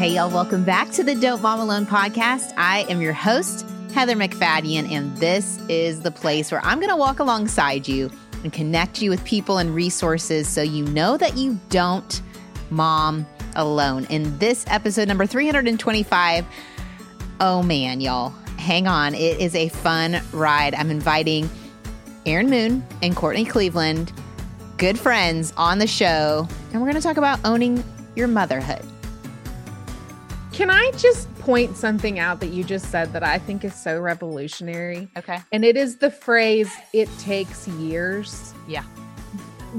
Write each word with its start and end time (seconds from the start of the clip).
Hey, 0.00 0.14
y'all, 0.14 0.30
welcome 0.30 0.64
back 0.64 0.90
to 0.92 1.04
the 1.04 1.14
Don't 1.14 1.42
Mom 1.42 1.60
Alone 1.60 1.84
podcast. 1.84 2.54
I 2.56 2.86
am 2.88 3.02
your 3.02 3.12
host, 3.12 3.66
Heather 3.92 4.16
MacFadyen, 4.16 4.90
and 4.90 5.14
this 5.18 5.58
is 5.68 6.00
the 6.00 6.10
place 6.10 6.50
where 6.50 6.64
I'm 6.64 6.78
going 6.78 6.88
to 6.88 6.96
walk 6.96 7.18
alongside 7.18 7.86
you 7.86 8.10
and 8.42 8.50
connect 8.50 9.02
you 9.02 9.10
with 9.10 9.22
people 9.26 9.58
and 9.58 9.74
resources 9.74 10.48
so 10.48 10.62
you 10.62 10.86
know 10.86 11.18
that 11.18 11.36
you 11.36 11.60
don't 11.68 12.22
mom 12.70 13.26
alone. 13.56 14.06
In 14.08 14.38
this 14.38 14.64
episode, 14.68 15.06
number 15.06 15.26
325, 15.26 16.46
oh 17.40 17.62
man, 17.62 18.00
y'all, 18.00 18.30
hang 18.56 18.86
on. 18.86 19.14
It 19.14 19.38
is 19.38 19.54
a 19.54 19.68
fun 19.68 20.22
ride. 20.32 20.74
I'm 20.76 20.90
inviting 20.90 21.50
Erin 22.24 22.48
Moon 22.48 22.86
and 23.02 23.14
Courtney 23.14 23.44
Cleveland, 23.44 24.14
good 24.78 24.98
friends, 24.98 25.52
on 25.58 25.78
the 25.78 25.86
show, 25.86 26.48
and 26.72 26.80
we're 26.80 26.88
going 26.88 26.94
to 26.94 27.06
talk 27.06 27.18
about 27.18 27.38
owning 27.44 27.84
your 28.16 28.28
motherhood. 28.28 28.82
Can 30.60 30.68
I 30.68 30.90
just 30.98 31.34
point 31.36 31.74
something 31.74 32.18
out 32.18 32.40
that 32.40 32.48
you 32.48 32.62
just 32.62 32.90
said 32.90 33.14
that 33.14 33.22
I 33.22 33.38
think 33.38 33.64
is 33.64 33.74
so 33.74 33.98
revolutionary? 33.98 35.08
Okay. 35.16 35.38
And 35.52 35.64
it 35.64 35.74
is 35.74 35.96
the 35.96 36.10
phrase, 36.10 36.70
it 36.92 37.08
takes 37.18 37.66
years. 37.66 38.52
Yeah. 38.68 38.82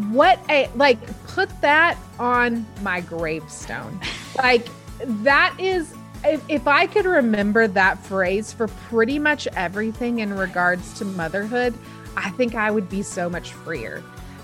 What 0.09 0.39
a, 0.49 0.71
like, 0.73 0.97
put 1.27 1.49
that 1.61 1.99
on 2.17 2.65
my 2.81 2.99
gravestone. 2.99 4.01
like, 4.39 4.67
that 5.05 5.55
is, 5.59 5.93
if, 6.25 6.43
if 6.49 6.67
I 6.67 6.87
could 6.87 7.05
remember 7.05 7.67
that 7.67 8.03
phrase 8.03 8.51
for 8.51 8.67
pretty 8.67 9.19
much 9.19 9.47
everything 9.55 10.17
in 10.17 10.33
regards 10.33 10.95
to 10.95 11.05
motherhood, 11.05 11.75
I 12.17 12.31
think 12.31 12.55
I 12.55 12.71
would 12.71 12.89
be 12.89 13.03
so 13.03 13.29
much 13.29 13.53
freer. 13.53 14.01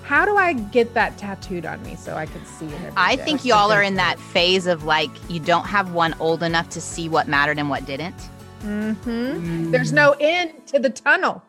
How 0.07 0.23
do 0.23 0.37
I 0.37 0.53
get 0.53 0.93
that 0.93 1.17
tattooed 1.17 1.65
on 1.65 1.83
me 1.83 1.95
so 1.97 2.15
I 2.15 2.27
can 2.27 2.45
see 2.45 2.65
it? 2.67 2.93
I 2.95 3.17
day? 3.17 3.25
think 3.25 3.43
y'all 3.43 3.73
are 3.73 3.83
in 3.83 3.95
that 3.95 4.17
phase 4.17 4.65
of 4.65 4.85
like 4.85 5.09
you 5.29 5.41
don't 5.41 5.65
have 5.65 5.91
one 5.91 6.15
old 6.21 6.43
enough 6.43 6.69
to 6.69 6.81
see 6.81 7.09
what 7.09 7.27
mattered 7.27 7.59
and 7.59 7.69
what 7.69 7.85
didn't. 7.85 8.15
Mhm. 8.63 9.69
There's 9.71 9.91
no 9.91 10.15
end 10.21 10.65
to 10.67 10.79
the 10.79 10.89
tunnel. 10.89 11.43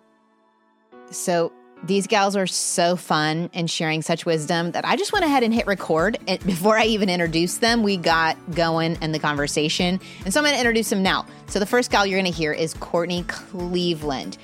So 1.12 1.52
these 1.84 2.08
gals 2.08 2.34
are 2.34 2.48
so 2.48 2.96
fun 2.96 3.48
and 3.54 3.70
sharing 3.70 4.02
such 4.02 4.26
wisdom 4.26 4.72
that 4.72 4.84
I 4.84 4.96
just 4.96 5.12
went 5.12 5.24
ahead 5.24 5.44
and 5.44 5.54
hit 5.54 5.68
record. 5.68 6.18
And 6.26 6.40
before 6.44 6.76
I 6.76 6.84
even 6.86 7.08
introduced 7.08 7.60
them, 7.60 7.84
we 7.84 7.96
got 7.96 8.36
going 8.56 8.98
in 9.00 9.12
the 9.12 9.20
conversation. 9.20 10.00
And 10.24 10.34
so 10.34 10.40
I'm 10.40 10.44
going 10.44 10.54
to 10.54 10.60
introduce 10.60 10.90
them 10.90 11.04
now. 11.04 11.26
So 11.46 11.60
the 11.60 11.66
first 11.66 11.92
gal 11.92 12.04
you're 12.04 12.18
going 12.20 12.30
to 12.32 12.36
hear 12.36 12.52
is 12.52 12.74
Courtney 12.74 13.22
Cleveland. 13.28 14.36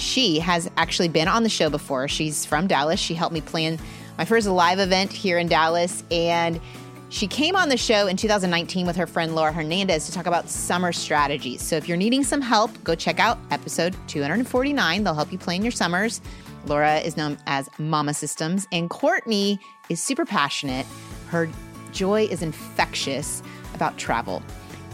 She 0.00 0.38
has 0.38 0.70
actually 0.76 1.08
been 1.08 1.28
on 1.28 1.42
the 1.42 1.48
show 1.48 1.68
before. 1.70 2.08
She's 2.08 2.44
from 2.46 2.66
Dallas. 2.66 2.98
She 2.98 3.14
helped 3.14 3.34
me 3.34 3.40
plan 3.40 3.78
my 4.16 4.24
first 4.24 4.46
live 4.46 4.78
event 4.78 5.12
here 5.12 5.38
in 5.38 5.46
Dallas. 5.46 6.02
And 6.10 6.60
she 7.10 7.26
came 7.26 7.56
on 7.56 7.68
the 7.68 7.76
show 7.76 8.06
in 8.06 8.16
2019 8.16 8.86
with 8.86 8.96
her 8.96 9.06
friend 9.06 9.34
Laura 9.34 9.52
Hernandez 9.52 10.06
to 10.06 10.12
talk 10.12 10.26
about 10.26 10.48
summer 10.48 10.92
strategies. 10.92 11.60
So 11.60 11.76
if 11.76 11.88
you're 11.88 11.96
needing 11.96 12.24
some 12.24 12.40
help, 12.40 12.70
go 12.82 12.94
check 12.94 13.20
out 13.20 13.38
episode 13.50 13.94
249. 14.06 15.04
They'll 15.04 15.14
help 15.14 15.32
you 15.32 15.38
plan 15.38 15.62
your 15.62 15.72
summers. 15.72 16.20
Laura 16.66 16.98
is 16.98 17.16
known 17.16 17.36
as 17.46 17.68
Mama 17.78 18.14
Systems, 18.14 18.68
and 18.70 18.88
Courtney 18.88 19.58
is 19.88 20.02
super 20.02 20.24
passionate. 20.24 20.86
Her 21.28 21.48
joy 21.92 22.24
is 22.24 22.42
infectious 22.42 23.42
about 23.74 23.98
travel, 23.98 24.42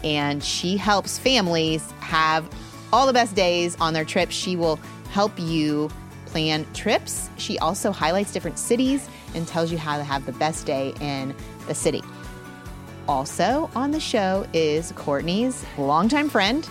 and 0.03 0.43
she 0.43 0.77
helps 0.77 1.19
families 1.19 1.91
have 1.99 2.49
all 2.93 3.05
the 3.05 3.13
best 3.13 3.35
days 3.35 3.75
on 3.81 3.93
their 3.93 4.05
trips. 4.05 4.33
She 4.33 4.55
will 4.55 4.79
help 5.11 5.31
you 5.37 5.89
plan 6.25 6.65
trips. 6.73 7.29
She 7.37 7.57
also 7.59 7.91
highlights 7.91 8.31
different 8.31 8.59
cities 8.59 9.09
and 9.33 9.47
tells 9.47 9.71
you 9.71 9.77
how 9.77 9.97
to 9.97 10.03
have 10.03 10.25
the 10.25 10.33
best 10.33 10.65
day 10.65 10.93
in 11.01 11.35
the 11.67 11.75
city. 11.75 12.01
Also 13.07 13.69
on 13.75 13.91
the 13.91 13.99
show 13.99 14.45
is 14.53 14.91
Courtney's 14.95 15.65
longtime 15.77 16.29
friend, 16.29 16.67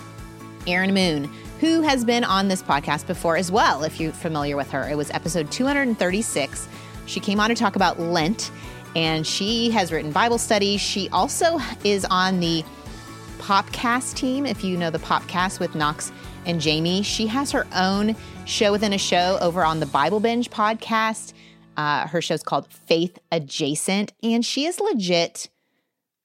Erin 0.67 0.93
Moon, 0.93 1.31
who 1.59 1.81
has 1.81 2.05
been 2.05 2.23
on 2.23 2.47
this 2.47 2.61
podcast 2.61 3.07
before 3.07 3.37
as 3.37 3.51
well, 3.51 3.83
if 3.83 3.99
you're 3.99 4.11
familiar 4.11 4.55
with 4.55 4.69
her. 4.69 4.87
It 4.87 4.95
was 4.95 5.09
episode 5.11 5.51
236. 5.51 6.67
She 7.07 7.19
came 7.19 7.39
on 7.39 7.49
to 7.49 7.55
talk 7.55 7.75
about 7.75 7.99
Lent, 7.99 8.51
and 8.95 9.25
she 9.25 9.71
has 9.71 9.91
written 9.91 10.11
Bible 10.11 10.37
studies. 10.37 10.81
She 10.81 11.09
also 11.09 11.59
is 11.83 12.05
on 12.05 12.39
the 12.39 12.63
Popcast 13.39 14.15
team, 14.15 14.45
if 14.45 14.63
you 14.63 14.77
know 14.77 14.89
the 14.89 14.99
Popcast 14.99 15.59
with 15.59 15.73
Knox 15.73 16.11
and 16.47 16.59
Jamie. 16.61 17.03
She 17.03 17.27
has 17.27 17.51
her 17.51 17.67
own 17.75 18.15
show 18.45 18.71
within 18.71 18.93
a 18.93 18.97
show 18.97 19.37
over 19.41 19.63
on 19.63 19.79
the 19.79 19.85
Bible 19.85 20.19
Binge 20.19 20.49
podcast. 20.49 21.33
Uh, 21.75 22.07
her 22.07 22.21
show's 22.21 22.41
called 22.41 22.71
Faith 22.71 23.19
Adjacent, 23.31 24.13
and 24.23 24.43
she 24.43 24.65
is 24.65 24.79
legit 24.79 25.49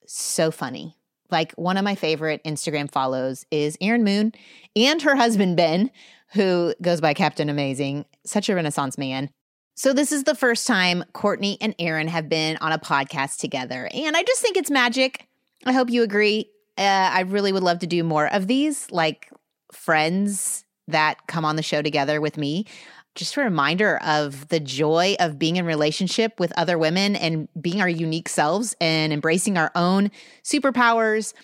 so 0.06 0.50
funny. 0.50 0.96
Like 1.30 1.52
one 1.52 1.76
of 1.76 1.84
my 1.84 1.94
favorite 1.94 2.42
Instagram 2.44 2.90
follows 2.90 3.44
is 3.50 3.76
Erin 3.80 4.04
Moon 4.04 4.32
and 4.76 5.02
her 5.02 5.16
husband 5.16 5.56
Ben, 5.56 5.90
who 6.32 6.74
goes 6.80 7.00
by 7.00 7.12
Captain 7.14 7.48
Amazing, 7.48 8.04
such 8.24 8.48
a 8.48 8.54
renaissance 8.54 8.96
man. 8.96 9.28
So 9.74 9.92
this 9.92 10.12
is 10.12 10.24
the 10.24 10.34
first 10.34 10.66
time 10.66 11.04
Courtney 11.12 11.58
and 11.60 11.74
Erin 11.78 12.08
have 12.08 12.28
been 12.28 12.58
on 12.58 12.72
a 12.72 12.78
podcast 12.78 13.38
together, 13.38 13.88
and 13.92 14.16
I 14.16 14.22
just 14.22 14.40
think 14.40 14.56
it's 14.56 14.70
magic. 14.70 15.26
I 15.64 15.72
hope 15.72 15.90
you 15.90 16.02
agree. 16.02 16.50
Uh, 16.78 17.10
I 17.12 17.20
really 17.22 17.52
would 17.52 17.62
love 17.62 17.80
to 17.80 17.86
do 17.86 18.04
more 18.04 18.32
of 18.32 18.46
these, 18.46 18.90
like 18.90 19.30
friends 19.72 20.64
that 20.88 21.26
come 21.26 21.44
on 21.44 21.56
the 21.56 21.62
show 21.62 21.82
together 21.82 22.20
with 22.20 22.36
me. 22.36 22.66
Just 23.14 23.36
a 23.36 23.40
reminder 23.40 23.98
of 23.98 24.48
the 24.48 24.60
joy 24.60 25.16
of 25.20 25.38
being 25.38 25.56
in 25.56 25.66
relationship 25.66 26.40
with 26.40 26.52
other 26.56 26.78
women 26.78 27.14
and 27.14 27.48
being 27.60 27.80
our 27.80 27.88
unique 27.88 28.28
selves 28.28 28.74
and 28.80 29.12
embracing 29.12 29.58
our 29.58 29.70
own 29.74 30.10
superpowers. 30.42 31.34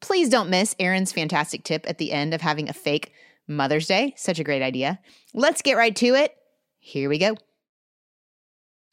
Please 0.00 0.28
don't 0.28 0.50
miss 0.50 0.74
Erin's 0.80 1.12
fantastic 1.12 1.62
tip 1.62 1.88
at 1.88 1.98
the 1.98 2.12
end 2.12 2.34
of 2.34 2.40
having 2.40 2.68
a 2.68 2.72
fake 2.72 3.12
Mother's 3.46 3.86
Day. 3.86 4.14
Such 4.16 4.40
a 4.40 4.44
great 4.44 4.62
idea. 4.62 4.98
Let's 5.32 5.62
get 5.62 5.76
right 5.76 5.94
to 5.96 6.14
it. 6.14 6.34
Here 6.78 7.08
we 7.08 7.18
go. 7.18 7.36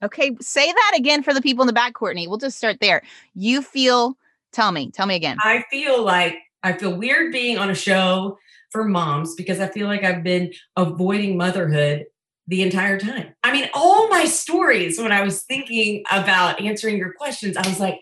Okay, 0.04 0.36
say 0.40 0.72
that 0.72 0.94
again 0.96 1.24
for 1.24 1.34
the 1.34 1.42
people 1.42 1.64
in 1.64 1.68
the 1.68 1.74
back, 1.74 1.94
Courtney. 1.94 2.28
We'll 2.28 2.38
just 2.38 2.58
start 2.58 2.78
there. 2.80 3.02
You 3.34 3.62
feel, 3.62 4.18
tell 4.54 4.72
me, 4.72 4.92
tell 4.92 5.08
me 5.08 5.16
again. 5.16 5.38
I 5.42 5.66
feel 5.70 6.04
like 6.04 6.38
I 6.64 6.74
feel 6.74 6.96
weird 6.96 7.32
being 7.32 7.58
on 7.58 7.70
a 7.70 7.76
show 7.76 8.38
for 8.72 8.84
moms 8.84 9.36
because 9.36 9.60
I 9.60 9.68
feel 9.68 9.88
like 9.88 10.04
I've 10.04 10.24
been 10.24 10.54
avoiding 10.76 11.38
motherhood 11.38 12.06
the 12.48 12.64
entire 12.64 13.00
time. 13.00 13.34
I 13.44 13.52
mean, 13.52 13.70
all 13.74 14.10
my 14.10 14.26
stories 14.26 15.00
when 15.00 15.12
I 15.12 15.22
was 15.22 15.44
thinking 15.44 16.04
about 16.12 16.62
answering 16.62 16.98
your 16.98 17.14
questions, 17.14 17.58
I 17.58 17.68
was 17.68 17.80
like, 17.80 18.00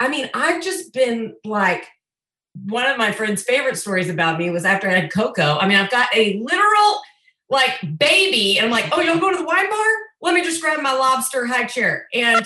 I 0.00 0.08
mean, 0.08 0.28
I've 0.34 0.62
just 0.62 0.92
been 0.92 1.34
like, 1.44 1.86
one 2.66 2.86
of 2.86 2.98
my 2.98 3.12
friend's 3.12 3.42
favorite 3.42 3.76
stories 3.76 4.08
about 4.08 4.38
me 4.38 4.50
was 4.50 4.64
after 4.64 4.88
I 4.88 4.94
had 4.94 5.12
Coco. 5.12 5.58
I 5.58 5.66
mean, 5.66 5.76
I've 5.76 5.90
got 5.90 6.08
a 6.14 6.40
literal 6.40 7.00
like 7.50 7.78
baby, 7.98 8.58
and 8.58 8.66
I'm 8.66 8.72
like, 8.72 8.86
oh, 8.92 9.00
you 9.00 9.06
don't 9.06 9.20
go 9.20 9.30
to 9.30 9.36
the 9.36 9.44
wine 9.44 9.68
bar? 9.68 9.86
Let 10.22 10.34
me 10.34 10.42
just 10.42 10.62
grab 10.62 10.80
my 10.80 10.92
lobster 10.92 11.46
high 11.46 11.64
chair 11.64 12.06
and 12.14 12.44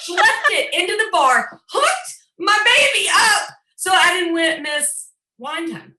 schlepped 0.00 0.50
it 0.50 0.74
into 0.74 0.96
the 0.96 1.08
bar, 1.12 1.60
hooked 1.70 2.14
my 2.38 2.58
baby 2.64 3.08
up 3.14 3.54
so 3.76 3.90
I 3.92 4.18
didn't 4.18 4.62
miss 4.62 5.10
wine 5.38 5.70
time 5.70 5.94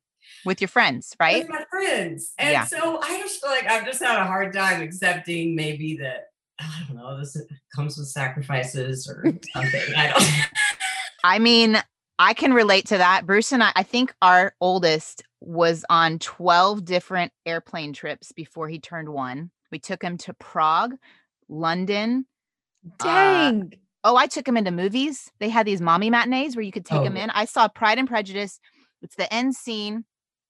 With 0.46 0.60
your 0.62 0.68
friends, 0.68 1.16
right? 1.20 1.40
with 1.44 1.50
my 1.50 1.66
friends. 1.70 2.34
And 2.40 2.52
Yeah. 2.52 2.66
so 2.66 3.00
I 3.02 3.20
just 3.20 3.42
feel 3.42 3.52
like 3.52 3.66
I've 3.70 3.86
just 3.86 4.02
had 4.04 4.20
a 4.20 4.26
hard 4.26 4.54
time 4.54 4.82
accepting 4.82 5.56
maybe 5.56 5.98
that 5.98 6.28
I 6.60 6.84
don't 6.88 6.98
know, 6.98 7.18
this 7.20 7.36
comes 7.76 7.98
with 7.98 8.08
sacrifices 8.08 9.08
or 9.10 9.24
something. 9.54 9.82
I 9.98 10.08
don't 10.08 10.24
I 11.24 11.40
mean, 11.40 11.78
I 12.20 12.34
can 12.34 12.54
relate 12.54 12.88
to 12.88 12.98
that. 12.98 13.26
Bruce 13.26 13.52
and 13.52 13.64
I, 13.64 13.72
I 13.76 13.84
think 13.84 14.14
our 14.22 14.54
oldest 14.62 15.24
was 15.40 15.84
on 15.90 16.20
12 16.20 16.86
different 16.86 17.32
airplane 17.46 17.94
trips 17.94 18.32
before 18.32 18.68
he 18.70 18.80
turned 18.80 19.10
one. 19.10 19.50
We 19.72 19.80
took 19.80 20.04
him 20.04 20.18
to 20.20 20.34
Prague, 20.36 20.96
London. 21.50 22.26
uh, 23.00 23.04
Dang. 23.04 23.74
Oh, 24.04 24.16
I 24.16 24.26
took 24.28 24.48
him 24.48 24.58
into 24.58 24.72
movies. 24.72 25.32
They 25.40 25.50
had 25.50 25.66
these 25.68 25.82
mommy 25.82 26.10
matinees 26.10 26.56
where 26.56 26.64
you 26.66 26.72
could 26.72 26.86
take 26.86 27.04
him 27.04 27.16
Oh. 27.18 27.20
in. 27.22 27.30
I 27.30 27.46
saw 27.46 27.68
Pride 27.68 28.00
and 28.00 28.08
Prejudice. 28.08 28.60
It's 29.04 29.16
the 29.16 29.32
end 29.34 29.56
scene, 29.56 30.06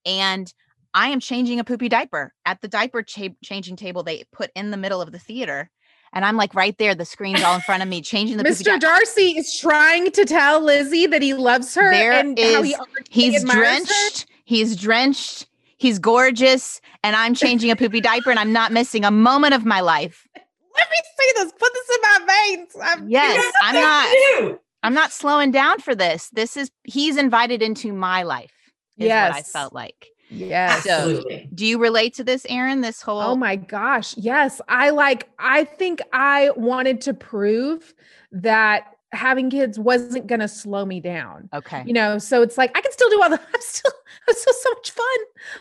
and 0.06 0.52
I 0.94 1.10
am 1.10 1.20
changing 1.20 1.60
a 1.60 1.64
poopy 1.64 1.90
diaper 1.90 2.34
at 2.46 2.62
the 2.62 2.68
diaper 2.68 3.02
cha- 3.04 3.30
changing 3.44 3.76
table 3.78 4.04
they 4.04 4.24
put 4.34 4.52
in 4.56 4.72
the 4.72 4.78
middle 4.78 5.02
of 5.02 5.12
the 5.12 5.20
theater. 5.20 5.70
And 6.14 6.26
I'm 6.26 6.36
like 6.36 6.54
right 6.54 6.78
there, 6.78 6.94
the 6.94 7.06
screen's 7.06 7.42
all 7.42 7.56
in 7.56 7.62
front 7.62 7.82
of 7.82 7.88
me, 7.88 8.02
changing 8.02 8.36
the 8.38 8.44
Mr. 8.44 8.78
Darcy 8.78 9.38
is 9.38 9.58
trying 9.58 10.12
to 10.12 10.26
tell 10.26 10.60
Lizzie 10.60 11.08
that 11.08 11.22
he 11.22 11.34
loves 11.34 11.74
her 11.76 11.90
There 11.90 12.12
and 12.12 12.38
how 12.38 12.64
he 12.64 12.76
He's 13.10 13.42
admires 13.42 13.80
her. 13.80 13.86
drenched. 13.86 14.26
He's 14.44 14.76
drenched. 14.76 15.48
He's 15.78 16.00
gorgeous. 16.00 16.82
And 17.04 17.16
I'm 17.16 17.34
changing 17.34 17.72
a 17.72 17.78
poopy 17.78 18.02
diaper 18.02 18.30
and 18.30 18.38
I'm 18.40 18.52
not 18.52 18.74
missing 18.74 19.06
a 19.06 19.12
moment 19.12 19.54
of 19.54 19.64
my 19.66 19.80
life. 19.80 20.28
Let 20.36 20.90
me 20.90 20.98
see 21.18 21.32
this. 21.38 21.52
Put 21.54 21.72
this 21.74 21.90
in 21.96 22.02
my 22.02 22.20
veins. 22.50 22.76
I'm, 22.84 23.10
Yes, 23.10 23.54
I'm 23.64 23.76
not 23.82 24.14
do. 24.40 24.60
I'm 24.84 24.94
not 24.94 25.12
slowing 25.14 25.52
down 25.52 25.80
for 25.80 25.96
this. 25.96 26.30
This 26.34 26.58
is 26.58 26.72
he's 26.84 27.16
invited 27.16 27.62
into 27.62 27.94
my 27.94 28.24
life. 28.24 28.52
Is 28.98 29.10
what 29.10 29.34
I 29.34 29.42
felt 29.42 29.74
like. 29.74 30.10
Yes. 30.30 30.84
So- 30.84 30.92
Absolutely. 30.92 31.50
Do 31.54 31.66
you 31.66 31.78
relate 31.78 32.14
to 32.16 32.24
this, 32.24 32.46
Erin? 32.50 32.82
This 32.82 33.04
oh 33.06 33.12
whole 33.12 33.22
Oh 33.32 33.36
my 33.36 33.56
gosh. 33.56 34.16
Yes. 34.18 34.62
I 34.68 34.92
like, 34.92 35.30
I 35.40 35.66
think 35.66 36.02
I 36.14 36.52
wanted 36.56 37.02
to 37.02 37.14
prove 37.14 37.94
that 38.32 38.96
having 39.14 39.50
kids 39.50 39.78
wasn't 39.78 40.28
going 40.28 40.40
to 40.40 40.48
slow 40.48 40.86
me 40.86 41.00
down. 41.00 41.50
Okay. 41.54 41.84
You 41.86 41.94
know, 41.94 42.18
so 42.18 42.42
it's 42.42 42.58
like 42.58 42.76
I 42.78 42.82
can 42.82 42.92
still 42.92 43.10
do 43.10 43.22
all 43.22 43.30
the. 43.30 43.40
I'm 43.54 43.62
still, 43.62 43.92
I'm 44.28 44.36
still 44.36 44.54
so 44.54 44.70
much 44.72 44.92
fun. 44.92 45.18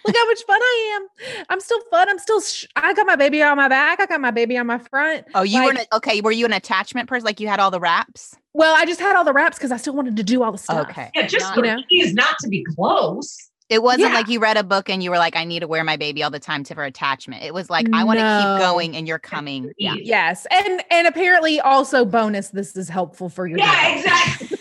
Look 0.07 0.17
how 0.17 0.27
much 0.27 0.43
fun 0.47 0.61
I 0.61 1.01
am. 1.01 1.43
I'm 1.49 1.61
still 1.61 1.81
fun. 1.91 2.09
I'm 2.09 2.19
still. 2.19 2.41
Sh- 2.41 2.67
I 2.77 2.95
got 2.95 3.07
my 3.07 3.17
baby 3.17 3.43
on 3.43 3.57
my 3.57 3.69
back. 3.69 4.01
I 4.01 4.07
got 4.07 4.21
my 4.21 4.31
baby 4.31 4.57
on 4.57 4.67
my 4.67 4.79
front. 4.79 5.27
Oh, 5.35 5.43
you 5.43 5.63
were 5.65 5.71
an, 5.71 5.79
okay. 5.93 6.21
Were 6.21 6.33
you 6.33 6.47
an 6.47 6.53
attachment 6.53 7.09
person? 7.09 7.25
Like 7.25 7.41
you 7.41 7.49
had 7.49 7.61
all 7.61 7.71
the 7.71 7.81
wraps? 7.81 8.37
Well, 8.53 8.75
I 8.77 8.85
just 8.85 9.01
had 9.01 9.17
all 9.17 9.25
the 9.25 9.33
wraps 9.33 9.57
because 9.59 9.73
I 9.73 9.77
still 9.77 9.95
wanted 9.95 10.17
to 10.17 10.23
do 10.25 10.43
all 10.43 10.53
the 10.53 10.59
stuff. 10.59 10.89
Okay. 10.91 11.11
Yeah, 11.15 11.27
just 11.27 11.45
Not- 11.47 11.55
for 11.55 11.65
You 11.65 11.77
know? 11.77 11.83
ease, 11.91 12.15
not 12.15 12.37
to 12.41 12.49
be 12.49 12.65
close. 12.75 13.50
It 13.71 13.83
wasn't 13.85 14.09
Yeah. 14.11 14.15
like 14.15 14.29
you 14.29 14.41
read 14.41 14.57
a 14.57 14.65
book 14.65 14.91
and 14.91 15.01
you 15.03 15.11
were 15.11 15.17
like, 15.19 15.37
I 15.37 15.45
need 15.45 15.61
to 15.61 15.69
wear 15.69 15.85
my 15.85 15.97
baby 15.97 16.23
all 16.25 16.31
the 16.31 16.41
time 16.41 16.65
to 16.65 16.75
her 16.75 16.85
attachment. 16.85 17.45
It 17.45 17.55
was 17.55 17.71
like, 17.71 17.87
I 17.93 18.03
want 18.05 18.19
to 18.19 18.25
No. 18.25 18.39
keep 18.57 18.61
going 18.67 18.97
and 18.97 19.07
you're 19.07 19.21
coming. 19.21 19.73
Yeah. 19.79 19.95
Yes, 19.95 20.47
and 20.51 20.83
and 20.91 21.07
apparently 21.07 21.61
also 21.61 22.05
bonus. 22.05 22.49
This 22.49 22.77
is 22.77 22.89
helpful 22.89 23.29
for 23.29 23.47
your. 23.47 23.59
Yeah, 23.59 23.67
dad. 23.73 23.99
exactly. 24.01 24.59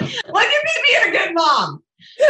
Look 0.00 0.44
at 0.44 0.64
me 0.64 0.70
being 0.88 1.14
a 1.14 1.18
good 1.18 1.34
mom. 1.34 1.82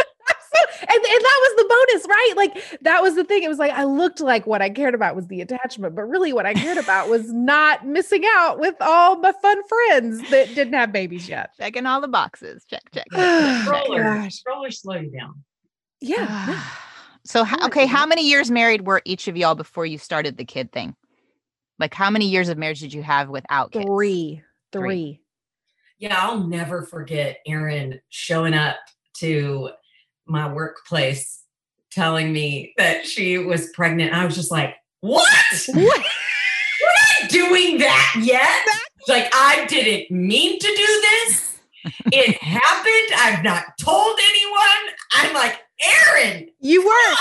and, 0.81 0.89
and 0.89 1.21
that 1.21 1.39
was 1.41 1.55
the 1.57 1.85
bonus, 1.91 2.07
right? 2.07 2.33
Like 2.37 2.79
that 2.81 3.01
was 3.01 3.15
the 3.15 3.23
thing. 3.23 3.43
It 3.43 3.49
was 3.49 3.59
like 3.59 3.71
I 3.73 3.83
looked 3.83 4.19
like 4.21 4.47
what 4.47 4.61
I 4.61 4.69
cared 4.69 4.95
about 4.95 5.15
was 5.15 5.27
the 5.27 5.41
attachment, 5.41 5.95
but 5.95 6.03
really 6.03 6.31
what 6.33 6.45
I 6.45 6.53
cared 6.53 6.77
about 6.77 7.09
was 7.09 7.31
not 7.33 7.85
missing 7.85 8.23
out 8.35 8.59
with 8.59 8.75
all 8.79 9.17
my 9.17 9.33
fun 9.41 9.61
friends 9.67 10.29
that 10.31 10.47
didn't 10.55 10.73
have 10.73 10.91
babies 10.91 11.27
yet. 11.27 11.51
Checking 11.57 11.85
all 11.85 11.99
the 12.01 12.07
boxes. 12.07 12.63
Check, 12.69 12.83
check. 12.93 13.05
check, 13.11 13.19
Oh, 13.19 13.41
check, 13.41 13.55
check. 13.55 13.63
Stroller, 13.83 14.03
gosh. 14.03 14.33
stroller, 14.35 14.71
slow 14.71 14.95
you 14.95 15.11
down. 15.11 15.43
Yeah. 16.01 16.17
no. 16.17 16.27
Ah, 16.29 16.85
so, 17.25 17.43
ho- 17.43 17.57
Oh 17.61 17.65
okay, 17.67 17.85
how 17.85 18.05
many 18.05 18.27
years 18.27 18.49
married 18.49 18.85
were 18.87 19.01
each 19.05 19.27
of 19.27 19.35
y'all 19.37 19.55
before 19.55 19.85
you 19.85 19.97
started 19.97 20.37
the 20.37 20.45
kid 20.45 20.71
thing? 20.71 20.95
Like, 21.77 21.93
how 21.93 22.09
many 22.09 22.27
years 22.27 22.49
of 22.49 22.57
marriage 22.57 22.79
did 22.79 22.93
you 22.93 23.03
have 23.03 23.29
without 23.29 23.71
kids? 23.71 23.85
Three. 23.85 24.41
Three. 24.71 24.81
Three. 24.81 25.21
Yeah, 25.99 26.17
I'll 26.21 26.43
never 26.47 26.83
forget 26.83 27.39
Erin 27.45 27.99
showing 28.09 28.53
up 28.53 28.77
to 29.17 29.69
my 30.25 30.51
workplace 30.51 31.43
telling 31.91 32.31
me 32.31 32.73
that 32.77 33.05
she 33.05 33.37
was 33.37 33.69
pregnant. 33.73 34.13
I 34.13 34.23
was 34.25 34.35
just 34.35 34.51
like, 34.51 34.75
what? 35.01 35.25
What? 35.73 36.05
We're 36.81 37.21
not 37.25 37.29
doing 37.29 37.77
that 37.79 38.15
yet. 38.21 38.65
Like, 39.09 39.29
I 39.33 39.65
didn't 39.67 40.09
mean 40.11 40.57
to 40.59 40.67
do 40.67 40.73
this. 41.01 41.59
It 42.11 42.41
happened. 42.41 43.17
I've 43.17 43.43
not 43.43 43.65
told 43.81 44.17
anyone. 44.29 44.95
I'm 45.13 45.33
like, 45.33 45.59
Erin, 45.85 46.49
You 46.59 46.85
were. 46.85 47.15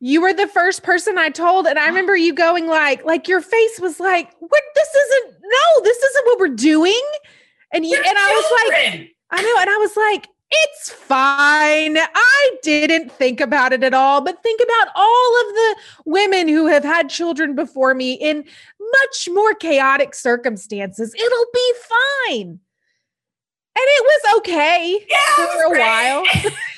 You 0.00 0.20
were 0.20 0.32
the 0.34 0.48
first 0.48 0.82
person 0.82 1.16
I 1.16 1.30
told, 1.30 1.66
and 1.66 1.78
I 1.78 1.86
remember 1.86 2.16
you 2.16 2.34
going 2.34 2.66
like, 2.66 3.04
like 3.04 3.28
your 3.28 3.40
face 3.40 3.78
was 3.80 4.00
like, 4.00 4.32
"What? 4.40 4.62
This 4.74 4.88
isn't. 4.94 5.34
No, 5.42 5.82
this 5.84 5.96
isn't 5.96 6.26
what 6.26 6.38
we're 6.40 6.48
doing." 6.48 7.02
And 7.72 7.86
you, 7.86 7.96
and 7.96 8.18
I 8.18 8.30
was 8.30 8.74
like. 8.74 9.08
I 9.32 9.40
know. 9.42 9.56
And 9.60 9.70
I 9.70 9.76
was 9.78 9.96
like, 9.96 10.28
it's 10.50 10.90
fine. 10.90 11.96
I 11.96 12.50
didn't 12.62 13.10
think 13.10 13.40
about 13.40 13.72
it 13.72 13.82
at 13.82 13.94
all, 13.94 14.20
but 14.20 14.42
think 14.42 14.60
about 14.60 14.92
all 14.94 15.40
of 15.40 15.54
the 15.54 15.76
women 16.04 16.48
who 16.48 16.66
have 16.66 16.84
had 16.84 17.08
children 17.08 17.54
before 17.54 17.94
me 17.94 18.12
in 18.12 18.44
much 18.78 19.28
more 19.32 19.54
chaotic 19.54 20.14
circumstances. 20.14 21.14
It'll 21.14 21.46
be 21.54 21.72
fine. 22.28 22.60
And 23.74 23.86
it 23.86 24.04
was 24.04 24.38
okay 24.38 25.06
yeah, 25.08 25.34
for 25.34 25.42
was 25.44 25.64
a 25.64 25.68
great. 25.70 25.80
while. 25.80 26.24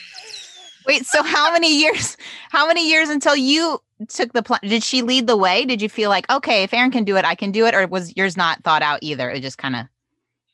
Wait, 0.87 1.07
so 1.07 1.23
how 1.23 1.53
many 1.53 1.79
years? 1.81 2.17
How 2.51 2.67
many 2.67 2.89
years 2.89 3.09
until 3.09 3.37
you 3.37 3.81
took 4.09 4.33
the 4.33 4.43
plan? 4.43 4.61
Did 4.63 4.83
she 4.85 5.03
lead 5.03 5.27
the 5.27 5.37
way? 5.37 5.65
Did 5.65 5.81
you 5.83 5.89
feel 5.89 6.11
like, 6.11 6.31
okay, 6.31 6.63
if 6.63 6.73
Erin 6.75 6.91
can 6.91 7.05
do 7.05 7.17
it, 7.17 7.25
I 7.25 7.35
can 7.35 7.51
do 7.53 7.67
it, 7.67 7.75
or 7.75 7.87
was 7.87 8.17
yours 8.17 8.37
not 8.37 8.63
thought 8.65 8.83
out 8.83 8.99
either? 9.03 9.31
It 9.31 9.41
just 9.41 9.59
kind 9.59 9.77
of 9.77 9.87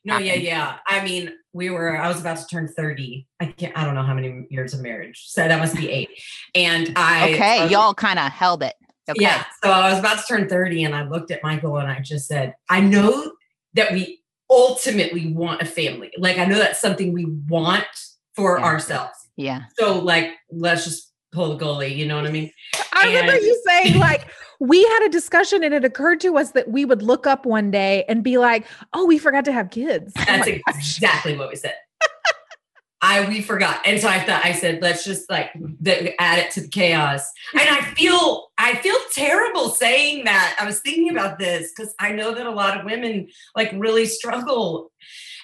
No, 0.05 0.17
yeah, 0.17 0.27
happened. 0.31 0.43
yeah. 0.45 0.77
I 0.87 1.03
mean, 1.03 1.31
we 1.53 1.69
were. 1.69 1.97
I 1.97 2.07
was 2.07 2.19
about 2.21 2.37
to 2.37 2.45
turn 2.47 2.67
thirty. 2.67 3.27
I 3.39 3.47
can't. 3.47 3.77
I 3.77 3.83
don't 3.83 3.93
know 3.95 4.03
how 4.03 4.13
many 4.13 4.47
years 4.49 4.73
of 4.73 4.81
marriage. 4.81 5.25
So 5.27 5.47
that 5.47 5.59
must 5.59 5.75
be 5.75 5.89
eight. 5.89 6.09
And 6.55 6.93
I 6.95 7.33
okay. 7.33 7.67
y'all 7.69 7.93
kind 7.93 8.19
of 8.19 8.31
held 8.31 8.63
it. 8.63 8.73
Okay. 9.09 9.21
Yeah. 9.21 9.43
So 9.63 9.69
I 9.69 9.89
was 9.91 9.99
about 9.99 10.19
to 10.19 10.23
turn 10.25 10.47
30 10.47 10.83
and 10.85 10.95
I 10.95 11.03
looked 11.03 11.31
at 11.31 11.43
Michael 11.43 11.77
and 11.77 11.89
I 11.91 11.99
just 11.99 12.27
said, 12.27 12.53
I 12.69 12.79
know 12.79 13.33
that 13.73 13.91
we 13.91 14.21
ultimately 14.49 15.33
want 15.33 15.61
a 15.61 15.65
family. 15.65 16.11
Like 16.17 16.37
I 16.37 16.45
know 16.45 16.57
that's 16.59 16.79
something 16.79 17.11
we 17.11 17.25
want 17.49 17.83
for 18.35 18.59
Yeah. 18.59 18.63
ourselves. 18.65 19.20
Yeah. 19.41 19.63
So 19.77 19.99
like 19.99 20.31
let's 20.51 20.85
just 20.85 21.11
pull 21.31 21.55
the 21.55 21.65
goalie, 21.65 21.95
you 21.95 22.05
know 22.05 22.15
what 22.15 22.27
I 22.27 22.31
mean? 22.31 22.51
I 22.93 23.07
remember 23.07 23.37
you 23.37 23.61
saying, 23.65 23.97
like, 23.99 24.27
we 24.59 24.83
had 24.83 25.03
a 25.05 25.09
discussion 25.09 25.63
and 25.63 25.73
it 25.73 25.83
occurred 25.83 26.19
to 26.21 26.37
us 26.37 26.51
that 26.51 26.69
we 26.69 26.85
would 26.85 27.01
look 27.01 27.25
up 27.25 27.45
one 27.45 27.71
day 27.71 28.03
and 28.07 28.23
be 28.23 28.37
like, 28.37 28.65
oh, 28.93 29.05
we 29.05 29.17
forgot 29.17 29.45
to 29.45 29.51
have 29.51 29.71
kids. 29.71 30.13
Oh 30.17 30.23
That's 30.25 30.47
my 30.47 30.61
gosh. 30.67 30.97
exactly 30.97 31.35
what 31.37 31.49
we 31.49 31.55
said. 31.55 31.75
I 33.03 33.27
we 33.27 33.41
forgot. 33.41 33.81
And 33.83 33.99
so 33.99 34.07
I 34.07 34.19
thought 34.19 34.45
I 34.45 34.51
said, 34.51 34.83
let's 34.83 35.03
just 35.03 35.27
like 35.27 35.49
the, 35.79 36.13
add 36.21 36.37
it 36.37 36.51
to 36.51 36.61
the 36.61 36.67
chaos. 36.67 37.27
And 37.59 37.67
I 37.67 37.81
feel 37.95 38.51
I 38.59 38.75
feel 38.75 38.95
terrible 39.15 39.69
saying 39.69 40.25
that. 40.25 40.55
I 40.59 40.65
was 40.67 40.81
thinking 40.81 41.09
about 41.09 41.39
this 41.39 41.71
because 41.75 41.95
I 41.99 42.11
know 42.11 42.35
that 42.35 42.45
a 42.45 42.51
lot 42.51 42.77
of 42.77 42.85
women 42.85 43.29
like 43.55 43.71
really 43.73 44.05
struggle. 44.05 44.91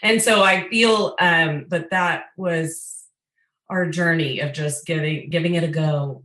And 0.04 0.22
so 0.22 0.44
I 0.44 0.70
feel 0.70 1.16
um, 1.20 1.66
but 1.68 1.90
that 1.90 2.26
was 2.38 2.97
our 3.70 3.90
journey 3.90 4.40
of 4.40 4.54
just 4.54 4.86
giving 4.86 5.30
giving 5.30 5.56
it 5.56 5.64
a 5.64 5.68
go. 5.68 6.24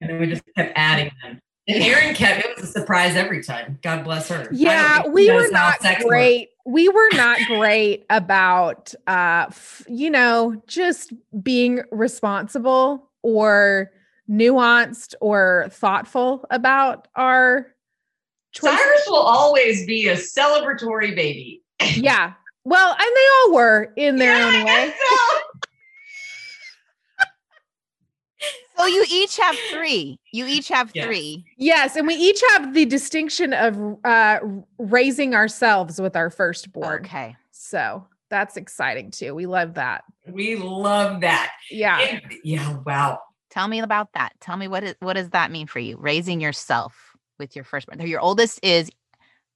And 0.00 0.10
then 0.10 0.20
we 0.20 0.26
just 0.26 0.42
kept 0.56 0.72
adding 0.76 1.10
them. 1.22 1.40
And 1.66 1.82
Erin 1.82 2.14
kept 2.14 2.44
it 2.46 2.56
was 2.56 2.70
a 2.70 2.72
surprise 2.72 3.16
every 3.16 3.42
time. 3.42 3.78
God 3.82 4.04
bless 4.04 4.28
her. 4.28 4.48
Yeah, 4.52 5.06
we 5.06 5.30
were 5.30 5.48
not 5.50 5.78
great. 6.00 6.48
We 6.64 6.88
were 6.88 7.08
not 7.14 7.38
great 7.46 8.04
about 8.10 8.94
uh 9.06 9.46
f- 9.48 9.82
you 9.88 10.10
know, 10.10 10.62
just 10.66 11.12
being 11.42 11.82
responsible 11.90 13.10
or 13.22 13.90
nuanced 14.30 15.14
or 15.20 15.68
thoughtful 15.70 16.44
about 16.50 17.08
our 17.16 17.74
choices. 18.52 18.78
Cyrus 18.78 19.04
will 19.08 19.16
always 19.16 19.86
be 19.86 20.08
a 20.08 20.16
celebratory 20.16 21.14
baby. 21.16 21.62
Yeah. 21.96 22.32
Well, 22.64 22.90
and 22.90 22.98
they 23.16 23.26
all 23.38 23.54
were 23.54 23.92
in 23.96 24.16
their 24.16 24.36
Yeah, 24.36 24.58
own 24.58 24.64
way. 24.66 24.92
so. 25.10 25.38
So 28.78 28.86
you 28.86 29.04
each 29.10 29.36
have 29.38 29.56
three. 29.72 30.18
You 30.32 30.46
each 30.46 30.68
have 30.68 30.90
Yes. 30.94 31.06
three. 31.06 31.44
Yes, 31.56 31.96
and 31.96 32.06
we 32.06 32.14
each 32.14 32.40
have 32.50 32.74
the 32.74 32.84
distinction 32.84 33.52
of 33.52 33.98
uh 34.04 34.38
raising 34.78 35.34
ourselves 35.34 36.00
with 36.00 36.14
our 36.16 36.30
firstborn. 36.30 37.04
Okay. 37.04 37.36
So, 37.50 38.06
that's 38.30 38.56
exciting 38.56 39.10
too. 39.10 39.34
We 39.34 39.46
love 39.46 39.74
that. 39.74 40.04
We 40.26 40.56
love 40.56 41.22
that. 41.22 41.50
Yeah. 41.70 41.98
And- 42.00 42.22
yeah, 42.44 42.76
wow. 42.86 43.20
Tell 43.50 43.66
me 43.66 43.80
about 43.80 44.12
that. 44.12 44.32
Tell 44.40 44.56
me 44.56 44.68
what 44.68 44.84
is 44.84 44.94
what 45.00 45.14
does 45.14 45.30
that 45.30 45.50
mean 45.50 45.66
for 45.66 45.78
you? 45.80 45.96
Raising 45.96 46.40
yourself 46.40 47.16
with 47.38 47.56
your 47.56 47.64
firstborn. 47.64 48.00
Your 48.06 48.20
oldest 48.20 48.60
is 48.62 48.90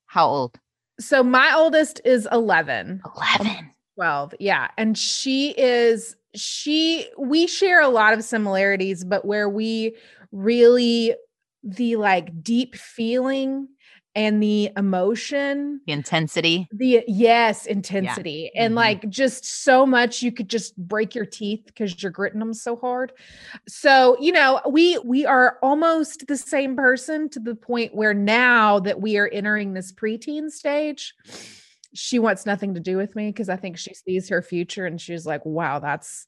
how 0.06 0.26
old? 0.26 0.58
So 0.98 1.22
my 1.22 1.52
oldest 1.54 2.00
is 2.04 2.26
11. 2.32 3.02
Eleven. 3.16 3.70
12 3.96 4.34
yeah 4.40 4.68
and 4.78 4.96
she 4.96 5.50
is 5.50 6.16
she 6.34 7.06
we 7.18 7.46
share 7.46 7.80
a 7.80 7.88
lot 7.88 8.14
of 8.14 8.24
similarities 8.24 9.04
but 9.04 9.24
where 9.24 9.48
we 9.48 9.96
really 10.32 11.14
the 11.62 11.96
like 11.96 12.42
deep 12.42 12.74
feeling 12.74 13.68
and 14.14 14.42
the 14.42 14.68
emotion 14.76 15.80
The 15.86 15.92
intensity. 15.92 16.68
the 16.72 17.02
yes 17.08 17.64
intensity 17.66 18.50
and 18.54 18.72
Mhm. 18.74 18.76
like 18.76 19.08
just 19.08 19.44
so 19.64 19.86
much 19.86 20.20
you 20.22 20.30
could 20.32 20.48
just 20.48 20.76
break 20.76 21.14
your 21.14 21.24
teeth 21.24 21.62
because 21.66 22.02
you're 22.02 22.12
gritting 22.12 22.38
them 22.40 22.52
so 22.54 22.76
hard 22.76 23.12
so 23.68 24.16
you 24.20 24.32
know 24.32 24.60
we 24.68 24.98
we 25.04 25.24
are 25.24 25.58
almost 25.62 26.26
the 26.26 26.36
same 26.36 26.76
person 26.76 27.28
to 27.30 27.40
the 27.40 27.54
point 27.54 27.94
where 27.94 28.12
now 28.14 28.78
that 28.80 29.00
we 29.00 29.16
are 29.16 29.28
entering 29.28 29.72
this 29.72 29.92
preteen 29.92 30.50
stage 30.50 31.14
she 31.94 32.18
wants 32.18 32.46
nothing 32.46 32.74
to 32.74 32.80
do 32.80 32.96
with 32.96 33.14
me 33.16 33.28
because 33.28 33.48
i 33.48 33.56
think 33.56 33.76
she 33.76 33.94
sees 33.94 34.28
her 34.28 34.42
future 34.42 34.86
and 34.86 35.00
she's 35.00 35.26
like 35.26 35.44
wow 35.44 35.78
that's 35.78 36.26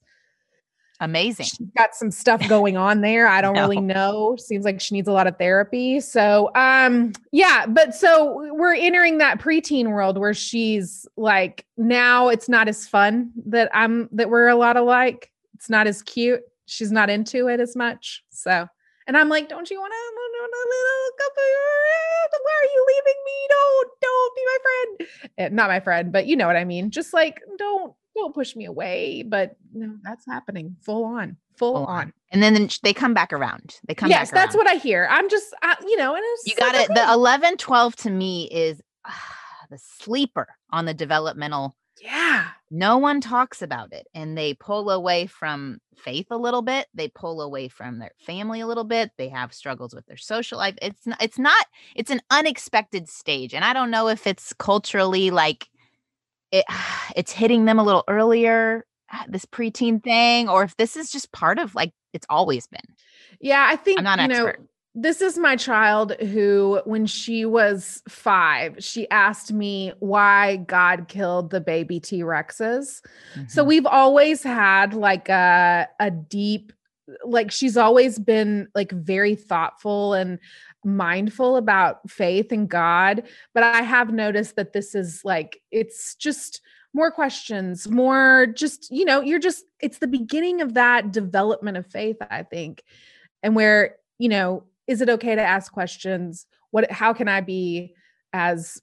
Amazing. 1.00 1.46
she's 1.46 1.68
got 1.76 1.94
some 1.94 2.10
stuff 2.10 2.46
going 2.48 2.76
on 2.76 3.00
there. 3.00 3.26
I 3.26 3.40
don't 3.42 3.56
really 3.56 3.80
know. 3.80 4.36
Seems 4.38 4.64
like 4.64 4.80
she 4.80 4.94
needs 4.94 5.08
a 5.08 5.12
lot 5.12 5.26
of 5.26 5.36
therapy. 5.38 6.00
So, 6.00 6.50
um, 6.54 7.12
yeah, 7.32 7.66
but 7.66 7.94
so 7.94 8.48
we're 8.54 8.74
entering 8.74 9.18
that 9.18 9.40
preteen 9.40 9.88
world 9.88 10.18
where 10.18 10.34
she's 10.34 11.06
like, 11.16 11.66
now 11.76 12.28
it's 12.28 12.48
not 12.48 12.68
as 12.68 12.86
fun 12.86 13.32
that 13.46 13.70
I'm 13.74 14.08
that 14.12 14.30
we're 14.30 14.48
a 14.48 14.56
lot 14.56 14.76
alike. 14.76 15.32
It's 15.54 15.68
not 15.68 15.86
as 15.86 16.02
cute. 16.02 16.42
She's 16.66 16.92
not 16.92 17.10
into 17.10 17.48
it 17.48 17.60
as 17.60 17.74
much. 17.74 18.22
So, 18.30 18.68
and 19.06 19.16
I'm 19.16 19.28
like, 19.28 19.48
don't 19.48 19.70
you 19.70 19.80
want 19.80 19.92
to? 19.92 20.04
Why 22.42 22.52
are 22.60 22.70
you 22.74 22.86
leaving 22.88 23.20
me? 23.24 23.32
Don't, 23.48 23.88
don't 24.00 24.34
be 24.34 24.42
my 24.46 24.58
friend. 24.62 25.10
Eh, 25.38 25.48
Not 25.52 25.68
my 25.68 25.80
friend, 25.80 26.12
but 26.12 26.26
you 26.26 26.36
know 26.36 26.46
what 26.46 26.56
I 26.56 26.64
mean. 26.64 26.90
Just 26.90 27.12
like, 27.12 27.40
don't, 27.58 27.94
don't 28.14 28.34
push 28.34 28.56
me 28.56 28.64
away. 28.64 29.22
But 29.22 29.56
no, 29.72 29.96
that's 30.02 30.26
happening 30.26 30.76
full 30.82 31.04
on, 31.04 31.36
full, 31.56 31.74
Full 31.74 31.86
on. 31.86 32.12
And 32.30 32.42
then 32.42 32.68
they 32.82 32.92
come 32.92 33.14
back 33.14 33.32
around. 33.32 33.78
They 33.86 33.94
come 33.94 34.08
back. 34.08 34.20
Yes, 34.20 34.30
that's 34.30 34.56
what 34.56 34.66
I 34.66 34.74
hear. 34.74 35.06
I'm 35.10 35.28
just, 35.28 35.54
I, 35.62 35.76
you 35.86 35.96
know, 35.96 36.14
and 36.14 36.22
it's 36.24 36.46
you 36.46 36.56
got 36.56 36.74
it. 36.74 36.88
The 36.88 37.02
okay. 37.04 37.12
11, 37.12 37.56
12 37.58 37.96
to 37.96 38.10
me 38.10 38.48
is 38.50 38.80
ah, 39.04 39.36
the 39.70 39.78
sleeper 39.78 40.48
on 40.70 40.84
the 40.84 40.94
developmental. 40.94 41.76
No 42.74 42.98
one 42.98 43.20
talks 43.20 43.62
about 43.62 43.92
it 43.92 44.08
and 44.14 44.36
they 44.36 44.52
pull 44.52 44.90
away 44.90 45.26
from 45.26 45.78
faith 45.96 46.26
a 46.30 46.36
little 46.36 46.60
bit 46.60 46.88
they 46.92 47.08
pull 47.08 47.40
away 47.40 47.68
from 47.68 48.00
their 48.00 48.10
family 48.18 48.60
a 48.60 48.66
little 48.66 48.82
bit 48.82 49.12
they 49.16 49.28
have 49.28 49.54
struggles 49.54 49.94
with 49.94 50.04
their 50.06 50.16
social 50.16 50.58
life 50.58 50.74
it's 50.82 51.06
not, 51.06 51.22
it's 51.22 51.38
not 51.38 51.66
it's 51.94 52.10
an 52.10 52.20
unexpected 52.30 53.08
stage 53.08 53.54
and 53.54 53.64
i 53.64 53.72
don't 53.72 53.92
know 53.92 54.08
if 54.08 54.26
it's 54.26 54.52
culturally 54.54 55.30
like 55.30 55.68
it 56.50 56.64
it's 57.16 57.30
hitting 57.30 57.64
them 57.64 57.78
a 57.78 57.84
little 57.84 58.04
earlier 58.08 58.84
uh, 59.12 59.22
this 59.28 59.44
preteen 59.44 60.02
thing 60.02 60.48
or 60.48 60.64
if 60.64 60.76
this 60.76 60.96
is 60.96 61.12
just 61.12 61.30
part 61.30 61.60
of 61.60 61.74
like 61.76 61.92
it's 62.14 62.26
always 62.30 62.66
been. 62.68 62.80
Yeah, 63.40 63.66
I 63.68 63.76
think 63.76 63.98
i'm 63.98 64.04
not 64.04 64.20
an 64.20 64.30
you 64.30 64.36
know 64.36 64.46
expert 64.46 64.68
this 64.94 65.20
is 65.20 65.36
my 65.36 65.56
child 65.56 66.12
who 66.20 66.80
when 66.84 67.04
she 67.06 67.44
was 67.44 68.02
5, 68.08 68.76
she 68.78 69.08
asked 69.10 69.52
me 69.52 69.92
why 69.98 70.56
God 70.56 71.08
killed 71.08 71.50
the 71.50 71.60
baby 71.60 71.98
T-Rexes. 71.98 73.02
So 73.48 73.64
Mhm. 73.64 73.66
we've 73.66 73.86
always 73.86 74.42
had 74.42 74.94
like 74.94 75.28
a 75.28 75.88
a 75.98 76.10
deep 76.10 76.72
like 77.24 77.50
she's 77.50 77.76
always 77.76 78.18
been 78.18 78.66
like 78.74 78.90
very 78.92 79.34
thoughtful 79.34 80.14
and 80.14 80.38
mindful 80.84 81.56
about 81.56 82.08
faith 82.08 82.50
and 82.50 82.68
God, 82.68 83.24
but 83.52 83.62
I 83.62 83.82
have 83.82 84.10
noticed 84.12 84.56
that 84.56 84.72
this 84.72 84.94
is 84.94 85.20
like 85.24 85.60
it's 85.70 86.14
just 86.14 86.62
more 86.94 87.10
questions, 87.10 87.88
more 87.90 88.46
just, 88.46 88.90
you 88.90 89.04
know, 89.04 89.20
you're 89.20 89.38
just 89.40 89.64
it's 89.80 89.98
the 89.98 90.06
beginning 90.06 90.60
of 90.62 90.74
that 90.74 91.12
development 91.12 91.76
of 91.76 91.86
faith, 91.86 92.16
I 92.30 92.44
think. 92.44 92.84
And 93.42 93.54
where, 93.56 93.96
you 94.18 94.28
know, 94.30 94.64
is 94.86 95.00
it 95.00 95.08
okay 95.08 95.34
to 95.34 95.40
ask 95.42 95.72
questions? 95.72 96.46
What 96.70 96.90
how 96.90 97.12
can 97.12 97.28
I 97.28 97.40
be 97.40 97.94
as 98.32 98.80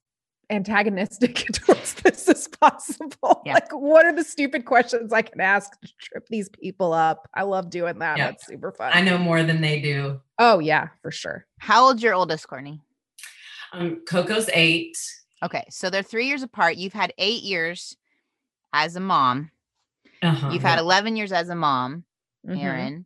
antagonistic 0.50 1.36
towards 1.54 1.94
this 1.96 2.28
as 2.28 2.48
possible? 2.48 3.42
Yeah. 3.46 3.54
Like 3.54 3.72
what 3.72 4.06
are 4.06 4.14
the 4.16 4.24
stupid 4.24 4.66
questions 4.66 5.14
I 5.14 5.22
can 5.22 5.40
ask 5.42 5.72
to 5.82 5.88
trip 6.00 6.26
these 6.30 6.50
people 6.50 6.94
up? 6.94 7.28
I 7.34 7.44
love 7.44 7.70
doing 7.70 8.00
that. 8.00 8.18
Yeah. 8.18 8.28
That's 8.32 8.46
super 8.48 8.72
fun. 8.72 8.92
I 8.94 9.02
know 9.02 9.18
more 9.18 9.44
than 9.44 9.62
they 9.62 9.80
do. 9.82 10.22
Oh 10.40 10.60
yeah, 10.60 10.90
for 11.02 11.12
sure. 11.12 11.46
how 11.60 11.86
old's 11.86 12.04
your 12.04 12.14
oldest 12.14 12.48
courtney 12.48 12.82
Um, 13.74 14.02
Coco's 14.08 14.50
eight. 14.54 14.98
okay 15.44 15.64
so 15.70 15.90
they're 15.90 16.04
three 16.04 16.28
years 16.28 16.44
apart 16.44 16.78
you've 16.78 16.94
had 16.94 17.14
eight 17.18 17.44
years 17.44 17.96
as 18.74 18.96
a 18.96 19.00
mom 19.00 19.52
Uh-huh, 20.24 20.50
you've 20.52 20.62
had 20.64 20.80
11 20.80 21.16
years 21.16 21.32
as 21.32 21.50
a 21.50 21.56
mom. 21.56 22.04
Erin. 22.48 23.06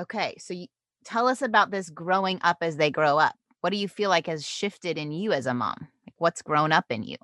Okay, 0.00 0.34
so 0.38 0.52
you, 0.54 0.66
tell 1.06 1.28
us 1.28 1.40
about 1.40 1.70
this 1.70 1.88
growing 1.88 2.38
up 2.42 2.58
as 2.60 2.76
they 2.76 2.90
grow 2.90 3.18
up. 3.18 3.36
What 3.60 3.70
do 3.70 3.76
you 3.76 3.88
feel 3.88 4.10
like 4.10 4.26
has 4.26 4.46
shifted 4.46 4.98
in 4.98 5.12
you 5.12 5.32
as 5.32 5.46
a 5.46 5.54
mom? 5.54 5.88
Like 6.06 6.14
what's 6.18 6.42
grown 6.42 6.72
up 6.72 6.86
in 6.90 7.02
you? 7.02 7.16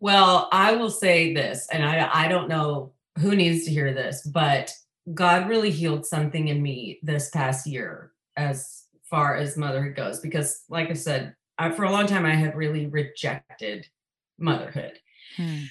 Well, 0.00 0.48
I 0.52 0.76
will 0.76 0.90
say 0.90 1.34
this, 1.34 1.66
and 1.72 1.84
I 1.84 2.08
I 2.12 2.28
don't 2.28 2.48
know 2.48 2.92
who 3.18 3.34
needs 3.34 3.64
to 3.64 3.70
hear 3.72 3.92
this, 3.92 4.22
but 4.22 4.72
God 5.12 5.48
really 5.48 5.70
healed 5.70 6.06
something 6.06 6.48
in 6.48 6.62
me 6.62 7.00
this 7.02 7.30
past 7.30 7.66
year 7.66 8.12
as 8.36 8.84
far 9.02 9.36
as 9.36 9.56
motherhood 9.56 9.96
goes. 9.96 10.20
Because, 10.20 10.62
like 10.68 10.90
I 10.90 10.94
said, 10.94 11.34
I, 11.58 11.70
for 11.70 11.84
a 11.84 11.90
long 11.90 12.06
time 12.06 12.24
I 12.24 12.34
had 12.34 12.56
really 12.56 12.86
rejected 12.86 13.88
motherhood. 14.38 15.00
Hmm. 15.36 15.64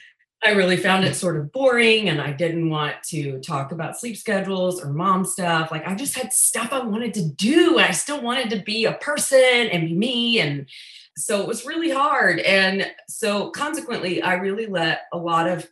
I 0.44 0.52
really 0.52 0.78
found 0.78 1.04
it 1.04 1.16
sort 1.16 1.38
of 1.38 1.52
boring 1.52 2.10
and 2.10 2.22
I 2.22 2.32
didn't 2.32 2.70
want 2.70 2.96
to 3.08 3.40
talk 3.40 3.72
about 3.72 4.00
sleep 4.00 4.16
schedules 4.18 4.84
or 4.84 4.94
mom 4.94 5.26
stuff. 5.26 5.72
Like 5.72 5.88
I 5.88 5.96
just 5.96 6.16
had 6.16 6.32
stuff 6.32 6.72
I 6.72 6.84
wanted 6.84 7.14
to 7.16 7.28
do. 7.28 7.80
I 7.80 7.92
still 7.92 8.22
wanted 8.22 8.52
to 8.52 8.62
be 8.62 8.86
a 8.86 8.94
person 8.94 9.40
and 9.40 9.88
be 9.88 9.96
me. 9.96 10.40
And 10.40 10.68
so 11.18 11.42
it 11.42 11.48
was 11.48 11.66
really 11.66 11.90
hard. 11.90 12.40
And 12.40 12.86
so 13.08 13.50
consequently, 13.50 14.22
I 14.22 14.36
really 14.36 14.68
let 14.68 15.02
a 15.12 15.18
lot 15.18 15.50
of 15.50 15.68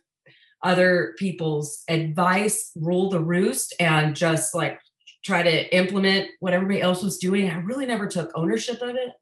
other 0.62 1.14
people's 1.16 1.84
advice 1.88 2.72
rule 2.74 3.08
the 3.08 3.20
roost 3.20 3.72
and 3.78 4.16
just 4.16 4.52
like 4.52 4.80
try 5.24 5.42
to 5.42 5.76
implement 5.76 6.28
what 6.40 6.52
everybody 6.52 6.80
else 6.80 7.04
was 7.04 7.18
doing. 7.18 7.48
I 7.48 7.58
really 7.58 7.86
never 7.86 8.08
took 8.08 8.32
ownership 8.34 8.82
of 8.82 8.96
it. 8.96 9.12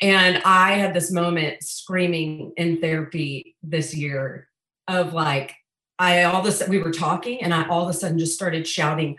And 0.00 0.42
I 0.44 0.72
had 0.72 0.92
this 0.92 1.10
moment 1.10 1.62
screaming 1.62 2.52
in 2.56 2.80
therapy 2.80 3.56
this 3.62 3.94
year 3.94 4.48
of 4.88 5.14
like, 5.14 5.54
I 5.98 6.24
all 6.24 6.42
this 6.42 6.62
we 6.68 6.78
were 6.78 6.92
talking 6.92 7.42
and 7.42 7.54
I 7.54 7.66
all 7.68 7.84
of 7.84 7.88
a 7.88 7.94
sudden 7.94 8.18
just 8.18 8.34
started 8.34 8.68
shouting, 8.68 9.16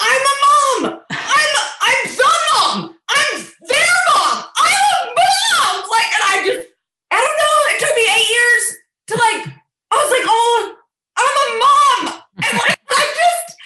I'm 0.00 0.20
a 0.20 0.84
mom! 0.84 1.00
I'm 1.10 1.56
I'm 1.80 2.16
the 2.16 2.32
mom! 2.52 2.96
I'm 3.08 3.40
their 3.68 3.86
mom! 4.08 4.44
I'm 4.58 4.74
a 4.74 5.14
mom! 5.14 5.88
Like, 5.88 6.10
and 6.12 6.24
I 6.24 6.42
just, 6.44 6.68
I 7.12 7.20
don't 7.20 7.38
know, 7.38 7.56
it 7.70 7.80
took 7.80 7.94
me 7.94 8.02
eight 8.02 8.30
years 8.30 8.76
to 9.06 9.14
like, 9.14 9.54
I 9.92 9.96
was 9.96 10.10
like, 10.10 10.26
oh, 10.26 10.76
I'm 11.16 11.36
a 11.42 12.08
mom! 12.10 12.22
And 12.42 12.58
like 12.58 12.80
I 12.90 13.14
just 13.14 13.56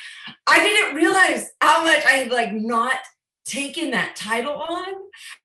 I 0.46 0.58
didn't 0.58 0.94
realize 0.94 1.50
how 1.62 1.82
much 1.84 2.04
I 2.04 2.10
had 2.10 2.30
like 2.30 2.52
not 2.52 2.98
taken 3.50 3.90
that 3.90 4.16
title 4.16 4.54
on. 4.54 4.94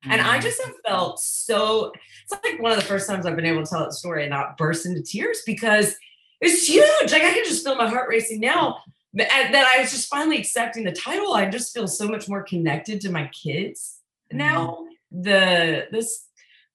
And 0.04 0.20
I 0.20 0.34
mm-hmm. 0.34 0.42
just 0.42 0.62
have 0.64 0.74
felt 0.86 1.20
so, 1.20 1.92
it's 2.22 2.32
like 2.44 2.60
one 2.60 2.72
of 2.72 2.78
the 2.78 2.84
first 2.84 3.08
times 3.08 3.26
I've 3.26 3.36
been 3.36 3.46
able 3.46 3.64
to 3.64 3.68
tell 3.68 3.80
that 3.80 3.92
story 3.92 4.22
and 4.22 4.30
not 4.30 4.56
burst 4.56 4.86
into 4.86 5.02
tears 5.02 5.42
because 5.44 5.96
it's 6.40 6.68
huge. 6.68 7.12
Like 7.12 7.22
I 7.22 7.32
can 7.32 7.44
just 7.44 7.64
feel 7.64 7.76
my 7.76 7.88
heart 7.88 8.08
racing 8.08 8.40
now 8.40 8.78
that, 9.14 9.28
that 9.28 9.72
I 9.74 9.80
was 9.80 9.90
just 9.90 10.08
finally 10.08 10.38
accepting 10.38 10.84
the 10.84 10.92
title. 10.92 11.34
I 11.34 11.48
just 11.48 11.74
feel 11.74 11.88
so 11.88 12.06
much 12.08 12.28
more 12.28 12.42
connected 12.42 13.00
to 13.02 13.10
my 13.10 13.28
kids 13.28 13.98
mm-hmm. 14.32 14.38
now. 14.38 14.84
The, 15.10 15.88
this 15.90 16.26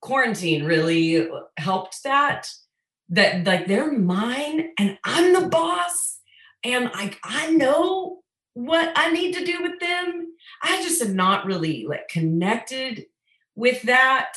quarantine 0.01 0.65
really 0.65 1.29
helped 1.57 2.03
that, 2.03 2.49
that 3.09 3.45
like 3.45 3.67
they're 3.67 3.91
mine 3.91 4.71
and 4.77 4.97
I'm 5.03 5.33
the 5.33 5.47
boss 5.47 6.19
and 6.63 6.85
like 6.93 7.19
I 7.23 7.51
know 7.51 8.20
what 8.53 8.91
I 8.95 9.11
need 9.11 9.33
to 9.35 9.45
do 9.45 9.61
with 9.61 9.79
them. 9.79 10.33
I 10.61 10.81
just 10.81 11.01
have 11.01 11.13
not 11.13 11.45
really 11.45 11.85
like 11.87 12.07
connected 12.09 13.05
with 13.55 13.81
that. 13.83 14.33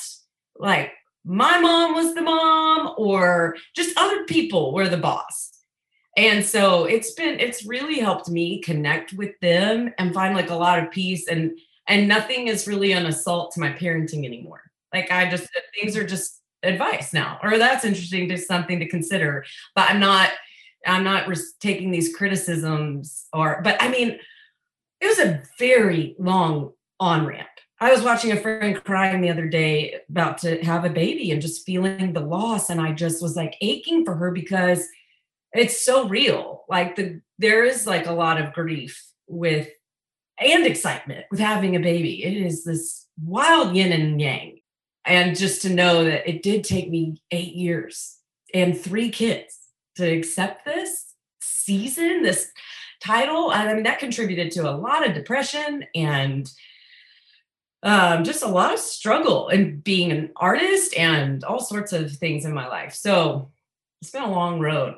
Like 0.57 0.93
my 1.25 1.59
mom 1.59 1.95
was 1.95 2.15
the 2.15 2.23
mom, 2.23 2.95
or 2.97 3.57
just 3.75 3.99
other 3.99 4.25
people 4.25 4.73
were 4.73 4.89
the 4.89 4.97
boss. 4.97 5.51
And 6.17 6.45
so 6.45 6.85
it's 6.85 7.13
been 7.13 7.41
it's 7.41 7.67
really 7.67 7.99
helped 7.99 8.29
me 8.29 8.61
connect 8.61 9.13
with 9.15 9.39
them 9.41 9.93
and 9.99 10.15
find 10.15 10.35
like 10.35 10.51
a 10.51 10.55
lot 10.55 10.79
of 10.79 10.91
peace 10.91 11.27
and 11.29 11.59
and 11.89 12.09
nothing 12.09 12.49
is 12.49 12.69
really 12.69 12.93
an 12.93 13.07
assault 13.07 13.53
to 13.53 13.61
my 13.61 13.71
parenting 13.71 14.25
anymore. 14.25 14.63
Like 14.93 15.11
I 15.11 15.29
just 15.29 15.49
things 15.75 15.97
are 15.97 16.07
just 16.07 16.41
advice 16.63 17.13
now, 17.13 17.39
or 17.43 17.59
that's 17.59 17.85
interesting, 17.85 18.29
just 18.29 18.47
something 18.47 18.79
to 18.79 18.89
consider. 18.89 19.45
But 19.75 19.91
I'm 19.91 20.01
not 20.01 20.31
I'm 20.87 21.05
not 21.05 21.29
res- 21.29 21.55
taking 21.61 21.91
these 21.91 22.15
criticisms 22.15 23.27
or, 23.33 23.61
but 23.63 23.81
I 23.81 23.89
mean, 23.89 24.19
it 25.01 25.07
was 25.07 25.19
a 25.19 25.43
very 25.59 26.15
long 26.19 26.73
on 27.01 27.27
ramp. 27.27 27.49
I 27.81 27.93
was 27.93 28.03
watching 28.03 28.33
a 28.33 28.41
friend 28.41 28.83
crying 28.83 29.21
the 29.21 29.31
other 29.31 29.49
day 29.49 29.97
about 30.09 30.39
to 30.39 30.63
have 30.65 30.85
a 30.85 30.91
baby 30.91 31.31
and 31.31 31.43
just 31.43 31.67
feeling 31.67 32.13
the 32.13 32.21
loss. 32.21 32.71
And 32.71 32.81
I 32.81 32.93
just 32.93 33.23
was 33.23 33.37
like 33.37 33.57
aching 33.61 34.05
for 34.05 34.15
her 34.15 34.31
because 34.31 34.87
it's 35.53 35.85
so 35.85 36.09
real. 36.09 36.65
Like 36.69 36.97
the, 36.97 37.21
there 37.39 37.65
is 37.65 37.87
like 37.87 38.07
a 38.07 38.13
lot 38.13 38.41
of 38.41 38.53
grief 38.53 39.05
with 39.27 39.69
and 40.39 40.67
excitement 40.67 41.27
with 41.31 41.41
having 41.41 41.77
a 41.77 41.81
baby. 41.81 42.25
It 42.25 42.37
is 42.37 42.65
this 42.65 43.07
wild 43.23 43.77
yin 43.77 43.93
and 43.93 44.21
yang. 44.21 44.59
And 45.05 45.37
just 45.37 45.63
to 45.63 45.71
know 45.71 46.05
that 46.05 46.29
it 46.29 46.43
did 46.43 46.65
take 46.65 46.89
me 46.89 47.21
eight 47.31 47.55
years 47.55 48.17
and 48.55 48.79
three 48.79 49.11
kids 49.11 49.59
to 49.97 50.05
accept 50.05 50.65
this 50.65 51.15
season, 51.41 52.23
this 52.23 52.51
title. 53.01 53.51
I 53.51 53.73
mean, 53.73 53.85
that 53.85 53.99
contributed 53.99 54.51
to 54.53 54.69
a 54.69 54.73
lot 54.73 55.07
of 55.07 55.15
depression 55.15 55.85
and 55.95 56.51
um, 57.83 58.25
just 58.25 58.43
a 58.43 58.49
lot 58.49 58.73
of 58.73 58.79
struggle 58.79 59.49
and 59.49 59.85
being 59.85 60.11
an 60.11 60.31
artist 60.37 60.97
and 60.97 61.45
all 61.45 61.61
sorts 61.61 61.93
of 61.93 62.11
things 62.13 62.45
in 62.45 62.55
my 62.55 62.67
life. 62.67 62.95
So 62.95 63.51
it's 64.01 64.11
been 64.11 64.23
a 64.23 64.31
long 64.31 64.61
road. 64.61 64.97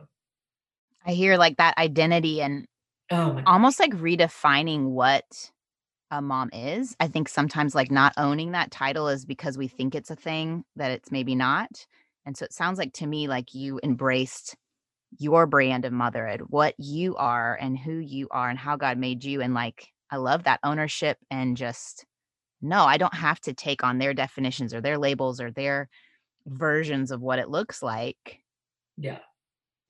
I 1.04 1.12
hear 1.12 1.36
like 1.36 1.56
that 1.56 1.78
identity 1.78 2.40
and 2.40 2.66
Oh 3.10 3.32
my 3.32 3.44
almost 3.44 3.78
like 3.78 3.92
redefining 3.92 4.90
what 4.90 5.50
a 6.10 6.20
mom 6.20 6.50
is. 6.52 6.96
I 6.98 7.08
think 7.08 7.28
sometimes 7.28 7.74
like 7.74 7.90
not 7.90 8.12
owning 8.16 8.52
that 8.52 8.70
title 8.70 9.08
is 9.08 9.24
because 9.24 9.58
we 9.58 9.68
think 9.68 9.94
it's 9.94 10.10
a 10.10 10.16
thing 10.16 10.64
that 10.76 10.90
it's 10.90 11.12
maybe 11.12 11.34
not. 11.34 11.86
And 12.24 12.36
so 12.36 12.44
it 12.44 12.52
sounds 12.52 12.78
like 12.78 12.92
to 12.94 13.06
me 13.06 13.28
like 13.28 13.54
you 13.54 13.78
embraced 13.82 14.56
your 15.18 15.46
brand 15.46 15.84
of 15.84 15.92
motherhood, 15.92 16.42
what 16.48 16.74
you 16.78 17.16
are 17.16 17.56
and 17.60 17.78
who 17.78 17.98
you 17.98 18.28
are 18.30 18.48
and 18.48 18.58
how 18.58 18.76
God 18.76 18.98
made 18.98 19.24
you. 19.24 19.40
And 19.40 19.54
like, 19.54 19.88
I 20.10 20.16
love 20.16 20.44
that 20.44 20.60
ownership 20.62 21.18
and 21.30 21.56
just, 21.56 22.04
no, 22.62 22.84
I 22.84 22.96
don't 22.96 23.14
have 23.14 23.40
to 23.42 23.54
take 23.54 23.82
on 23.82 23.98
their 23.98 24.14
definitions 24.14 24.72
or 24.72 24.80
their 24.80 24.98
labels 24.98 25.40
or 25.40 25.50
their 25.50 25.88
versions 26.46 27.10
of 27.10 27.20
what 27.20 27.38
it 27.38 27.48
looks 27.48 27.82
like. 27.82 28.40
Yeah. 28.96 29.18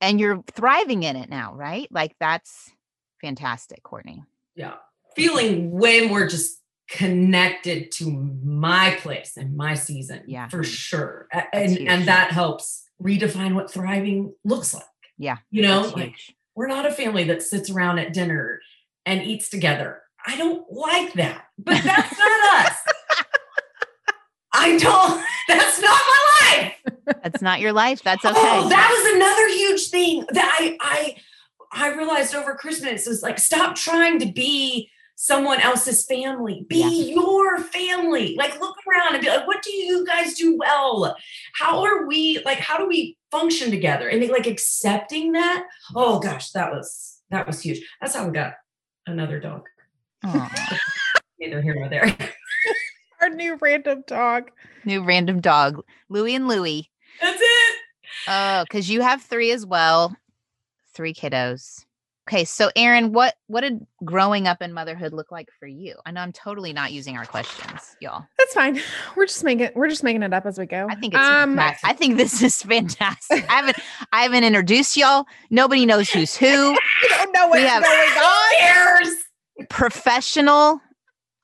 And 0.01 0.19
you're 0.19 0.43
thriving 0.51 1.03
in 1.03 1.15
it 1.15 1.29
now, 1.29 1.53
right? 1.53 1.87
Like, 1.91 2.15
that's 2.19 2.71
fantastic, 3.21 3.83
Courtney. 3.83 4.23
Yeah. 4.55 4.75
Feeling 5.15 5.71
way 5.71 6.07
more 6.07 6.27
just 6.27 6.61
connected 6.89 7.91
to 7.91 8.09
my 8.43 8.97
place 9.01 9.37
and 9.37 9.55
my 9.57 9.73
season. 9.73 10.23
Yeah. 10.27 10.47
For 10.47 10.63
sure. 10.63 11.27
That's 11.33 11.47
And 11.53 11.71
huge. 11.71 11.87
and 11.87 12.07
that 12.07 12.31
helps 12.31 12.85
redefine 13.01 13.53
what 13.55 13.71
thriving 13.71 14.33
looks 14.43 14.73
like. 14.73 14.83
Yeah. 15.17 15.37
You 15.51 15.63
know, 15.63 15.91
like 15.95 16.15
we're 16.55 16.67
not 16.67 16.85
a 16.85 16.91
family 16.91 17.23
that 17.25 17.41
sits 17.43 17.69
around 17.69 17.99
at 17.99 18.13
dinner 18.13 18.59
and 19.05 19.23
eats 19.23 19.49
together. 19.49 20.01
I 20.25 20.35
don't 20.37 20.69
like 20.71 21.13
that, 21.13 21.45
but 21.57 21.81
that's 21.83 22.17
not 22.17 22.65
us. 22.65 22.77
I 24.53 24.77
don't, 24.77 25.23
that's 25.47 25.79
not 25.81 25.91
my 25.91 26.51
life. 26.51 26.73
That's 27.23 27.41
not 27.41 27.59
your 27.59 27.73
life. 27.73 28.01
That's 28.03 28.25
oh, 28.25 28.31
okay. 28.31 28.39
Oh, 28.41 28.69
that 28.69 28.89
was 28.91 29.15
another 29.15 29.47
huge 29.49 29.89
thing 29.89 30.25
that 30.31 30.57
I 30.59 30.77
I 30.81 31.15
I 31.71 31.93
realized 31.93 32.33
over 32.35 32.55
Christmas 32.55 33.07
is 33.07 33.21
like 33.21 33.39
stop 33.39 33.75
trying 33.75 34.19
to 34.19 34.25
be 34.25 34.89
someone 35.15 35.59
else's 35.61 36.05
family. 36.05 36.65
Be 36.67 36.79
Yeah. 36.79 37.13
your 37.15 37.59
family. 37.59 38.35
Like 38.37 38.59
look 38.59 38.75
around 38.87 39.15
and 39.15 39.23
be 39.23 39.29
like, 39.29 39.47
what 39.47 39.61
do 39.63 39.71
you 39.71 40.05
guys 40.05 40.33
do 40.35 40.57
well? 40.57 41.15
How 41.53 41.83
are 41.83 42.05
we 42.05 42.41
like 42.45 42.59
how 42.59 42.77
do 42.77 42.87
we 42.87 43.16
function 43.31 43.71
together? 43.71 44.09
And 44.09 44.27
like 44.29 44.47
accepting 44.47 45.33
that. 45.33 45.65
Oh 45.95 46.19
gosh, 46.19 46.51
that 46.51 46.71
was 46.71 47.21
that 47.29 47.47
was 47.47 47.61
huge. 47.61 47.81
That's 48.01 48.15
how 48.15 48.25
we 48.25 48.33
got 48.33 48.53
another 49.05 49.39
dog. 49.39 49.65
Aw. 50.23 50.79
Neither 51.39 51.61
here 51.61 51.75
nor 51.75 51.89
there. 51.89 52.15
Our 53.21 53.29
new 53.29 53.57
random 53.59 54.03
dog. 54.07 54.51
New 54.85 55.03
random 55.03 55.41
dog, 55.41 55.83
Louie 56.09 56.35
and 56.35 56.47
Louie. 56.47 56.89
That's 57.19 57.39
it. 57.41 57.75
Oh, 58.27 58.63
because 58.63 58.89
you 58.89 59.01
have 59.01 59.21
three 59.21 59.51
as 59.51 59.65
well, 59.65 60.15
three 60.93 61.13
kiddos. 61.13 61.85
Okay, 62.27 62.43
so 62.43 62.69
Erin, 62.75 63.13
what 63.13 63.35
what 63.47 63.61
did 63.61 63.85
growing 64.03 64.47
up 64.47 64.61
in 64.61 64.73
motherhood 64.73 65.13
look 65.13 65.31
like 65.31 65.47
for 65.59 65.67
you? 65.67 65.95
I 66.05 66.11
know 66.11 66.19
I'm 66.19 66.33
totally 66.33 66.73
not 66.73 66.91
using 66.91 67.15
our 67.17 67.25
questions, 67.25 67.95
y'all. 68.01 68.25
That's 68.37 68.53
fine. 68.53 68.81
We're 69.15 69.27
just 69.27 69.43
making 69.45 69.69
we're 69.75 69.87
just 69.87 70.03
making 70.03 70.23
it 70.23 70.33
up 70.33 70.45
as 70.45 70.59
we 70.59 70.65
go. 70.65 70.87
I 70.89 70.95
think 70.95 71.13
it's 71.13 71.23
um 71.23 71.55
fantastic. 71.55 71.89
I 71.89 71.93
think 71.93 72.17
this 72.17 72.41
is 72.43 72.61
fantastic. 72.61 73.49
I 73.49 73.53
haven't 73.55 73.77
I 74.11 74.23
haven't 74.23 74.43
introduced 74.43 74.97
y'all. 74.97 75.25
Nobody 75.49 75.85
knows 75.85 76.09
who's 76.09 76.35
who. 76.35 76.45
I 76.77 76.77
don't 77.23 77.31
know 77.31 77.45
We 77.49 77.63
what's 77.63 77.71
have- 77.71 77.83
going 77.83 79.07
on. 79.13 79.67
Professional, 79.69 80.79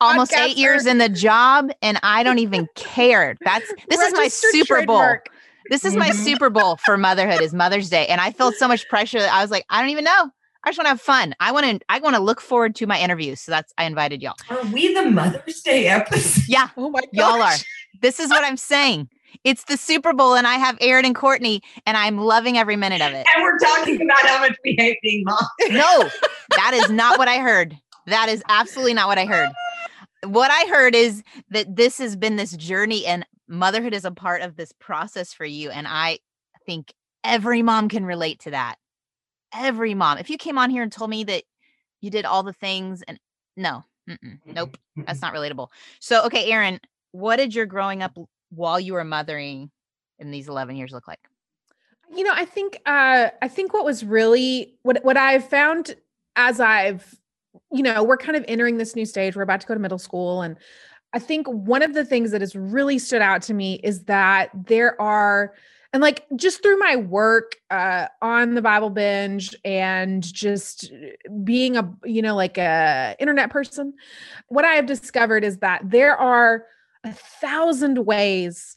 almost 0.02 0.34
eight 0.34 0.58
years 0.58 0.86
in 0.86 0.98
the 0.98 1.10
job, 1.10 1.72
and 1.82 1.98
I 2.04 2.24
don't 2.24 2.40
even 2.40 2.68
care. 2.76 3.36
That's 3.46 3.72
this 3.90 4.00
is 4.02 4.14
my 4.14 4.28
Super 4.28 4.86
Bowl. 4.86 4.98
trademark. 4.98 5.30
This 5.70 5.86
is 5.86 5.96
my 5.96 6.10
Mhm. 6.10 6.16
Super 6.26 6.50
Bowl 6.50 6.76
for 6.86 6.98
motherhood 6.98 7.42
is 7.42 7.54
Mother's 7.54 7.90
Day. 7.90 8.06
And 8.08 8.20
I 8.20 8.32
felt 8.32 8.56
so 8.56 8.68
much 8.68 8.88
pressure 8.90 9.20
that 9.20 9.32
I 9.34 9.42
was 9.42 9.50
like, 9.50 9.66
I 9.70 9.80
don't 9.80 9.92
even 9.92 10.04
know. 10.04 10.30
I 10.66 10.70
just 10.70 10.78
want 10.78 10.86
to 10.86 10.90
have 10.90 11.02
fun. 11.02 11.36
I 11.40 11.52
want 11.52 11.66
to 11.66 11.80
I 11.90 12.00
want 12.00 12.16
to 12.16 12.22
look 12.22 12.40
forward 12.40 12.76
to 12.76 12.88
my 12.88 13.00
interviews. 13.00 13.42
So 13.42 13.52
that's 13.52 13.74
I 13.78 13.84
invited 13.86 14.22
y'all. 14.22 14.36
Are 14.50 14.64
we 14.68 14.94
the 14.94 15.10
Mother's 15.10 15.62
Day 15.62 15.88
episode? 15.88 16.44
Yeah, 16.48 16.70
Oh 16.78 16.90
my 16.90 17.02
god. 17.02 17.10
y'all 17.14 17.42
are. 17.42 17.54
This 18.02 18.20
is 18.20 18.30
what 18.30 18.44
I'm 18.44 18.58
saying. 18.58 19.10
It's 19.44 19.64
the 19.66 19.78
Super 19.78 20.14
Bowl 20.14 20.36
and 20.36 20.46
I 20.48 20.56
have 20.56 20.78
Erin 20.80 21.06
and 21.06 21.16
Courtney 21.16 21.62
and 21.86 21.98
I'm 21.98 22.18
loving 22.18 22.58
every 22.58 22.76
minute 22.76 23.02
of 23.02 23.12
it. 23.14 23.26
And 23.36 23.44
we're 23.44 23.58
talking 23.58 24.02
about 24.02 24.20
how 24.22 24.40
much 24.40 24.56
we 24.64 24.76
hate 24.78 25.00
being 25.02 25.24
moms. 25.26 25.48
No, 25.70 26.10
that 26.56 26.72
is 26.74 26.90
not 26.90 27.18
what 27.18 27.28
I 27.28 27.40
heard. 27.40 27.78
That 28.08 28.30
is 28.30 28.44
absolutely 28.48 28.94
not 28.94 29.08
what 29.08 29.18
I 29.18 29.26
heard. 29.26 29.50
What 30.26 30.52
I 30.52 30.70
heard 30.70 30.96
is 30.96 31.24
that 31.50 31.76
this 31.76 31.98
has 31.98 32.16
been 32.16 32.36
this 32.36 32.52
journey 32.52 33.06
and 33.06 33.26
motherhood 33.48 33.94
is 33.94 34.06
a 34.06 34.12
part 34.12 34.42
of 34.42 34.56
this 34.56 34.72
process 34.80 35.34
for 35.34 35.46
you. 35.46 35.70
And 35.70 35.88
I 35.88 36.20
think 36.66 36.94
every 37.24 37.62
mom 37.62 37.90
can 37.90 38.06
relate 38.06 38.40
to 38.42 38.52
that. 38.52 38.76
Every 39.56 39.94
mom. 39.94 40.18
If 40.18 40.30
you 40.30 40.38
came 40.38 40.58
on 40.58 40.70
here 40.70 40.84
and 40.84 40.92
told 40.92 41.10
me 41.10 41.24
that 41.26 41.44
you 42.02 42.10
did 42.10 42.26
all 42.26 42.44
the 42.44 42.54
things 42.54 43.04
and 43.08 43.20
no, 43.56 43.84
nope, 44.46 44.78
that's 44.98 45.22
not 45.22 45.34
relatable. 45.34 45.70
So, 46.00 46.26
okay, 46.26 46.52
Erin, 46.52 46.80
what 47.12 47.38
did 47.38 47.54
your 47.54 47.66
growing 47.66 48.02
up 48.02 48.18
while 48.50 48.80
you 48.80 48.94
were 48.94 49.04
mothering 49.04 49.72
in 50.20 50.32
these 50.32 50.48
11 50.48 50.76
years 50.76 50.92
look 50.92 51.08
like? 51.08 51.20
you 52.16 52.24
know 52.24 52.34
i 52.34 52.46
think 52.46 52.80
uh 52.86 53.30
i 53.42 53.48
think 53.48 53.74
what 53.74 53.86
was 53.86 54.04
really 54.04 54.76
what 54.84 55.04
what 55.04 55.18
i've 55.18 55.48
found 55.48 55.96
as 56.36 56.60
i've 56.60 57.16
you 57.72 57.84
know 57.84 58.04
we're 58.04 58.18
kind 58.18 58.36
of 58.36 58.46
entering 58.48 58.78
this 58.78 58.96
new 58.96 59.06
stage 59.06 59.36
we're 59.36 59.42
about 59.42 59.62
to 59.62 59.68
go 59.68 59.74
to 59.74 59.80
middle 59.80 60.00
school 60.00 60.42
and 60.42 60.58
i 61.14 61.20
think 61.20 61.48
one 61.48 61.82
of 61.82 61.94
the 61.94 62.06
things 62.06 62.32
that 62.32 62.42
has 62.42 62.56
really 62.56 63.00
stood 63.00 63.22
out 63.22 63.42
to 63.42 63.54
me 63.54 63.80
is 63.84 64.04
that 64.04 64.50
there 64.54 65.00
are 65.02 65.54
and 65.94 66.02
like 66.02 66.26
just 66.36 66.62
through 66.62 66.78
my 66.80 66.96
work 66.96 67.56
uh 67.70 68.08
on 68.22 68.56
the 68.56 68.62
bible 68.62 68.90
binge 68.90 69.56
and 69.64 70.22
just 70.34 70.92
being 71.44 71.78
a 71.78 71.90
you 72.04 72.22
know 72.22 72.36
like 72.36 72.58
a 72.58 73.16
internet 73.20 73.50
person 73.50 73.94
what 74.50 74.66
i 74.66 74.74
have 74.74 74.86
discovered 74.86 75.44
is 75.44 75.60
that 75.60 75.82
there 75.86 76.18
are 76.18 76.66
a 77.04 77.14
thousand 77.14 78.06
ways 78.06 78.76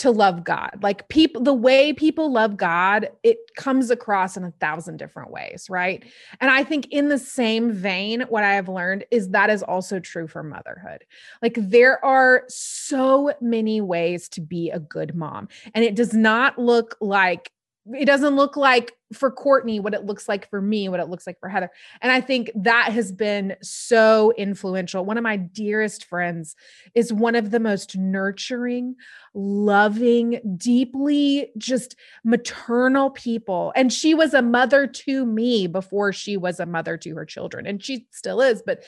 to 0.00 0.10
love 0.10 0.44
God. 0.44 0.78
Like 0.82 1.08
people 1.08 1.42
the 1.42 1.52
way 1.52 1.92
people 1.92 2.32
love 2.32 2.56
God, 2.56 3.10
it 3.22 3.36
comes 3.56 3.90
across 3.90 4.34
in 4.34 4.44
a 4.44 4.50
thousand 4.52 4.96
different 4.96 5.30
ways, 5.30 5.66
right? 5.68 6.02
And 6.40 6.50
I 6.50 6.64
think 6.64 6.88
in 6.90 7.08
the 7.08 7.18
same 7.18 7.70
vein 7.70 8.22
what 8.30 8.42
I 8.42 8.54
have 8.54 8.68
learned 8.68 9.04
is 9.10 9.28
that 9.30 9.50
is 9.50 9.62
also 9.62 10.00
true 10.00 10.26
for 10.26 10.42
motherhood. 10.42 11.04
Like 11.42 11.54
there 11.56 12.02
are 12.02 12.44
so 12.48 13.34
many 13.42 13.82
ways 13.82 14.30
to 14.30 14.40
be 14.40 14.70
a 14.70 14.80
good 14.80 15.14
mom, 15.14 15.48
and 15.74 15.84
it 15.84 15.94
does 15.94 16.14
not 16.14 16.58
look 16.58 16.96
like 17.02 17.52
it 17.94 18.04
doesn't 18.04 18.36
look 18.36 18.56
like 18.56 18.92
for 19.12 19.30
Courtney 19.30 19.80
what 19.80 19.94
it 19.94 20.04
looks 20.04 20.28
like 20.28 20.48
for 20.50 20.60
me, 20.60 20.88
what 20.88 21.00
it 21.00 21.08
looks 21.08 21.26
like 21.26 21.40
for 21.40 21.48
Heather. 21.48 21.70
And 22.00 22.12
I 22.12 22.20
think 22.20 22.50
that 22.54 22.92
has 22.92 23.10
been 23.10 23.56
so 23.62 24.32
influential. 24.36 25.04
One 25.04 25.16
of 25.16 25.24
my 25.24 25.36
dearest 25.36 26.04
friends 26.04 26.54
is 26.94 27.12
one 27.12 27.34
of 27.34 27.50
the 27.50 27.60
most 27.60 27.96
nurturing, 27.96 28.96
loving, 29.34 30.40
deeply 30.56 31.50
just 31.56 31.96
maternal 32.22 33.10
people. 33.10 33.72
And 33.74 33.92
she 33.92 34.14
was 34.14 34.34
a 34.34 34.42
mother 34.42 34.86
to 34.86 35.24
me 35.24 35.66
before 35.66 36.12
she 36.12 36.36
was 36.36 36.60
a 36.60 36.66
mother 36.66 36.96
to 36.98 37.14
her 37.14 37.24
children. 37.24 37.66
And 37.66 37.82
she 37.82 38.06
still 38.10 38.40
is. 38.40 38.62
But 38.64 38.84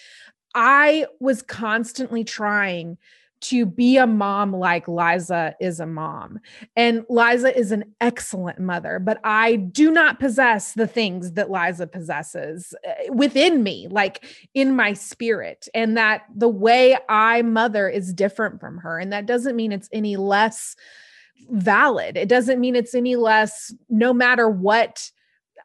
I 0.55 1.07
was 1.18 1.42
constantly 1.42 2.24
trying 2.24 2.98
to 3.42 3.66
be 3.66 3.96
a 3.96 4.07
mom 4.07 4.52
like 4.52 4.88
Liza 4.88 5.55
is 5.61 5.81
a 5.81 5.87
mom. 5.87 6.38
And 6.76 7.05
Liza 7.09 7.57
is 7.57 7.72
an 7.72 7.94
excellent 8.00 8.59
mother, 8.59 8.98
but 8.98 9.20
I 9.24 9.57
do 9.57 9.90
not 9.90 10.20
possess 10.20 10.72
the 10.72 10.87
things 10.87 11.33
that 11.33 11.50
Liza 11.50 11.87
possesses 11.87 12.74
uh, 12.88 13.12
within 13.12 13.62
me, 13.62 13.88
like 13.90 14.24
in 14.55 14.74
my 14.74 14.92
spirit. 14.92 15.68
And 15.74 15.96
that 15.96 16.22
the 16.35 16.48
way 16.48 16.96
I 17.09 17.42
mother 17.42 17.88
is 17.88 18.14
different 18.14 18.61
from 18.61 18.78
her. 18.78 18.98
And 18.98 19.12
that 19.12 19.26
doesn't 19.26 19.57
mean 19.57 19.72
it's 19.72 19.88
any 19.92 20.16
less 20.16 20.76
valid. 21.50 22.16
It 22.16 22.28
doesn't 22.28 22.61
mean 22.61 22.76
it's 22.76 22.94
any 22.94 23.16
less, 23.16 23.74
no 23.88 24.12
matter 24.12 24.48
what. 24.48 25.11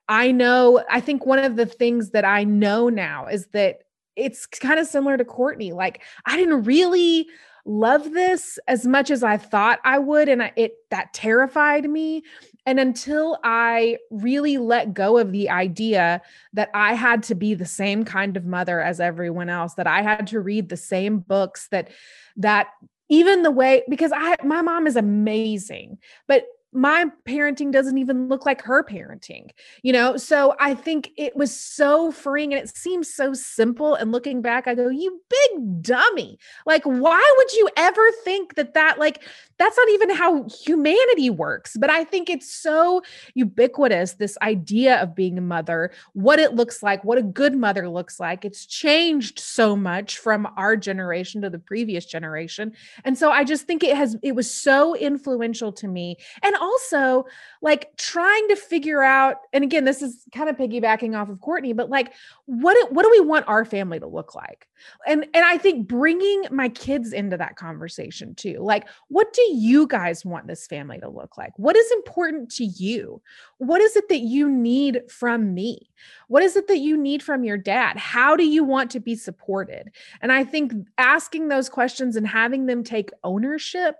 I 0.09 0.31
know, 0.31 0.83
I 0.89 1.01
think 1.01 1.25
one 1.25 1.39
of 1.39 1.57
the 1.57 1.65
things 1.65 2.11
that 2.11 2.25
I 2.25 2.43
know 2.43 2.89
now 2.89 3.27
is 3.27 3.47
that 3.47 3.81
it's 4.15 4.47
kind 4.47 4.79
of 4.79 4.87
similar 4.87 5.15
to 5.17 5.25
Courtney. 5.25 5.73
Like, 5.73 6.01
I 6.25 6.35
didn't 6.37 6.63
really 6.63 7.27
love 7.67 8.13
this 8.13 8.57
as 8.67 8.87
much 8.87 9.11
as 9.11 9.23
I 9.23 9.37
thought 9.37 9.79
I 9.83 9.99
would 9.99 10.29
and 10.29 10.41
I, 10.41 10.53
it 10.55 10.73
that 10.89 11.13
terrified 11.13 11.89
me. 11.89 12.23
And 12.65 12.79
until 12.79 13.39
I 13.43 13.97
really 14.09 14.57
let 14.57 14.93
go 14.93 15.17
of 15.17 15.31
the 15.31 15.49
idea 15.49 16.21
that 16.53 16.69
I 16.73 16.93
had 16.93 17.23
to 17.23 17.35
be 17.35 17.53
the 17.53 17.65
same 17.65 18.05
kind 18.05 18.37
of 18.37 18.45
mother 18.45 18.81
as 18.81 18.99
everyone 18.99 19.49
else 19.49 19.75
that 19.75 19.87
I 19.87 20.01
had 20.01 20.27
to 20.27 20.39
read 20.39 20.69
the 20.69 20.77
same 20.77 21.19
books 21.19 21.67
that 21.69 21.89
that 22.37 22.67
even 23.09 23.43
the 23.43 23.51
way 23.51 23.83
because 23.89 24.11
I 24.13 24.35
my 24.43 24.61
mom 24.61 24.85
is 24.85 24.95
amazing 24.95 25.97
but 26.27 26.45
my 26.73 27.05
parenting 27.27 27.71
doesn't 27.71 27.97
even 27.97 28.27
look 28.27 28.45
like 28.45 28.61
her 28.61 28.83
parenting, 28.83 29.49
you 29.81 29.93
know? 29.93 30.17
So 30.17 30.55
I 30.59 30.73
think 30.73 31.11
it 31.17 31.35
was 31.35 31.57
so 31.57 32.11
freeing 32.11 32.53
and 32.53 32.61
it 32.61 32.75
seems 32.75 33.13
so 33.13 33.33
simple. 33.33 33.95
And 33.95 34.11
looking 34.11 34.41
back, 34.41 34.67
I 34.67 34.75
go, 34.75 34.89
you 34.89 35.21
big 35.29 35.81
dummy. 35.81 36.37
Like, 36.65 36.83
why 36.83 37.33
would 37.37 37.53
you 37.53 37.69
ever 37.77 38.11
think 38.23 38.55
that 38.55 38.73
that, 38.73 38.99
like, 38.99 39.23
that's 39.57 39.77
not 39.77 39.89
even 39.89 40.09
how 40.11 40.45
humanity 40.65 41.29
works. 41.29 41.75
But 41.79 41.89
I 41.89 42.03
think 42.03 42.29
it's 42.29 42.53
so 42.53 43.01
ubiquitous 43.33 44.13
this 44.13 44.37
idea 44.41 45.01
of 45.01 45.15
being 45.15 45.37
a 45.37 45.41
mother, 45.41 45.91
what 46.13 46.39
it 46.39 46.53
looks 46.53 46.83
like, 46.83 47.03
what 47.03 47.17
a 47.17 47.23
good 47.23 47.55
mother 47.55 47.89
looks 47.89 48.19
like. 48.19 48.45
It's 48.45 48.65
changed 48.65 49.39
so 49.39 49.75
much 49.75 50.17
from 50.17 50.47
our 50.57 50.75
generation 50.75 51.41
to 51.41 51.49
the 51.49 51.59
previous 51.59 52.05
generation. 52.05 52.73
And 53.03 53.17
so 53.17 53.31
I 53.31 53.43
just 53.43 53.65
think 53.65 53.83
it 53.83 53.95
has, 53.95 54.15
it 54.21 54.35
was 54.35 54.49
so 54.49 54.95
influential 54.95 55.71
to 55.73 55.87
me. 55.87 56.17
And 56.43 56.55
also, 56.55 57.25
like, 57.61 57.95
trying 57.97 58.47
to 58.49 58.55
figure 58.55 59.01
out, 59.01 59.37
and 59.53 59.63
again, 59.63 59.85
this 59.85 60.01
is 60.01 60.25
kind 60.33 60.49
of 60.49 60.57
piggybacking 60.57 61.17
off 61.19 61.29
of 61.29 61.41
Courtney, 61.41 61.73
but 61.73 61.89
like, 61.89 62.13
what, 62.45 62.91
what 62.91 63.03
do 63.03 63.09
we 63.09 63.19
want 63.21 63.47
our 63.47 63.65
family 63.65 63.99
to 63.99 64.07
look 64.07 64.35
like? 64.35 64.67
And, 65.07 65.25
and 65.33 65.43
I 65.43 65.57
think 65.57 65.87
bringing 65.87 66.43
my 66.51 66.69
kids 66.69 67.11
into 67.11 67.37
that 67.37 67.55
conversation 67.55 68.35
too, 68.35 68.59
like, 68.59 68.87
what 69.07 69.33
do 69.33 69.46
you 69.51 69.87
guys 69.87 70.25
want 70.25 70.47
this 70.47 70.67
family 70.67 70.99
to 70.99 71.09
look 71.09 71.37
like? 71.37 71.51
What 71.57 71.75
is 71.75 71.91
important 71.91 72.51
to 72.55 72.65
you? 72.65 73.21
What 73.57 73.81
is 73.81 73.95
it 73.95 74.09
that 74.09 74.21
you 74.21 74.49
need 74.49 75.01
from 75.09 75.53
me? 75.53 75.89
What 76.27 76.43
is 76.43 76.55
it 76.55 76.67
that 76.67 76.77
you 76.77 76.97
need 76.97 77.23
from 77.23 77.43
your 77.43 77.57
dad? 77.57 77.97
How 77.97 78.35
do 78.35 78.45
you 78.45 78.63
want 78.63 78.91
to 78.91 78.99
be 78.99 79.15
supported? 79.15 79.91
And 80.21 80.31
I 80.31 80.43
think 80.43 80.73
asking 80.97 81.47
those 81.47 81.69
questions 81.69 82.15
and 82.15 82.27
having 82.27 82.65
them 82.65 82.83
take 82.83 83.11
ownership 83.23 83.95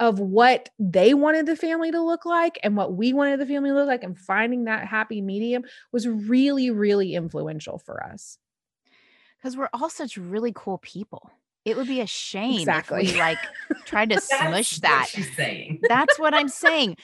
of 0.00 0.18
what 0.20 0.68
they 0.78 1.14
wanted 1.14 1.46
the 1.46 1.56
family 1.56 1.90
to 1.90 2.00
look 2.00 2.24
like 2.24 2.58
and 2.62 2.76
what 2.76 2.94
we 2.94 3.12
wanted 3.12 3.40
the 3.40 3.46
family 3.46 3.70
to 3.70 3.74
look 3.74 3.88
like 3.88 4.04
and 4.04 4.18
finding 4.18 4.64
that 4.64 4.86
happy 4.86 5.20
medium 5.20 5.64
was 5.92 6.08
really, 6.08 6.70
really 6.70 7.14
influential 7.14 7.78
for 7.78 8.04
us. 8.04 8.38
Because 9.38 9.56
we're 9.56 9.68
all 9.72 9.88
such 9.88 10.16
really 10.16 10.52
cool 10.54 10.78
people. 10.78 11.30
It 11.64 11.76
would 11.76 11.86
be 11.86 12.00
a 12.00 12.06
shame 12.06 12.60
Exactly. 12.60 13.04
if 13.04 13.12
we 13.14 13.18
like 13.18 13.38
tried 13.84 14.10
to 14.10 14.20
smush 14.22 14.78
that. 14.78 15.06
she's 15.10 15.34
saying. 15.36 15.80
That's 15.88 16.18
what 16.18 16.34
I'm 16.34 16.48
saying. 16.66 16.96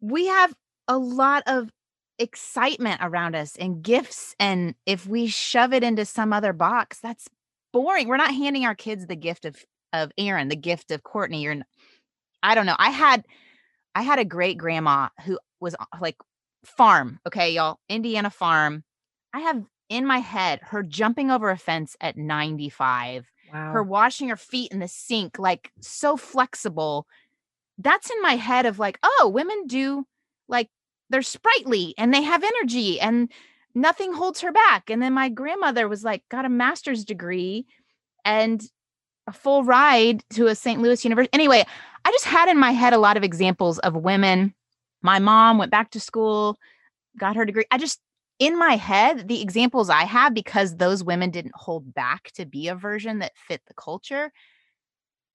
We 0.00 0.26
have 0.26 0.52
a 0.88 0.96
lot 0.98 1.42
of 1.46 1.70
excitement 2.18 3.00
around 3.02 3.34
us 3.34 3.56
and 3.56 3.82
gifts. 3.82 4.34
And 4.38 4.74
if 4.86 5.06
we 5.06 5.26
shove 5.26 5.72
it 5.72 5.82
into 5.82 6.04
some 6.04 6.32
other 6.32 6.52
box, 6.52 7.00
that's 7.00 7.26
boring. 7.72 8.06
We're 8.08 8.16
not 8.16 8.34
handing 8.34 8.64
our 8.64 8.74
kids 8.74 9.06
the 9.06 9.16
gift 9.16 9.44
of 9.44 9.56
of 9.92 10.10
Erin, 10.16 10.48
the 10.48 10.56
gift 10.56 10.90
of 10.90 11.02
Courtney. 11.02 11.46
Or 11.46 11.56
I 12.42 12.54
don't 12.54 12.66
know. 12.66 12.76
I 12.78 12.90
had 12.90 13.24
I 13.94 14.02
had 14.02 14.18
a 14.18 14.24
great 14.24 14.56
grandma 14.56 15.08
who 15.24 15.38
was 15.60 15.74
uh, 15.78 15.84
like 16.00 16.16
farm. 16.64 17.18
Okay, 17.26 17.52
y'all, 17.52 17.78
Indiana 17.88 18.30
farm. 18.30 18.84
I 19.34 19.40
have 19.40 19.62
in 19.88 20.06
my 20.06 20.18
head 20.18 20.60
her 20.62 20.82
jumping 20.82 21.30
over 21.30 21.50
a 21.50 21.58
fence 21.58 21.96
at 22.00 22.16
95 22.16 23.26
Wow. 23.52 23.72
her 23.72 23.82
washing 23.82 24.28
her 24.28 24.36
feet 24.36 24.72
in 24.72 24.78
the 24.78 24.88
sink, 24.88 25.38
like 25.38 25.70
so 25.80 26.16
flexible. 26.16 27.06
That's 27.78 28.10
in 28.10 28.22
my 28.22 28.36
head 28.36 28.66
of 28.66 28.78
like, 28.78 28.98
oh, 29.02 29.30
women 29.32 29.66
do 29.66 30.06
like 30.48 30.68
they're 31.10 31.22
sprightly 31.22 31.94
and 31.98 32.12
they 32.12 32.22
have 32.22 32.42
energy 32.42 33.00
and 33.00 33.30
nothing 33.74 34.12
holds 34.12 34.40
her 34.40 34.52
back. 34.52 34.88
And 34.88 35.02
then 35.02 35.12
my 35.12 35.28
grandmother 35.28 35.88
was 35.88 36.02
like, 36.02 36.22
got 36.30 36.44
a 36.44 36.50
master's 36.50 37.04
degree 37.04 37.66
and 38.24 38.62
a 39.26 39.32
full 39.32 39.64
ride 39.64 40.22
to 40.30 40.46
a 40.46 40.54
St. 40.54 40.80
Louis 40.80 41.04
university. 41.04 41.32
Anyway, 41.32 41.64
I 42.04 42.10
just 42.10 42.24
had 42.24 42.48
in 42.48 42.58
my 42.58 42.72
head 42.72 42.92
a 42.92 42.98
lot 42.98 43.16
of 43.16 43.24
examples 43.24 43.78
of 43.80 43.94
women. 43.94 44.54
My 45.02 45.18
mom 45.18 45.58
went 45.58 45.70
back 45.70 45.90
to 45.90 46.00
school, 46.00 46.58
got 47.18 47.36
her 47.36 47.44
degree. 47.44 47.64
I 47.70 47.78
just 47.78 48.00
in 48.46 48.58
my 48.58 48.76
head, 48.76 49.28
the 49.28 49.40
examples 49.42 49.88
I 49.90 50.04
have, 50.04 50.34
because 50.34 50.76
those 50.76 51.04
women 51.04 51.30
didn't 51.30 51.54
hold 51.54 51.92
back 51.94 52.30
to 52.32 52.44
be 52.44 52.68
a 52.68 52.74
version 52.74 53.20
that 53.20 53.32
fit 53.36 53.60
the 53.68 53.74
culture, 53.74 54.32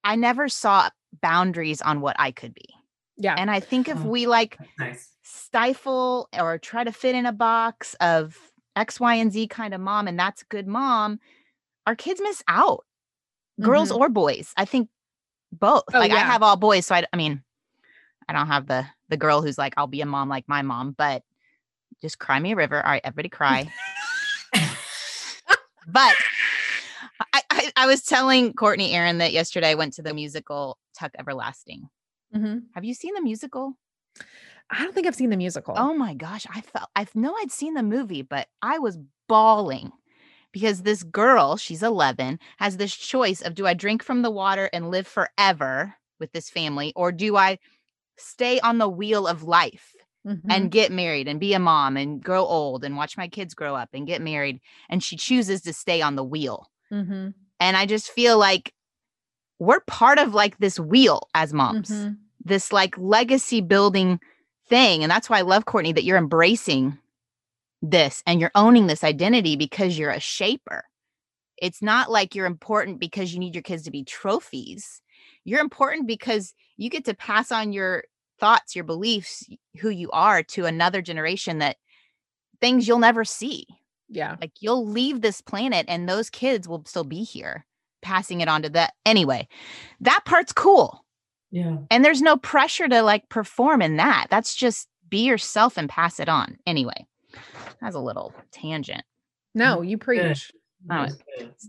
I 0.04 0.16
never 0.16 0.48
saw 0.48 0.90
boundaries 1.22 1.80
on 1.82 2.00
what 2.00 2.16
I 2.18 2.30
could 2.32 2.54
be. 2.54 2.68
yeah. 3.16 3.34
And 3.36 3.50
I 3.50 3.60
think 3.60 3.88
if 3.88 3.98
Oh. 3.98 4.08
we 4.08 4.26
like 4.26 4.58
nice. 4.78 5.12
stifle 5.22 6.28
or 6.38 6.58
try 6.58 6.84
to 6.84 6.92
fit 6.92 7.14
in 7.16 7.26
a 7.26 7.32
box 7.32 7.94
of 8.00 8.36
X, 8.76 9.00
Y, 9.00 9.14
and 9.16 9.32
Z 9.32 9.48
kind 9.48 9.74
of 9.74 9.80
mom, 9.80 10.06
and 10.06 10.18
that's 10.18 10.42
a 10.42 10.46
good 10.46 10.68
mom, 10.68 11.18
our 11.86 11.96
kids 11.96 12.20
miss 12.22 12.42
out, 12.46 12.84
girls 13.60 13.90
or 13.90 14.08
boys. 14.08 14.52
I 14.56 14.64
think 14.66 14.88
both. 15.50 15.84
Mm-hmm. 15.86 15.96
Oh, 15.96 16.00
like 16.00 16.12
I 16.12 16.18
have 16.20 16.42
all 16.44 16.56
boys, 16.56 16.86
so 16.86 16.94
I, 16.94 17.04
I 17.12 17.16
mean, 17.16 17.42
I 18.28 18.32
don't 18.34 18.46
have 18.46 18.66
the 18.68 18.86
the 19.08 19.16
girl 19.16 19.42
who's 19.42 19.58
like, 19.58 19.74
I'll 19.76 19.86
be 19.88 20.02
a 20.02 20.06
mom 20.06 20.28
like 20.28 20.44
my 20.46 20.62
mom, 20.62 20.94
but 20.96 21.22
just 22.00 22.18
cry 22.18 22.38
me 22.38 22.52
a 22.52 22.56
river. 22.56 22.84
All 22.84 22.90
right, 22.90 23.02
everybody 23.04 23.28
cry. 23.28 23.70
but 25.86 26.14
I, 27.32 27.42
I, 27.50 27.72
I 27.76 27.86
was 27.86 28.02
telling 28.02 28.52
Courtney 28.52 28.92
Erin 28.94 29.18
that 29.18 29.32
yesterday 29.32 29.70
I 29.70 29.74
went 29.74 29.94
to 29.94 30.02
the 30.02 30.14
musical 30.14 30.78
Tuck 30.98 31.12
Everlasting. 31.18 31.88
Mhm. 32.34 32.64
Have 32.74 32.84
you 32.84 32.94
seen 32.94 33.14
the 33.14 33.22
musical? 33.22 33.74
I 34.70 34.82
don't 34.82 34.94
think 34.94 35.06
I've 35.06 35.14
seen 35.14 35.30
the 35.30 35.36
musical. 35.36 35.74
Oh 35.76 35.94
my 35.94 36.14
gosh, 36.14 36.46
I 36.54 36.60
felt 36.60 36.90
I 36.94 37.06
know 37.14 37.34
I'd 37.40 37.50
seen 37.50 37.74
the 37.74 37.82
movie, 37.82 38.22
but 38.22 38.48
I 38.62 38.78
was 38.78 38.98
bawling 39.28 39.92
because 40.52 40.82
this 40.82 41.02
girl, 41.02 41.56
she's 41.56 41.82
11, 41.82 42.38
has 42.58 42.76
this 42.76 42.94
choice 42.94 43.40
of 43.40 43.54
do 43.54 43.66
I 43.66 43.74
drink 43.74 44.02
from 44.02 44.22
the 44.22 44.30
water 44.30 44.68
and 44.72 44.90
live 44.90 45.06
forever 45.06 45.94
with 46.20 46.32
this 46.32 46.50
family 46.50 46.92
or 46.96 47.12
do 47.12 47.36
I 47.36 47.58
stay 48.16 48.58
on 48.60 48.78
the 48.78 48.88
wheel 48.88 49.26
of 49.26 49.44
life 49.44 49.94
Mhm. 50.26 50.42
and 50.50 50.70
get 50.70 50.92
married 50.92 51.28
and 51.28 51.40
be 51.40 51.54
a 51.54 51.58
mom 51.58 51.96
and 51.96 52.22
grow 52.22 52.44
old 52.44 52.84
and 52.84 52.96
watch 52.96 53.16
my 53.16 53.28
kids 53.28 53.54
grow 53.54 53.74
up 53.74 53.90
and 53.92 54.06
get 54.06 54.20
married 54.20 54.60
and 54.88 55.02
she 55.02 55.16
chooses 55.16 55.62
to 55.62 55.72
stay 55.72 56.02
on 56.02 56.16
the 56.16 56.24
wheel. 56.24 56.70
Mhm. 56.92 57.34
And 57.60 57.76
I 57.76 57.86
just 57.86 58.10
feel 58.10 58.38
like 58.38 58.72
we're 59.58 59.80
part 59.80 60.18
of 60.18 60.34
like 60.34 60.58
this 60.58 60.78
wheel 60.78 61.28
as 61.34 61.52
moms 61.52 61.90
Mhm. 61.90 62.18
this 62.44 62.72
like 62.72 62.96
legacy 62.96 63.60
building 63.60 64.20
thing. 64.68 65.02
And 65.02 65.10
that's 65.10 65.28
why 65.28 65.38
I 65.38 65.42
love 65.42 65.64
Courtney 65.66 65.92
that 65.92 66.04
you're 66.04 66.18
embracing 66.18 66.98
this 67.82 68.22
and 68.26 68.40
you're 68.40 68.52
owning 68.54 68.86
this 68.86 69.04
identity 69.04 69.56
because 69.56 69.98
you're 69.98 70.10
a 70.10 70.20
shaper. 70.20 70.84
It's 71.60 71.82
not 71.82 72.10
like 72.10 72.34
you're 72.34 72.46
important 72.46 73.00
because 73.00 73.32
you 73.32 73.40
need 73.40 73.54
your 73.54 73.62
kids 73.62 73.82
to 73.84 73.90
be 73.90 74.04
trophies. 74.04 75.02
You're 75.44 75.60
important 75.60 76.06
because 76.06 76.54
you 76.76 76.90
get 76.90 77.04
to 77.06 77.14
pass 77.14 77.50
on 77.52 77.72
your 77.72 78.04
thoughts, 78.38 78.74
your 78.74 78.84
beliefs, 78.84 79.44
who 79.80 79.88
you 79.90 80.10
are 80.12 80.42
to 80.42 80.64
another 80.66 81.02
generation 81.02 81.58
that 81.58 81.76
things 82.60 82.86
you'll 82.88 82.98
never 82.98 83.24
see. 83.24 83.66
Yeah. 84.08 84.36
Like 84.40 84.52
you'll 84.60 84.86
leave 84.86 85.20
this 85.20 85.40
planet 85.40 85.86
and 85.88 86.08
those 86.08 86.30
kids 86.30 86.66
will 86.66 86.82
still 86.86 87.04
be 87.04 87.22
here, 87.24 87.66
passing 88.02 88.40
it 88.40 88.48
on 88.48 88.62
to 88.62 88.70
that. 88.70 88.94
Anyway, 89.04 89.48
that 90.00 90.24
part's 90.24 90.52
cool 90.52 91.04
Yeah. 91.50 91.78
and 91.90 92.04
there's 92.04 92.22
no 92.22 92.36
pressure 92.36 92.88
to 92.88 93.02
like 93.02 93.28
perform 93.28 93.82
in 93.82 93.96
that 93.96 94.26
that's 94.30 94.54
just 94.54 94.88
be 95.08 95.24
yourself 95.26 95.76
and 95.78 95.88
pass 95.88 96.20
it 96.20 96.28
on 96.28 96.58
anyway 96.66 97.06
that's 97.80 97.96
a 97.96 98.00
little 98.00 98.34
tangent 98.52 99.02
No, 99.54 99.80
you 99.80 99.96
preach. 99.96 100.52
Oh, 100.90 101.06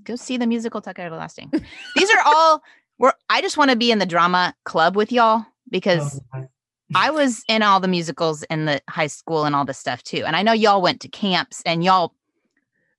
go 0.04 0.16
see 0.18 0.36
the 0.38 0.46
musical 0.46 0.82
tuck 0.82 1.00
everlasting 1.00 1.50
these 1.96 2.10
are 2.12 2.22
all 2.26 2.62
we're 2.98 3.14
i 3.30 3.40
just 3.42 3.58
want 3.58 3.72
to 3.72 3.78
be 3.78 3.92
in 3.92 4.00
the 4.00 4.06
drama 4.06 4.54
club 4.66 4.96
with 4.98 5.12
y'all 5.14 5.40
oh 5.42 5.46
because 5.72 6.20
Oh, 6.34 6.40
my. 6.40 6.48
I 6.96 7.10
was 7.12 7.44
in 7.48 7.62
all 7.62 7.80
the 7.80 7.88
musicals 7.88 8.44
in 8.44 8.66
the 8.66 8.82
high 8.90 9.08
school 9.08 9.46
and 9.46 9.56
all 9.56 9.66
this 9.66 9.78
stuff 9.78 10.02
too 10.04 10.24
and 10.26 10.36
i 10.36 10.42
know 10.42 10.54
y'all 10.54 10.82
went 10.82 11.00
to 11.02 11.08
camps 11.08 11.62
and 11.66 11.84
y'all 11.84 12.14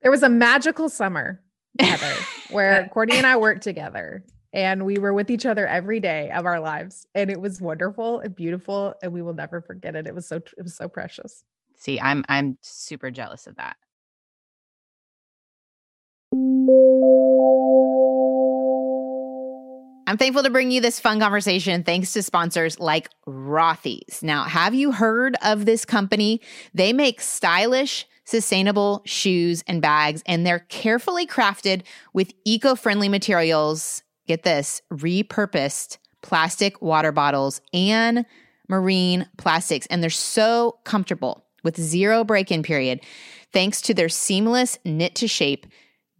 There 0.03 0.11
was 0.11 0.22
a 0.22 0.29
magical 0.29 0.88
summer, 0.88 1.42
Heather, 1.79 2.14
where 2.50 2.88
Courtney 2.88 3.16
and 3.18 3.26
I 3.26 3.37
worked 3.37 3.62
together 3.62 4.24
and 4.53 4.85
we 4.87 4.98
were 4.98 5.12
with 5.12 5.31
each 5.31 5.44
other 5.46 5.66
every 5.66 6.00
day 6.00 6.31
of 6.31 6.46
our 6.46 6.59
lives. 6.59 7.07
And 7.14 7.31
it 7.31 7.40
was 7.40 7.61
wonderful 7.61 8.20
and 8.20 8.35
beautiful. 8.35 8.94
And 9.03 9.12
we 9.12 9.22
will 9.22 9.35
never 9.35 9.61
forget 9.61 9.94
it. 9.94 10.07
It 10.07 10.14
was 10.14 10.26
so 10.26 10.37
it 10.37 10.62
was 10.62 10.74
so 10.76 10.88
precious. 10.88 11.44
see 11.76 12.00
i'm 12.00 12.24
i'm 12.29 12.57
super 12.62 13.11
jealous 13.11 13.46
of 13.46 13.57
that 13.57 13.76
I'm 20.11 20.16
thankful 20.16 20.42
to 20.42 20.51
bring 20.51 20.73
you 20.73 20.81
this 20.81 20.99
fun 20.99 21.20
conversation 21.20 21.85
thanks 21.85 22.12
to 22.14 22.25
sponsors 22.25 22.81
like 22.81 23.11
Rothy's. 23.29 24.25
Now, 24.25 24.42
have 24.42 24.75
you 24.75 24.90
heard 24.90 25.37
of 25.40 25.66
this 25.66 25.85
company? 25.85 26.40
They 26.75 26.92
make 26.92 27.20
stylish, 27.20 28.09
sustainable 28.25 29.03
shoes 29.07 29.62
and 29.68 29.81
bags, 29.81 30.25
and 30.27 30.44
they're 30.44 30.66
carefully 30.68 31.29
crafted 31.29 31.83
with 32.12 32.33
eco 32.44 32.75
friendly 32.75 33.09
materials. 33.09 34.03
Get 34.27 34.42
this 34.42 34.83
repurposed 34.92 35.99
plastic 36.23 36.83
water 36.83 37.12
bottles 37.12 37.61
and 37.73 38.27
marine 38.68 39.29
plastics. 39.37 39.87
And 39.90 40.03
they're 40.03 40.11
so 40.11 40.81
comfortable 40.83 41.44
with 41.62 41.81
zero 41.81 42.25
break 42.25 42.51
in 42.51 42.64
period 42.64 43.01
thanks 43.53 43.81
to 43.83 43.94
their 43.94 44.09
seamless 44.09 44.77
knit 44.85 45.14
to 45.14 45.29
shape 45.29 45.68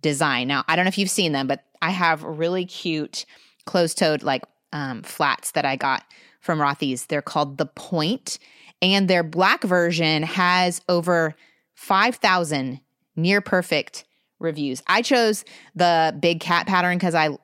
design. 0.01 0.47
Now, 0.47 0.63
I 0.69 0.77
don't 0.77 0.85
know 0.85 0.91
if 0.91 0.99
you've 0.99 1.11
seen 1.11 1.33
them, 1.33 1.49
but 1.49 1.65
I 1.83 1.91
have 1.91 2.23
really 2.23 2.67
cute 2.67 3.27
closed 3.67 3.99
toed 3.99 4.23
like 4.23 4.43
um, 4.73 5.03
flats 5.03 5.53
that 5.53 5.65
I 5.65 5.77
got 5.77 6.05
from 6.41 6.59
Rothy's. 6.59 7.07
They're 7.07 7.23
called 7.23 7.59
The 7.59 7.67
Point, 7.67 8.39
and 8.83 9.09
their 9.09 9.23
black 9.23 9.63
version 9.63 10.23
has 10.23 10.81
over 10.89 11.35
5,000 11.75 12.81
near 13.17 13.41
perfect 13.41 14.05
reviews. 14.39 14.83
I 14.87 15.03
chose 15.03 15.45
the 15.75 16.17
big 16.19 16.41
cat 16.41 16.67
pattern 16.67 16.99
because 16.99 17.15
I, 17.15 17.37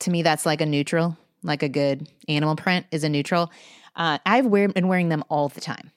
to 0.00 0.10
me, 0.10 0.22
that's 0.22 0.46
like 0.46 0.60
a 0.60 0.66
neutral, 0.66 1.16
like 1.42 1.62
a 1.62 1.68
good 1.68 2.08
animal 2.28 2.56
print 2.56 2.86
is 2.90 3.04
a 3.04 3.08
neutral. 3.08 3.50
Uh, 3.96 4.18
I've 4.24 4.46
wear, 4.46 4.68
been 4.68 4.88
wearing 4.88 5.08
them 5.08 5.24
all 5.28 5.48
the 5.48 5.60
time. 5.60 5.90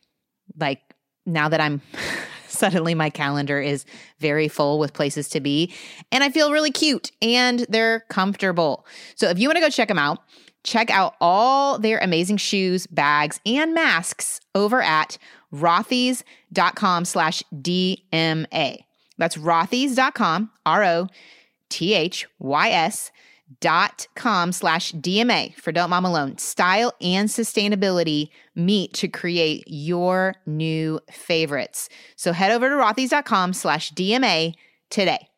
Like 0.59 0.81
now 1.25 1.49
that 1.49 1.61
I'm 1.61 1.81
suddenly 2.47 2.93
my 2.93 3.09
calendar 3.09 3.59
is 3.59 3.85
very 4.19 4.47
full 4.47 4.79
with 4.79 4.93
places 4.93 5.29
to 5.29 5.39
be 5.39 5.73
and 6.11 6.23
I 6.23 6.29
feel 6.29 6.51
really 6.51 6.71
cute 6.71 7.11
and 7.21 7.65
they're 7.69 8.01
comfortable. 8.09 8.85
So 9.15 9.29
if 9.29 9.39
you 9.39 9.47
want 9.47 9.57
to 9.57 9.61
go 9.61 9.69
check 9.69 9.87
them 9.87 9.99
out, 9.99 10.19
check 10.63 10.89
out 10.89 11.15
all 11.21 11.79
their 11.79 11.99
amazing 11.99 12.37
shoes, 12.37 12.87
bags, 12.87 13.39
and 13.45 13.73
masks 13.73 14.41
over 14.53 14.81
at 14.81 15.17
rothys.com 15.53 17.05
slash 17.05 17.43
DMA. 17.53 18.79
That's 19.17 19.37
rothys.com, 19.37 20.51
R 20.65 20.83
O 20.83 21.07
T 21.69 21.93
H 21.93 22.27
Y 22.39 22.69
S 22.69 23.11
dot 23.59 24.07
com 24.15 24.51
slash 24.51 24.91
DMA 24.93 25.55
for 25.55 25.71
Don't 25.71 25.89
Mom 25.89 26.05
Alone. 26.05 26.37
Style 26.37 26.93
and 27.01 27.29
sustainability 27.29 28.29
meet 28.55 28.93
to 28.95 29.07
create 29.07 29.63
your 29.67 30.35
new 30.45 30.99
favorites. 31.11 31.89
So 32.15 32.33
head 32.33 32.51
over 32.51 32.69
to 32.69 32.75
rothys.com 32.75 33.53
slash 33.53 33.91
DMA 33.93 34.53
today. 34.89 35.29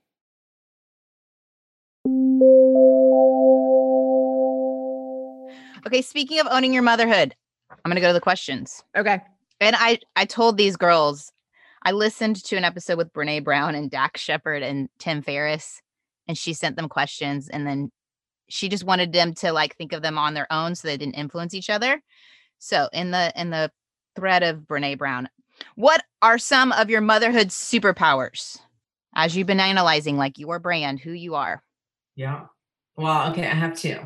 Okay, 5.88 6.02
speaking 6.02 6.40
of 6.40 6.48
owning 6.52 6.74
your 6.74 6.84
motherhood, 6.84 7.36
I'm 7.72 7.90
going 7.90 7.96
to 7.96 8.02
go 8.02 8.08
to 8.08 8.14
the 8.14 8.20
questions. 8.20 8.84
Okay. 8.98 9.20
And 9.62 9.76
I 9.78 10.00
I 10.16 10.26
told 10.26 10.58
these 10.58 10.78
girls 10.78 11.32
I 11.84 11.92
listened 11.92 12.44
to 12.46 12.56
an 12.56 12.64
episode 12.64 12.98
with 12.98 13.14
Brene 13.14 13.44
Brown 13.44 13.76
and 13.76 13.90
Dax 13.90 14.22
Shepard 14.22 14.64
and 14.64 14.90
Tim 15.00 15.22
Ferriss 15.22 15.82
and 16.28 16.38
she 16.38 16.54
sent 16.54 16.76
them 16.76 16.88
questions 16.88 17.50
and 17.50 17.66
then 17.66 17.92
she 18.50 18.70
just 18.70 18.84
wanted 18.84 19.14
them 19.14 19.34
to 19.36 19.52
like 19.52 19.76
think 19.76 19.94
of 19.94 20.02
them 20.02 20.18
on 20.18 20.34
their 20.34 20.52
own 20.52 20.76
so 20.76 20.88
they 20.88 20.98
didn't 20.98 21.16
influence 21.16 21.54
each 21.54 21.70
other. 21.70 22.02
So 22.58 22.90
in 22.94 23.12
the 23.12 23.32
in 23.40 23.50
the 23.50 23.72
thread 24.16 24.44
of 24.44 24.60
Brene 24.62 24.98
Brown, 24.98 25.30
what 25.76 26.04
are 26.22 26.38
some 26.38 26.72
of 26.74 26.90
your 26.90 27.02
motherhood 27.02 27.48
superpowers? 27.48 28.60
As 29.16 29.36
you've 29.36 29.48
been 29.48 29.60
analyzing 29.60 30.18
like 30.18 30.38
your 30.38 30.60
brand, 30.60 31.00
who 31.00 31.12
you 31.12 31.36
are. 31.36 31.64
Yeah. 32.16 32.46
Well, 32.96 33.32
okay, 33.32 33.48
I 33.48 33.54
have 33.56 33.78
two. 33.78 33.98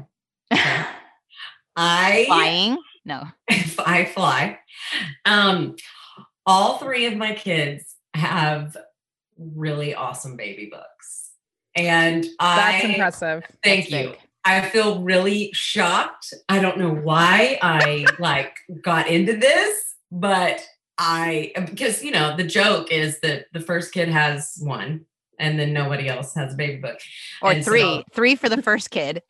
Okay. 0.53 0.85
I 1.75 2.25
Flying? 2.27 2.77
No. 3.05 3.23
I 3.85 4.05
fly. 4.05 4.59
Um, 5.25 5.75
all 6.45 6.77
three 6.77 7.05
of 7.07 7.15
my 7.17 7.33
kids 7.33 7.95
have 8.13 8.77
really 9.37 9.95
awesome 9.95 10.37
baby 10.37 10.69
books. 10.71 11.31
And 11.75 12.25
I 12.39 12.55
That's 12.55 12.85
I 12.85 12.87
impressive. 12.89 13.43
thank 13.63 13.89
That's 13.89 13.91
you. 13.91 14.09
big. 14.11 14.19
I 14.45 14.61
feel 14.69 15.01
really 15.01 15.51
shocked. 15.53 16.33
I 16.49 16.59
don't 16.59 16.77
know 16.77 16.93
why 16.93 17.57
I 17.61 18.05
like 18.19 18.57
got 18.81 19.07
into 19.07 19.37
this, 19.37 19.95
but 20.11 20.59
I 20.97 21.53
because 21.65 22.03
you 22.03 22.11
know 22.11 22.35
the 22.37 22.43
joke 22.43 22.91
is 22.91 23.19
that 23.21 23.45
the 23.53 23.59
first 23.59 23.93
kid 23.93 24.09
has 24.09 24.57
one 24.61 25.05
and 25.39 25.57
then 25.59 25.73
nobody 25.73 26.07
else 26.07 26.35
has 26.35 26.53
a 26.53 26.57
baby 26.57 26.77
book. 26.81 26.99
Or 27.41 27.51
And 27.51 27.63
so- 27.65 27.71
three. 27.71 28.03
three 28.13 28.35
for 28.35 28.49
the 28.49 28.61
first 28.61 28.91
kid 28.91 29.21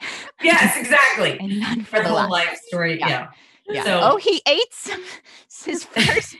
yes, 0.41 0.75
exactly. 0.77 1.37
and 1.39 1.59
none 1.59 1.81
for 1.83 1.97
For 1.97 2.03
the 2.03 2.09
whole 2.09 2.29
life 2.29 2.59
story. 2.67 2.99
Yeah. 2.99 3.07
Yeah. 3.07 3.29
Yeah. 3.69 3.83
So- 3.85 3.99
oh, 4.03 4.17
he 4.17 4.41
ate 4.47 4.73
some 4.73 5.03
his 5.65 5.83
first 5.85 6.35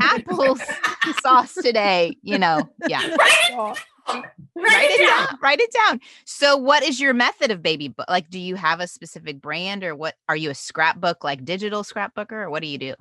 apple 0.00 0.56
sauce 1.22 1.54
today. 1.54 2.16
You 2.22 2.38
know, 2.38 2.68
yeah. 2.88 3.74
Write 4.08 4.90
it 4.90 5.06
down. 5.06 5.38
Write 5.40 5.60
it 5.60 5.72
down. 5.72 6.00
So, 6.24 6.56
what 6.56 6.82
is 6.82 7.00
your 7.00 7.14
method 7.14 7.50
of 7.50 7.62
baby 7.62 7.88
book? 7.88 8.06
Like, 8.08 8.30
do 8.30 8.38
you 8.38 8.56
have 8.56 8.80
a 8.80 8.86
specific 8.86 9.40
brand, 9.40 9.84
or 9.84 9.94
what? 9.94 10.16
Are 10.28 10.36
you 10.36 10.50
a 10.50 10.54
scrapbook, 10.54 11.24
like 11.24 11.44
digital 11.44 11.82
scrapbooker, 11.82 12.32
or 12.32 12.50
what 12.50 12.62
do 12.62 12.68
you 12.68 12.78
do? 12.78 12.94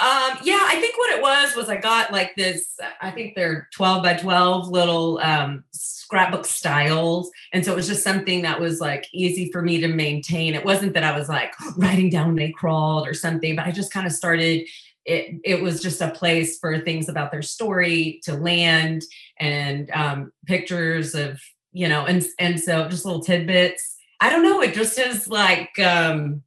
Um, 0.00 0.38
yeah, 0.44 0.60
I 0.62 0.78
think 0.80 0.96
what 0.96 1.16
it 1.16 1.20
was 1.20 1.56
was 1.56 1.68
I 1.68 1.76
got 1.76 2.12
like 2.12 2.36
this, 2.36 2.78
I 3.02 3.10
think 3.10 3.34
they're 3.34 3.68
12 3.74 4.04
by 4.04 4.14
12 4.14 4.68
little 4.68 5.18
um 5.18 5.64
scrapbook 5.72 6.46
styles. 6.46 7.30
And 7.52 7.64
so 7.64 7.72
it 7.72 7.76
was 7.76 7.88
just 7.88 8.04
something 8.04 8.42
that 8.42 8.60
was 8.60 8.80
like 8.80 9.06
easy 9.12 9.50
for 9.50 9.60
me 9.60 9.80
to 9.80 9.88
maintain. 9.88 10.54
It 10.54 10.64
wasn't 10.64 10.94
that 10.94 11.02
I 11.02 11.18
was 11.18 11.28
like 11.28 11.52
writing 11.76 12.10
down 12.10 12.28
when 12.28 12.36
they 12.36 12.52
crawled 12.52 13.08
or 13.08 13.14
something, 13.14 13.56
but 13.56 13.66
I 13.66 13.72
just 13.72 13.92
kind 13.92 14.06
of 14.06 14.12
started 14.12 14.68
it 15.04 15.40
it 15.44 15.62
was 15.62 15.82
just 15.82 16.00
a 16.00 16.10
place 16.10 16.58
for 16.58 16.78
things 16.80 17.08
about 17.08 17.30
their 17.30 17.42
story 17.42 18.20
to 18.24 18.34
land 18.34 19.02
and 19.38 19.90
um 19.92 20.32
pictures 20.46 21.14
of, 21.14 21.40
you 21.72 21.88
know, 21.88 22.04
and 22.04 22.24
and 22.38 22.60
so 22.60 22.88
just 22.88 23.04
little 23.04 23.22
tidbits. 23.22 23.96
I 24.20 24.30
don't 24.30 24.42
know, 24.42 24.60
it 24.60 24.74
just 24.74 24.98
is 24.98 25.28
like 25.28 25.78
um 25.78 26.42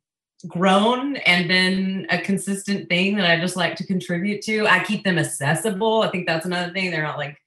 grown 0.48 1.18
and 1.18 1.48
been 1.48 2.08
a 2.10 2.20
consistent 2.20 2.90
thing 2.90 3.16
that 3.16 3.30
I 3.30 3.40
just 3.40 3.56
like 3.56 3.76
to 3.76 3.86
contribute 3.86 4.42
to. 4.44 4.68
I 4.68 4.84
keep 4.84 5.04
them 5.04 5.20
accessible. 5.20 6.02
I 6.02 6.10
think 6.10 6.28
that's 6.28 6.46
another 6.46 6.74
thing. 6.74 6.92
They're 6.92 7.04
not 7.04 7.18
like 7.18 7.38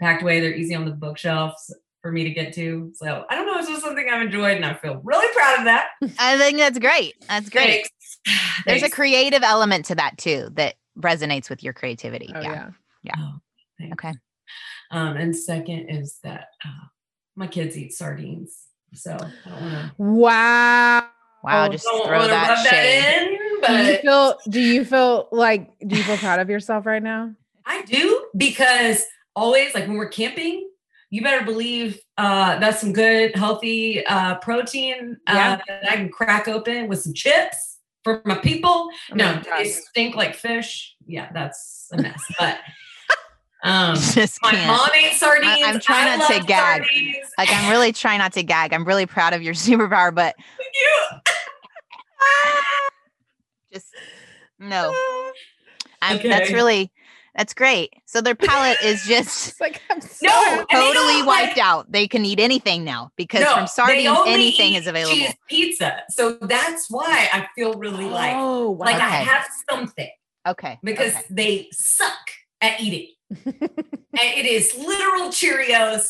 packed 0.00 0.22
away, 0.22 0.40
they're 0.40 0.54
easy 0.54 0.74
on 0.74 0.84
the 0.84 0.90
bookshelves 0.92 1.74
for 2.02 2.12
me 2.12 2.22
to 2.24 2.30
get 2.30 2.52
to. 2.54 2.92
So 2.94 3.24
I 3.28 3.34
don't 3.34 3.46
know, 3.46 3.58
it's 3.58 3.68
just 3.68 3.82
something 3.82 4.08
I've 4.08 4.22
enjoyed 4.22 4.56
and 4.56 4.64
I 4.64 4.74
feel 4.74 5.00
really 5.02 5.32
proud 5.34 5.58
of 5.58 5.64
that. 5.64 5.88
I 6.18 6.38
think 6.38 6.58
that's 6.58 6.78
great. 6.78 7.14
That's 7.26 7.50
great. 7.50 7.66
Thanks. 7.66 7.90
There's 8.66 8.82
a 8.82 8.90
creative 8.90 9.42
element 9.42 9.84
to 9.86 9.94
that 9.96 10.18
too 10.18 10.48
that 10.54 10.74
resonates 10.98 11.48
with 11.50 11.62
your 11.62 11.72
creativity. 11.72 12.30
oh, 12.34 12.40
yeah. 12.40 12.70
yeah. 13.02 13.12
Oh. 13.18 13.38
Okay. 13.92 14.12
Um, 14.90 15.16
and 15.16 15.36
second 15.36 15.88
is 15.90 16.18
that 16.24 16.48
uh, 16.64 16.86
my 17.34 17.46
kids 17.46 17.76
eat 17.76 17.92
sardines. 17.92 18.64
So 18.94 19.12
I 19.12 19.48
don't 19.50 19.60
want 19.62 19.74
to 19.74 19.92
Wow. 19.98 21.08
Wow. 21.44 21.68
Just 21.68 21.84
don't 21.84 22.06
throw 22.06 22.26
that 22.26 22.48
rub 22.48 22.66
shade. 22.66 23.22
in, 23.22 23.26
Do 23.28 23.32
you 23.42 23.60
but 23.60 24.00
feel 24.00 24.38
do 24.48 24.60
you 24.60 24.84
feel 24.84 25.28
like 25.32 25.70
do 25.86 25.96
you 25.96 26.02
feel 26.02 26.16
proud 26.16 26.40
of 26.40 26.48
yourself 26.48 26.86
right 26.86 27.02
now? 27.02 27.32
I 27.66 27.82
do 27.82 28.26
because 28.36 29.02
always 29.34 29.74
like 29.74 29.86
when 29.86 29.96
we're 29.96 30.08
camping, 30.08 30.68
you 31.10 31.22
better 31.22 31.44
believe 31.44 32.00
uh, 32.16 32.58
that's 32.58 32.80
some 32.80 32.92
good, 32.92 33.36
healthy 33.36 34.04
uh, 34.06 34.36
protein 34.36 35.18
Yeah. 35.28 35.52
uh, 35.52 35.58
that 35.68 35.90
I 35.92 35.96
can 35.96 36.08
crack 36.08 36.48
open 36.48 36.88
with 36.88 37.00
some 37.02 37.12
chips 37.12 37.75
for 38.06 38.22
my 38.24 38.36
people. 38.36 38.70
Oh 38.70 39.14
no, 39.16 39.42
my 39.50 39.58
they 39.64 39.68
stink 39.68 40.14
like 40.14 40.36
fish. 40.36 40.94
Yeah, 41.06 41.28
that's 41.34 41.88
a 41.92 42.00
mess. 42.00 42.22
But 42.38 42.58
um, 43.64 43.96
Just 44.14 44.38
my 44.42 44.52
can't. 44.52 44.68
mom 44.68 44.88
ate 44.94 45.14
sardines. 45.14 45.58
I'm 45.64 45.80
trying 45.80 46.12
I 46.12 46.16
not 46.16 46.30
to 46.32 46.38
gag. 46.46 46.82
sardines. 46.84 47.16
Like 47.36 47.48
I'm 47.52 47.68
really 47.68 47.92
trying 47.92 48.18
not 48.18 48.32
to 48.34 48.44
gag. 48.44 48.72
I'm 48.72 48.84
really 48.84 49.06
proud 49.06 49.32
of 49.32 49.42
your 49.42 49.54
superpower, 49.66 50.14
but 50.14 50.36
You- 50.72 51.18
just 53.72 53.86
no. 54.60 54.94
I'm, 56.00 56.22
That's 56.22 56.52
really 56.52 56.92
that's 57.36 57.52
great. 57.54 57.92
So 58.06 58.20
their 58.20 58.34
palate 58.34 58.78
is 58.82 59.02
just 59.06 59.48
It's 59.50 59.60
like 59.60 59.80
I'm 59.90 60.00
so 60.00 60.26
No, 60.26 60.30
happy. 60.30 60.58
and 60.58 60.66
they 60.68 60.74
totally 60.74 60.92
don't, 61.14 61.26
like- 61.26 61.46
wiped 61.46 61.58
out. 61.58 61.92
They 61.92 62.08
can 62.08 62.24
eat 62.24 62.40
anything 62.40 62.84
now 62.84 63.10
because 63.16 63.42
No, 63.42 63.54
from 63.54 63.66
sardines, 63.66 64.18
anything 64.26 64.74
is 64.74 64.86
available. 64.86 65.14
cheese 65.14 65.34
pizza. 65.48 66.02
So 66.10 66.38
that's 66.40 66.90
why 66.90 67.28
I 67.32 67.46
feel 67.54 67.74
really 67.74 68.06
like 68.06 68.34
oh, 68.36 68.70
wow. 68.70 68.86
like 68.86 68.96
I 68.96 69.08
have 69.08 69.46
something. 69.70 70.10
Okay. 70.48 70.78
because 70.82 71.14
okay. 71.14 71.24
they 71.30 71.68
suck 71.72 72.12
at 72.60 72.80
eating. 72.80 73.08
and 73.44 73.56
it 74.12 74.46
is 74.46 74.74
literal 74.78 75.28
Cheerios 75.30 76.06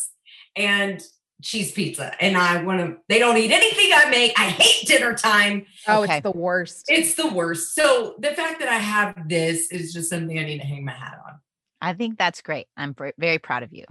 and 0.55 1.01
cheese 1.41 1.71
pizza. 1.71 2.13
And 2.21 2.35
I 2.37 2.63
want 2.63 2.79
to, 2.79 2.97
they 3.09 3.19
don't 3.19 3.37
eat 3.37 3.51
anything 3.51 3.89
I 3.93 4.09
make. 4.09 4.39
I 4.39 4.45
hate 4.49 4.87
dinner 4.87 5.13
time. 5.13 5.65
oh, 5.87 6.03
Okay. 6.03 6.17
it's 6.17 6.23
the 6.23 6.31
worst. 6.31 6.85
It's 6.87 7.13
the 7.15 7.27
worst. 7.27 7.75
So 7.75 8.15
the 8.19 8.29
fact 8.31 8.59
that 8.59 8.69
I 8.69 8.77
have 8.77 9.27
this 9.29 9.71
is 9.71 9.93
just 9.93 10.09
something 10.09 10.37
I 10.39 10.43
need 10.43 10.59
to 10.61 10.65
hang 10.67 10.85
my 10.85 10.91
hat 10.93 11.19
on. 11.25 11.39
I 11.81 11.93
think 11.93 12.17
that's 12.17 12.41
great. 12.41 12.67
I'm 12.75 12.93
pr- 12.95 13.09
very 13.19 13.37
proud 13.39 13.63
of 13.63 13.71
you. 13.71 13.85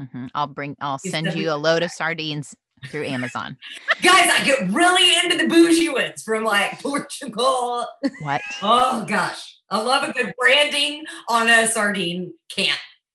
Mhm. 0.00 0.30
I'll 0.34 0.46
bring. 0.46 0.76
I'll 0.80 0.98
You 1.04 1.10
send 1.10 1.26
send 1.26 1.38
you 1.38 1.48
a 1.48 1.50
the 1.50 1.56
load 1.58 1.82
of 1.82 1.90
sardines 1.92 2.54
through 2.86 3.04
Amazon. 3.04 3.56
Guys, 4.00 4.30
I 4.30 4.42
get 4.44 4.68
really 4.70 5.16
into 5.22 5.36
the 5.36 5.48
bougie 5.48 5.88
ones 5.88 6.22
from 6.22 6.44
like 6.44 6.80
Portugal. 6.82 7.86
What? 8.22 8.40
Oh 8.62 9.04
gosh. 9.06 9.56
I 9.70 9.80
love 9.80 10.08
a 10.08 10.12
good 10.12 10.32
branding 10.38 11.04
on 11.28 11.48
a 11.48 11.66
sardine 11.66 12.32
can 12.48 12.74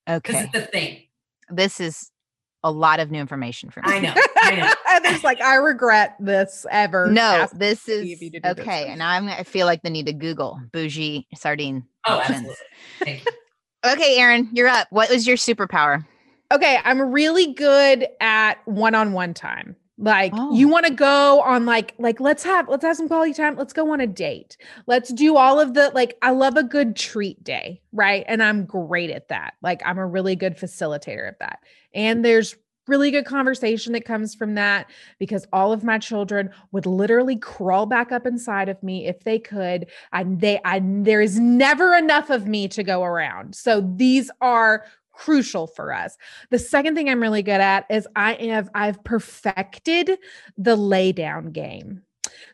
Okay, 0.10 0.18
because 0.20 0.36
Okay. 0.36 0.50
it's 0.54 0.68
a 0.68 0.72
thing. 0.72 1.04
This 1.50 1.80
is 1.80 2.12
a 2.68 2.72
lot 2.72 3.00
of 3.00 3.10
new 3.12 3.20
information 3.20 3.70
for 3.70 3.82
me. 3.82 3.94
I 3.94 4.00
know. 4.00 4.14
I 4.42 4.56
know. 4.56 4.74
Others 5.10 5.24
like 5.24 5.40
I 5.42 5.56
regret 5.56 6.16
this 6.20 6.66
ever. 6.70 7.08
No, 7.08 7.48
this 7.54 7.88
is 7.88 8.02
of 8.02 8.08
you 8.22 8.30
to 8.32 8.40
do 8.40 8.54
this. 8.54 8.60
okay. 8.60 8.88
And 8.88 9.02
I'm. 9.02 9.28
I 9.30 9.44
feel 9.44 9.66
like 9.66 9.82
the 9.84 9.90
need 9.90 10.06
to 10.08 10.14
Google 10.14 10.60
bougie 10.72 11.28
sardine 11.36 11.84
Oh, 12.08 12.18
options. 12.18 12.36
absolutely. 12.38 12.56
Thank 13.00 13.26
you. 13.26 13.32
Okay, 13.86 14.18
Erin, 14.18 14.50
you're 14.54 14.68
up. 14.68 14.88
What 14.90 15.10
was 15.10 15.26
your 15.28 15.38
superpower? 15.38 16.04
Okay, 16.52 16.80
I'm 16.84 17.00
really 17.00 17.54
good 17.54 18.08
at 18.20 18.56
one-on-one 18.68 19.34
time. 19.36 19.76
Like 19.98 20.32
Oh. 20.36 20.54
you 20.56 20.68
want 20.68 20.86
to 20.86 20.94
go 20.94 21.42
on 21.42 21.66
like 21.66 21.96
like 21.98 22.20
let's 22.20 22.44
have 22.44 22.70
let's 22.70 22.84
have 22.86 22.98
some 22.98 23.08
quality 23.08 23.34
time. 23.34 23.56
Let's 23.56 23.74
go 23.74 23.92
on 23.92 24.00
a 24.00 24.08
date. 24.08 24.58
Let's 24.86 25.12
do 25.12 25.38
all 25.38 25.60
of 25.60 25.74
the 25.74 25.90
like 25.96 26.18
I 26.22 26.32
love 26.32 26.56
a 26.56 26.64
good 26.64 26.96
treat 26.96 27.44
day, 27.44 27.82
right? 27.92 28.24
And 28.28 28.44
I'm 28.44 28.66
great 28.66 29.10
at 29.10 29.30
that. 29.30 29.56
Like 29.62 29.82
I'm 29.86 29.98
a 29.98 30.06
really 30.06 30.36
good 30.36 30.58
facilitator 30.58 31.28
of 31.28 31.36
that. 31.40 31.60
And 31.96 32.24
there's 32.24 32.56
really 32.88 33.12
good 33.12 33.26
conversation 33.26 33.92
that 33.94 34.06
comes 34.06 34.34
from 34.34 34.56
that 34.56 34.90
because 35.20 35.46
all 35.52 35.74
of 35.74 35.84
my 35.84 35.98
children 35.98 36.50
would 36.72 36.86
literally 36.86 37.36
crawl 37.36 37.86
back 37.86 38.12
up 38.14 38.26
inside 38.26 38.70
of 38.70 38.82
me 38.82 39.08
if 39.08 39.22
they 39.26 39.38
could 39.38 39.88
and 40.14 40.40
they 40.40 40.60
I 40.64 40.80
there 40.84 41.22
is 41.22 41.40
never 41.40 41.94
enough 41.96 42.30
of 42.30 42.48
me 42.48 42.68
to 42.70 42.84
go 42.84 43.04
around. 43.04 43.56
So 43.56 43.82
these 43.96 44.32
are 44.42 44.86
crucial 45.18 45.66
for 45.66 45.92
us. 45.92 46.16
The 46.52 46.60
second 46.60 46.96
thing 46.96 47.10
I'm 47.10 47.22
really 47.22 47.42
good 47.42 47.60
at 47.60 47.86
is 47.90 48.08
I 48.16 48.34
have 48.36 48.70
I've 48.76 49.04
perfected 49.04 50.12
the 50.58 50.76
lay 50.76 51.12
down 51.12 51.52
game. 51.52 52.04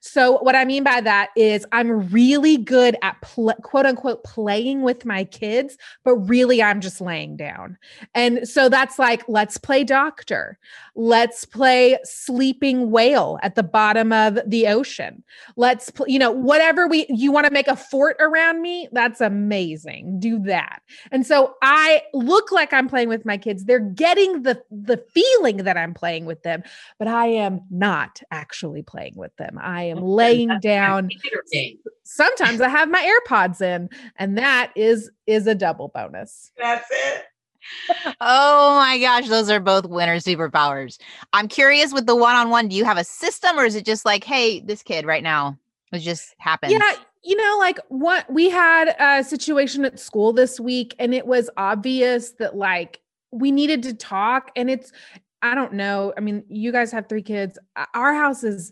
So, 0.01 0.37
what 0.39 0.55
I 0.55 0.65
mean 0.65 0.83
by 0.83 1.01
that 1.01 1.29
is 1.35 1.65
I'm 1.71 2.09
really 2.09 2.57
good 2.57 2.95
at 3.01 3.19
pl- 3.21 3.53
quote 3.63 3.85
unquote 3.85 4.23
playing 4.23 4.81
with 4.81 5.05
my 5.05 5.23
kids, 5.23 5.77
but 6.03 6.15
really 6.15 6.61
I'm 6.61 6.81
just 6.81 7.01
laying 7.01 7.37
down. 7.37 7.77
And 8.13 8.47
so 8.47 8.69
that's 8.69 8.99
like, 8.99 9.23
let's 9.27 9.57
play 9.57 9.83
doctor. 9.83 10.57
Let's 10.95 11.45
play 11.45 11.97
sleeping 12.03 12.91
whale 12.91 13.39
at 13.41 13.55
the 13.55 13.63
bottom 13.63 14.11
of 14.11 14.39
the 14.45 14.67
ocean. 14.67 15.23
Let's, 15.55 15.89
pl- 15.89 16.07
you 16.07 16.19
know, 16.19 16.31
whatever 16.31 16.87
we, 16.87 17.05
you 17.09 17.31
want 17.31 17.47
to 17.47 17.53
make 17.53 17.67
a 17.67 17.75
fort 17.75 18.17
around 18.19 18.61
me, 18.61 18.89
that's 18.91 19.21
amazing. 19.21 20.19
Do 20.19 20.39
that. 20.39 20.81
And 21.11 21.25
so 21.25 21.55
I 21.61 22.03
look 22.13 22.51
like 22.51 22.73
I'm 22.73 22.87
playing 22.87 23.09
with 23.09 23.25
my 23.25 23.37
kids. 23.37 23.65
They're 23.65 23.79
getting 23.79 24.43
the, 24.43 24.61
the 24.69 24.97
feeling 24.97 25.57
that 25.57 25.77
I'm 25.77 25.93
playing 25.93 26.25
with 26.25 26.43
them, 26.43 26.63
but 26.99 27.07
I 27.07 27.27
am 27.27 27.61
not 27.71 28.21
actually 28.31 28.83
playing 28.83 29.13
with 29.15 29.35
them. 29.37 29.57
I 29.63 29.83
am 29.83 30.01
laying 30.01 30.59
down. 30.59 31.09
Sometimes 32.03 32.61
I 32.61 32.69
have 32.69 32.89
my 32.89 33.01
AirPods 33.01 33.61
in, 33.61 33.89
and 34.17 34.37
that 34.37 34.71
is 34.75 35.09
is 35.25 35.47
a 35.47 35.55
double 35.55 35.87
bonus. 35.89 36.51
That's 36.57 36.87
it. 36.91 37.23
oh 38.21 38.75
my 38.75 38.99
gosh, 38.99 39.27
those 39.29 39.49
are 39.49 39.59
both 39.59 39.85
winner 39.85 40.17
superpowers. 40.17 40.99
I'm 41.31 41.47
curious 41.47 41.93
with 41.93 42.05
the 42.05 42.15
one-on-one, 42.15 42.67
do 42.67 42.75
you 42.75 42.85
have 42.85 42.97
a 42.97 43.03
system 43.03 43.57
or 43.57 43.65
is 43.65 43.75
it 43.75 43.85
just 43.85 44.05
like, 44.05 44.23
hey, 44.23 44.59
this 44.59 44.83
kid 44.83 45.05
right 45.05 45.23
now, 45.23 45.57
it 45.91 45.99
just 45.99 46.35
happens? 46.39 46.73
Yeah, 46.73 46.93
you 47.23 47.37
know, 47.37 47.57
like 47.59 47.79
what 47.87 48.31
we 48.31 48.49
had 48.49 48.95
a 48.99 49.23
situation 49.23 49.85
at 49.85 49.99
school 49.99 50.33
this 50.33 50.59
week, 50.59 50.95
and 50.99 51.13
it 51.13 51.25
was 51.25 51.49
obvious 51.57 52.31
that 52.33 52.55
like 52.55 52.99
we 53.31 53.51
needed 53.51 53.83
to 53.83 53.93
talk, 53.93 54.51
and 54.55 54.69
it's 54.69 54.91
I 55.41 55.55
don't 55.55 55.73
know. 55.73 56.13
I 56.17 56.21
mean, 56.21 56.43
you 56.47 56.71
guys 56.71 56.91
have 56.91 57.07
three 57.07 57.21
kids. 57.21 57.57
Our 57.93 58.13
house 58.13 58.43
is 58.43 58.71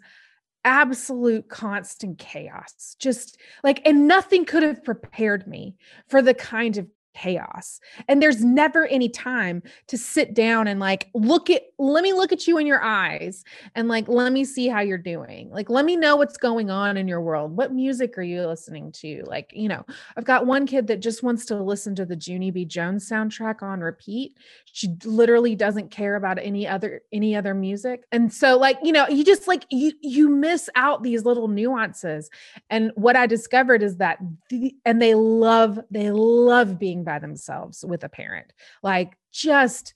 absolute 0.64 1.50
constant 1.50 2.18
chaos. 2.18 2.96
Just 3.00 3.38
like, 3.64 3.82
and 3.86 4.08
nothing 4.08 4.46
could 4.46 4.64
have 4.64 4.84
prepared 4.84 5.48
me 5.48 5.76
for 6.08 6.22
the 6.22 6.34
kind 6.34 6.78
of 6.78 6.88
chaos. 7.14 7.80
And 8.08 8.22
there's 8.22 8.44
never 8.44 8.88
any 8.88 9.10
time 9.10 9.64
to 9.88 9.98
sit 9.98 10.34
down 10.34 10.68
and 10.68 10.80
like 10.80 11.10
look 11.14 11.50
at 11.50 11.64
let 11.78 12.04
me 12.04 12.14
look 12.14 12.32
at 12.32 12.48
you 12.48 12.58
in 12.58 12.68
your 12.68 12.82
eyes 12.82 13.44
and 13.76 13.88
like 13.88 14.08
let 14.08 14.32
me 14.32 14.46
see 14.46 14.68
how 14.68 14.82
you're 14.82 14.98
doing. 14.98 15.50
Like 15.50 15.70
let 15.70 15.86
me 15.86 15.96
know 15.96 16.16
what's 16.16 16.38
going 16.38 16.70
on 16.70 16.98
in 16.98 17.08
your 17.08 17.22
world. 17.22 17.56
What 17.56 17.74
music 17.74 18.18
are 18.18 18.24
you 18.24 18.46
listening 18.46 18.92
to? 18.94 19.24
Like, 19.26 19.52
you 19.54 19.68
know, 19.68 19.86
I've 20.16 20.26
got 20.26 20.46
one 20.46 20.66
kid 20.66 20.88
that 20.88 21.02
just 21.02 21.24
wants 21.24 21.46
to 21.48 21.62
listen 21.62 21.96
to 21.96 22.06
the 22.06 22.16
Junie 22.16 22.52
B 22.52 22.66
Jones 22.66 23.10
soundtrack 23.10 23.62
on 23.62 23.82
repeat. 23.82 24.38
She 24.66 24.96
literally 25.04 25.56
doesn't 25.56 25.92
care 25.92 26.16
about 26.16 26.40
any 26.40 26.68
other 26.68 27.02
any 27.12 27.36
other 27.36 27.54
music. 27.54 28.06
And 28.12 28.32
so 28.32 28.58
like, 28.58 28.78
you 28.84 28.92
know, 28.92 29.08
you 29.08 29.24
just 29.24 29.48
like 29.48 29.66
you 29.70 29.94
you 30.02 30.30
miss 30.30 30.70
out 30.76 31.04
these 31.04 31.26
little 31.26 31.48
nuances. 31.48 32.30
And 32.70 32.92
what 32.96 33.16
I 33.16 33.26
discovered 33.28 33.84
is 33.84 33.98
that 33.98 34.20
the, 34.50 34.76
and 34.86 35.02
they 35.02 35.16
love 35.16 35.80
they 35.90 36.12
love 36.12 36.80
being 36.80 37.01
by 37.04 37.20
themselves 37.20 37.84
with 37.88 38.04
a 38.04 38.10
parent. 38.10 38.54
Like 38.84 39.18
just 39.32 39.94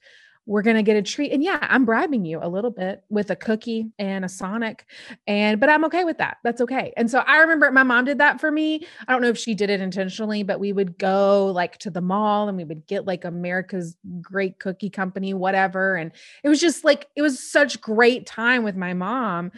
we're 0.48 0.62
going 0.62 0.76
to 0.76 0.84
get 0.84 0.96
a 0.96 1.02
treat 1.02 1.32
and 1.32 1.44
yeah 1.44 1.58
i'm 1.62 1.86
bribing 1.86 2.24
you 2.24 2.40
a 2.42 2.48
little 2.48 2.70
bit 2.70 3.04
with 3.10 3.32
a 3.32 3.36
cookie 3.36 3.92
and 3.98 4.24
a 4.24 4.30
sonic 4.30 4.86
and 5.28 5.60
but 5.60 5.70
i'm 5.70 5.84
okay 5.84 6.04
with 6.04 6.18
that 6.20 6.38
that's 6.44 6.62
okay. 6.62 6.94
And 6.98 7.10
so 7.10 7.20
i 7.20 7.38
remember 7.38 7.72
my 7.72 7.84
mom 7.84 8.06
did 8.06 8.20
that 8.20 8.40
for 8.40 8.52
me. 8.52 8.86
I 9.08 9.12
don't 9.12 9.22
know 9.22 9.30
if 9.30 9.38
she 9.38 9.56
did 9.56 9.70
it 9.70 9.82
intentionally 9.82 10.44
but 10.44 10.60
we 10.60 10.72
would 10.72 10.98
go 10.98 11.52
like 11.54 11.78
to 11.80 11.90
the 11.90 12.02
mall 12.02 12.48
and 12.48 12.58
we 12.58 12.64
would 12.64 12.86
get 12.88 13.06
like 13.06 13.26
america's 13.26 13.96
great 14.22 14.60
cookie 14.60 14.90
company 14.90 15.34
whatever 15.34 15.96
and 15.96 16.12
it 16.44 16.50
was 16.50 16.60
just 16.60 16.84
like 16.84 17.08
it 17.16 17.22
was 17.22 17.40
such 17.52 17.82
great 17.82 18.26
time 18.26 18.64
with 18.64 18.76
my 18.76 18.94
mom 18.94 19.52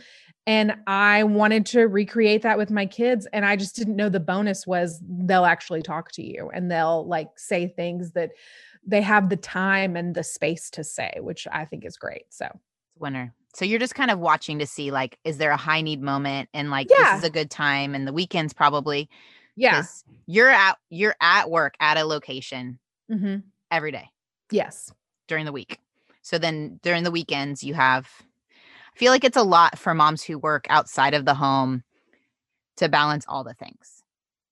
and 0.48 0.74
I 0.88 1.24
wanted 1.26 1.66
to 1.68 1.82
recreate 1.84 2.42
that 2.44 2.58
with 2.58 2.72
my 2.72 2.86
kids. 2.86 3.28
And 3.34 3.46
I 3.46 3.56
just 3.58 3.76
didn't 3.76 3.98
know 3.98 4.10
the 4.10 4.20
bonus 4.20 4.66
was 4.66 5.00
they'll 5.08 5.46
actually 5.46 5.82
talk 5.84 6.12
to 6.14 6.24
you 6.26 6.50
and 6.54 6.72
they'll 6.72 7.06
like 7.06 7.28
say 7.38 7.68
things 7.68 8.14
that 8.14 8.32
they 8.86 9.02
have 9.02 9.30
the 9.30 9.36
time 9.36 9.96
and 9.98 10.16
the 10.16 10.24
space 10.24 10.70
to 10.72 10.84
say, 10.84 11.12
which 11.20 11.46
I 11.52 11.66
think 11.66 11.84
is 11.86 11.98
great. 11.98 12.24
So, 12.30 12.48
winner. 12.98 13.34
So 13.54 13.66
you're 13.66 13.80
just 13.80 13.96
kind 13.96 14.10
of 14.10 14.20
watching 14.20 14.60
to 14.60 14.66
see 14.68 14.90
like, 14.92 15.20
is 15.26 15.38
there 15.38 15.52
a 15.52 15.58
high 15.58 15.82
need 15.82 16.02
moment 16.02 16.48
and 16.54 16.72
like 16.72 16.88
Yeah. 16.90 17.12
this 17.16 17.24
is 17.24 17.28
a 17.28 17.32
good 17.32 17.52
time 17.52 17.94
and 17.94 18.08
the 18.08 18.14
weekends 18.14 18.54
probably. 18.54 19.10
yeah. 19.56 19.84
You're 20.28 20.50
at 20.50 20.78
you're 20.90 21.16
at 21.22 21.50
work 21.50 21.76
at 21.80 21.98
a 21.98 22.04
location 22.06 22.80
mm-hmm. 23.12 23.38
every 23.72 23.92
day 23.92 24.10
Yes. 24.52 24.94
during 25.28 25.46
the 25.46 25.52
week. 25.52 25.80
So 26.22 26.38
then 26.38 26.80
during 26.84 27.04
the 27.04 27.12
weekends 27.12 27.64
you 27.64 27.74
have 27.74 28.10
feel 28.98 29.12
like 29.12 29.24
it's 29.24 29.38
a 29.38 29.44
lot 29.44 29.78
for 29.78 29.94
moms 29.94 30.24
who 30.24 30.38
work 30.40 30.66
outside 30.70 31.14
of 31.14 31.26
the 31.26 31.34
home 31.36 31.84
to 32.78 32.90
balance 32.90 33.26
all 33.28 33.44
the 33.44 33.54
things. 33.54 34.04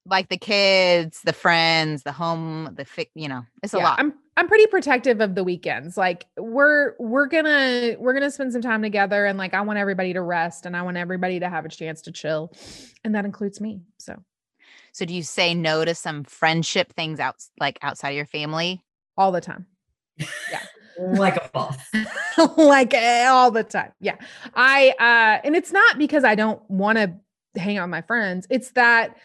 Like 0.05 0.29
the 0.29 0.37
kids, 0.37 1.21
the 1.23 1.33
friends, 1.33 2.03
the 2.03 2.11
home, 2.11 2.75
the 2.75 2.85
fi- 2.85 3.09
you 3.15 3.27
know, 3.27 3.43
it's 3.63 3.73
a 3.73 3.77
Yeah, 3.77 3.85
lot. 3.85 3.99
I'm 3.99 4.13
I'm 4.37 4.47
pretty 4.47 4.67
protective 4.67 5.21
of 5.21 5.33
the 5.33 5.43
weekends. 5.43 5.97
Like 5.97 6.25
we're 6.37 6.93
we're 6.99 7.25
gonna 7.27 7.95
we're 7.97 8.13
gonna 8.13 8.29
spend 8.29 8.53
some 8.53 8.61
time 8.61 8.81
together 8.83 9.25
and 9.25 9.37
like 9.37 9.53
I 9.53 9.61
want 9.61 9.79
everybody 9.79 10.13
to 10.13 10.21
rest 10.21 10.65
and 10.65 10.77
I 10.77 10.83
want 10.83 10.97
everybody 10.97 11.39
to 11.39 11.49
have 11.49 11.65
a 11.65 11.69
chance 11.69 12.01
to 12.03 12.11
chill. 12.11 12.51
And 13.03 13.15
that 13.15 13.25
includes 13.25 13.59
me. 13.59 13.81
So 13.97 14.21
So 14.91 15.05
do 15.05 15.13
you 15.13 15.23
say 15.23 15.55
no 15.55 15.85
to 15.85 15.95
some 15.95 16.23
friendship 16.23 16.93
things 16.93 17.19
out 17.19 17.37
like 17.59 17.79
outside 17.81 18.09
of 18.09 18.15
your 18.15 18.25
family? 18.25 18.83
all 19.17 19.31
the 19.31 19.41
time. 19.41 19.65
Like 20.99 21.37
a 21.37 21.49
boss. 21.53 21.77
like 22.57 22.93
eh, 22.93 23.25
all 23.27 23.51
the 23.51 23.63
time. 23.63 23.91
Yeah. 23.99 24.15
I 24.53 24.93
uh 24.99 25.41
and 25.45 25.55
it's 25.55 25.71
not 25.71 25.97
because 25.97 26.23
I 26.23 26.35
don't 26.35 26.61
want 26.69 26.97
to 26.97 27.13
hang 27.59 27.77
out 27.77 27.83
with 27.83 27.91
my 27.91 28.01
friends. 28.01 28.47
It's 28.49 28.71
that 28.71 29.15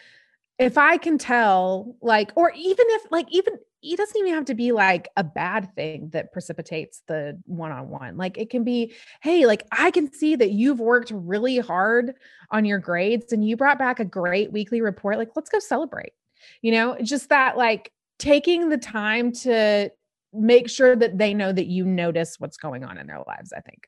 if 0.59 0.77
I 0.77 0.97
can 0.97 1.17
tell 1.17 1.95
like 2.01 2.31
or 2.35 2.51
even 2.55 2.85
if 2.89 3.11
like 3.11 3.27
even 3.29 3.57
it 3.83 3.97
doesn't 3.97 4.17
even 4.17 4.33
have 4.33 4.45
to 4.45 4.53
be 4.53 4.71
like 4.71 5.09
a 5.17 5.23
bad 5.23 5.73
thing 5.75 6.09
that 6.13 6.31
precipitates 6.31 7.01
the 7.07 7.41
one-on-one. 7.45 8.15
Like 8.15 8.37
it 8.37 8.51
can 8.51 8.63
be, 8.63 8.93
hey, 9.21 9.47
like 9.47 9.65
I 9.71 9.89
can 9.89 10.13
see 10.13 10.35
that 10.35 10.51
you've 10.51 10.79
worked 10.79 11.11
really 11.11 11.57
hard 11.57 12.13
on 12.51 12.63
your 12.63 12.77
grades 12.77 13.33
and 13.33 13.43
you 13.43 13.57
brought 13.57 13.79
back 13.79 13.99
a 13.99 14.05
great 14.05 14.51
weekly 14.51 14.81
report. 14.81 15.17
Like 15.17 15.31
let's 15.35 15.49
go 15.49 15.57
celebrate. 15.57 16.13
You 16.61 16.73
know, 16.73 16.97
just 17.01 17.29
that 17.29 17.57
like 17.57 17.91
taking 18.19 18.69
the 18.69 18.77
time 18.77 19.31
to 19.31 19.89
make 20.33 20.69
sure 20.69 20.95
that 20.95 21.17
they 21.17 21.33
know 21.33 21.51
that 21.51 21.67
you 21.67 21.85
notice 21.85 22.39
what's 22.39 22.57
going 22.57 22.83
on 22.83 22.97
in 22.97 23.07
their 23.07 23.21
lives, 23.27 23.53
I 23.53 23.61
think. 23.61 23.87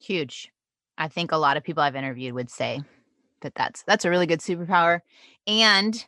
Huge. 0.00 0.50
I 0.98 1.08
think 1.08 1.32
a 1.32 1.36
lot 1.36 1.56
of 1.56 1.64
people 1.64 1.82
I've 1.82 1.96
interviewed 1.96 2.34
would 2.34 2.50
say 2.50 2.80
that 3.42 3.54
that's 3.54 3.82
that's 3.82 4.04
a 4.04 4.10
really 4.10 4.26
good 4.26 4.40
superpower. 4.40 5.00
And 5.46 6.04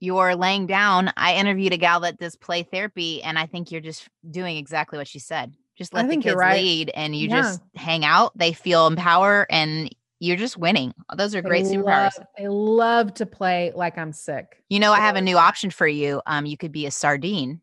you're 0.00 0.34
laying 0.34 0.66
down. 0.66 1.12
I 1.16 1.34
interviewed 1.36 1.72
a 1.72 1.76
gal 1.78 2.00
that 2.00 2.18
does 2.18 2.36
play 2.36 2.62
therapy, 2.62 3.22
and 3.22 3.38
I 3.38 3.46
think 3.46 3.70
you're 3.70 3.80
just 3.80 4.08
doing 4.30 4.56
exactly 4.56 4.98
what 4.98 5.08
she 5.08 5.18
said. 5.18 5.54
Just 5.76 5.94
let 5.94 6.08
the 6.08 6.16
kids 6.18 6.36
right. 6.36 6.60
lead, 6.62 6.90
and 6.94 7.16
you 7.16 7.28
Yeah. 7.28 7.42
just 7.42 7.60
hang 7.74 8.04
out. 8.04 8.36
They 8.36 8.52
feel 8.52 8.86
empowered 8.86 9.46
and 9.50 9.94
you're 10.20 10.36
just 10.36 10.56
winning. 10.56 10.94
Those 11.16 11.34
are 11.34 11.42
They 11.42 11.48
great 11.48 11.64
superpowers. 11.64 12.18
love- 12.18 12.26
They 12.38 12.48
love 12.48 13.14
to 13.14 13.26
play 13.26 13.72
like 13.74 13.98
I'm 13.98 14.12
sick. 14.12 14.62
You 14.68 14.78
know, 14.78 14.92
I 14.92 15.00
have 15.00 15.16
a 15.16 15.20
new 15.20 15.36
option 15.36 15.70
for 15.70 15.86
you. 15.88 16.22
Um, 16.26 16.46
you 16.46 16.56
could 16.56 16.70
be 16.72 16.86
a 16.86 16.90
sardine 16.90 17.60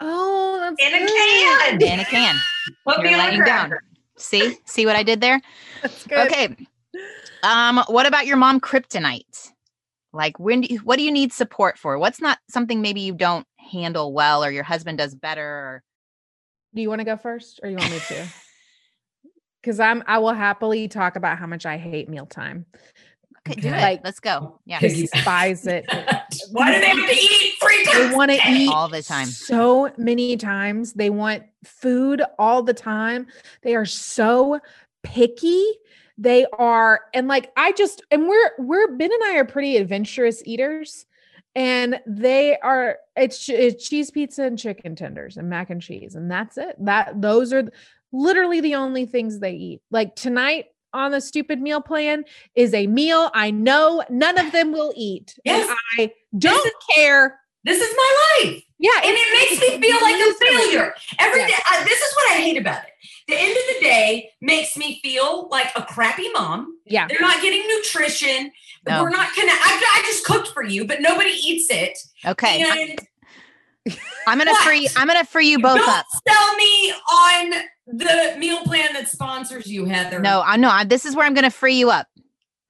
Oh, 0.00 0.58
that's 0.60 0.82
In 0.82 0.94
a 0.94 0.98
good. 0.98 1.80
can. 1.80 1.82
in 1.82 2.00
a 2.00 2.04
can. 2.04 2.36
Put 2.86 3.02
me 3.02 3.10
You're 3.10 3.20
on 3.20 3.26
a 3.26 3.30
laying 3.30 3.44
down. 3.44 3.72
See, 4.16 4.58
see 4.64 4.86
what 4.86 4.96
I 4.96 5.02
did 5.02 5.20
there? 5.20 5.40
That's 5.82 6.04
good. 6.04 6.32
Okay. 6.32 6.56
Um, 7.44 7.82
what 7.86 8.06
about 8.06 8.26
your 8.26 8.36
mom 8.36 8.60
kryptonite? 8.60 9.52
Like 10.12 10.38
when 10.40 10.62
do 10.62 10.74
you, 10.74 10.80
what 10.80 10.96
do 10.96 11.02
you 11.04 11.12
need 11.12 11.32
support 11.32 11.78
for? 11.78 11.98
What's 11.98 12.20
not 12.20 12.38
something 12.50 12.82
maybe 12.82 13.00
you 13.00 13.14
don't 13.14 13.46
handle 13.58 14.12
well 14.12 14.44
or 14.44 14.50
your 14.50 14.64
husband 14.64 14.98
does 14.98 15.14
better 15.14 15.46
or 15.46 15.82
Do 16.74 16.82
you 16.82 16.88
want 16.88 17.00
to 17.00 17.04
go 17.04 17.16
first 17.16 17.60
or 17.62 17.70
you 17.70 17.76
want 17.76 17.92
me 17.92 17.98
to? 18.08 18.26
Because 19.60 19.80
I'm 19.80 20.04
I 20.06 20.18
will 20.18 20.32
happily 20.32 20.86
talk 20.86 21.16
about 21.16 21.36
how 21.36 21.46
much 21.48 21.66
I 21.66 21.78
hate 21.78 22.08
mealtime. 22.08 22.64
Okay, 23.52 23.60
do 23.60 23.68
it. 23.68 23.72
Like- 23.80 24.00
Let's 24.04 24.20
go. 24.20 24.60
Yeah. 24.64 24.78
Piggy- 24.80 25.02
Despise 25.02 25.66
it. 25.66 25.84
Why 26.52 26.72
do 26.74 26.80
they 26.80 26.86
have 26.86 27.08
to 27.08 27.14
eat 27.14 27.54
free 27.60 27.84
They 27.92 28.14
want 28.14 28.30
to 28.30 28.38
eat 28.48 28.68
All 28.72 28.88
the 28.88 29.02
time. 29.02 29.26
so 29.26 29.90
many 29.96 30.36
times. 30.36 30.92
They 30.94 31.10
want 31.10 31.44
food 31.64 32.22
all 32.38 32.62
the 32.62 32.74
time. 32.74 33.26
They 33.62 33.74
are 33.74 33.84
so 33.86 34.60
picky. 35.02 35.64
They 36.16 36.46
are, 36.58 37.00
and 37.14 37.28
like 37.28 37.52
I 37.56 37.72
just, 37.72 38.02
and 38.10 38.28
we're 38.28 38.50
we're 38.58 38.96
Ben 38.96 39.10
and 39.12 39.22
I 39.24 39.36
are 39.36 39.44
pretty 39.44 39.76
adventurous 39.76 40.42
eaters, 40.44 41.06
and 41.54 42.00
they 42.06 42.58
are. 42.58 42.98
It's, 43.16 43.48
it's 43.48 43.88
cheese 43.88 44.10
pizza 44.10 44.42
and 44.42 44.58
chicken 44.58 44.96
tenders 44.96 45.36
and 45.36 45.48
mac 45.48 45.70
and 45.70 45.80
cheese, 45.80 46.16
and 46.16 46.28
that's 46.30 46.58
it. 46.58 46.74
That 46.84 47.20
those 47.20 47.52
are 47.52 47.70
literally 48.12 48.60
the 48.60 48.74
only 48.74 49.06
things 49.06 49.38
they 49.38 49.52
eat. 49.52 49.80
Like 49.92 50.16
tonight 50.16 50.66
on 50.92 51.10
the 51.12 51.20
stupid 51.20 51.60
meal 51.60 51.80
plan 51.80 52.24
is 52.54 52.72
a 52.74 52.86
meal 52.86 53.30
I 53.34 53.50
know 53.50 54.02
none 54.10 54.38
of 54.38 54.52
them 54.52 54.72
will 54.72 54.92
eat. 54.96 55.38
Yes. 55.44 55.68
And 55.68 55.76
I 55.98 56.12
don't 56.38 56.72
care. 56.94 57.38
This 57.64 57.80
is 57.80 57.94
my 57.96 58.38
life. 58.44 58.62
Yeah, 58.78 58.90
and 59.04 59.12
it 59.12 59.50
makes 59.50 59.60
me 59.60 59.80
feel 59.88 60.00
like 60.00 60.14
a 60.14 60.34
failure. 60.46 60.94
Every 61.18 61.40
Yeah. 61.40 61.48
day, 61.48 61.54
I, 61.70 61.82
this 61.84 62.00
is 62.00 62.14
what 62.14 62.30
I 62.30 62.34
hate 62.36 62.56
about 62.56 62.78
it. 62.84 62.90
The 63.26 63.34
end 63.34 63.50
of 63.50 63.74
the 63.74 63.80
day 63.84 64.30
makes 64.40 64.76
me 64.76 65.00
feel 65.02 65.48
like 65.50 65.70
a 65.76 65.82
crappy 65.82 66.30
mom. 66.32 66.78
Yeah. 66.86 67.08
They're 67.08 67.20
not 67.20 67.42
getting 67.42 67.66
nutrition. 67.66 68.52
No. 68.86 69.02
We're 69.02 69.10
not 69.10 69.34
gonna. 69.36 69.50
I, 69.52 70.00
I 70.00 70.02
just 70.06 70.24
cooked 70.24 70.48
for 70.48 70.62
you, 70.62 70.86
but 70.86 71.02
nobody 71.02 71.30
eats 71.30 71.68
it. 71.70 71.98
Okay. 72.24 72.62
I- 72.64 72.78
And 72.78 73.00
I'm 74.26 74.38
gonna 74.38 74.54
free 74.62 74.88
I'm 74.96 75.06
gonna 75.08 75.24
free 75.24 75.48
you 75.48 75.58
both 75.58 75.78
don't 75.78 75.88
up. 75.88 76.04
sell 76.28 76.54
me 76.56 76.92
on 76.92 77.52
the 77.88 78.36
meal 78.38 78.62
plan 78.64 78.92
that 78.94 79.08
sponsors 79.08 79.66
you, 79.66 79.84
Heather. 79.86 80.20
No, 80.20 80.42
I 80.44 80.56
know. 80.56 80.84
This 80.86 81.04
is 81.06 81.16
where 81.16 81.26
I'm 81.26 81.34
going 81.34 81.44
to 81.44 81.50
free 81.50 81.74
you 81.74 81.90
up. 81.90 82.06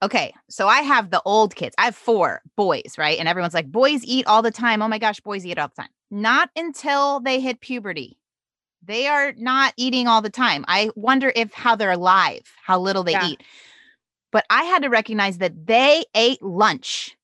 Okay. 0.01 0.33
So 0.49 0.67
I 0.67 0.81
have 0.81 1.11
the 1.11 1.21
old 1.25 1.55
kids. 1.55 1.75
I 1.77 1.85
have 1.85 1.95
four 1.95 2.41
boys, 2.55 2.95
right? 2.97 3.19
And 3.19 3.27
everyone's 3.27 3.53
like, 3.53 3.69
boys 3.71 4.03
eat 4.05 4.25
all 4.27 4.41
the 4.41 4.51
time. 4.51 4.81
Oh 4.81 4.87
my 4.87 4.97
gosh, 4.97 5.19
boys 5.19 5.45
eat 5.45 5.59
all 5.59 5.67
the 5.67 5.81
time. 5.81 5.89
Not 6.09 6.49
until 6.55 7.19
they 7.19 7.39
hit 7.39 7.59
puberty. 7.59 8.17
They 8.81 9.07
are 9.07 9.33
not 9.37 9.73
eating 9.75 10.07
all 10.07 10.21
the 10.21 10.29
time. 10.29 10.63
I 10.69 10.89
wonder 10.95 11.33
if 11.35 11.53
how 11.53 11.75
they're 11.75 11.91
alive, 11.91 12.43
how 12.63 12.79
little 12.79 13.03
they 13.03 13.11
Yeah. 13.11 13.27
eat. 13.27 13.43
But 14.31 14.45
I 14.49 14.63
had 14.63 14.83
to 14.83 14.89
recognize 14.89 15.39
that 15.39 15.67
they 15.67 16.05
ate 16.15 16.41
lunch. 16.41 17.17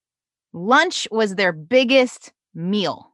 Lunch 0.52 1.08
was 1.12 1.36
their 1.36 1.54
biggest 1.54 2.34
meal. 2.54 3.14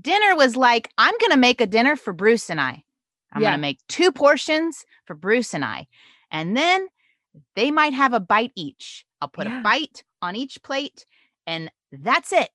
Dinner 0.00 0.36
was 0.36 0.56
like, 0.56 0.90
I'm 0.98 1.16
going 1.18 1.30
to 1.30 1.38
make 1.38 1.60
a 1.62 1.66
dinner 1.66 1.96
for 1.96 2.12
Bruce 2.12 2.50
and 2.50 2.60
I. 2.60 2.83
I'm 3.34 3.42
Yeah. 3.42 3.50
going 3.50 3.58
to 3.58 3.62
make 3.62 3.80
two 3.88 4.12
portions 4.12 4.84
for 5.06 5.14
Bruce 5.14 5.54
and 5.54 5.64
I. 5.64 5.86
And 6.30 6.56
then 6.56 6.86
they 7.56 7.70
might 7.70 7.92
have 7.92 8.12
a 8.12 8.20
bite 8.20 8.52
each. 8.54 9.04
I'll 9.20 9.28
put 9.28 9.46
Yeah. 9.46 9.60
a 9.60 9.62
bite 9.62 10.04
on 10.22 10.36
each 10.36 10.62
plate, 10.62 11.04
and 11.46 11.70
that's 11.92 12.32
it. 12.32 12.50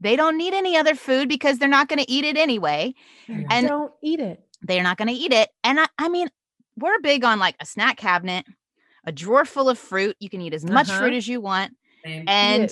They 0.00 0.16
don't 0.16 0.36
need 0.36 0.54
any 0.54 0.76
other 0.76 0.94
food 0.94 1.28
because 1.28 1.58
they're 1.58 1.68
not 1.68 1.88
going 1.88 1.98
to 2.00 2.10
eat 2.10 2.24
it 2.24 2.36
anyway. 2.36 2.94
And- 3.28 3.68
don't 3.68 3.92
eat 4.02 4.18
it. 4.20 4.40
They're 4.62 4.82
not 4.82 4.96
going 4.96 5.08
to 5.08 5.14
eat 5.14 5.32
it. 5.32 5.50
And 5.64 5.78
I, 5.80 5.86
I 5.98 6.08
mean, 6.08 6.28
we're 6.76 6.98
big 7.00 7.24
on 7.24 7.38
like 7.38 7.56
a 7.60 7.66
snack 7.66 7.96
cabinet, 7.96 8.46
a 9.04 9.12
drawer 9.12 9.44
full 9.44 9.68
of 9.68 9.78
fruit. 9.78 10.16
You 10.20 10.30
can 10.30 10.40
eat 10.40 10.54
as 10.54 10.64
much 10.64 10.88
Uh-huh. 10.88 11.00
fruit 11.00 11.14
as 11.14 11.26
you 11.28 11.40
want. 11.40 11.76
Same. 12.04 12.24
And 12.28 12.70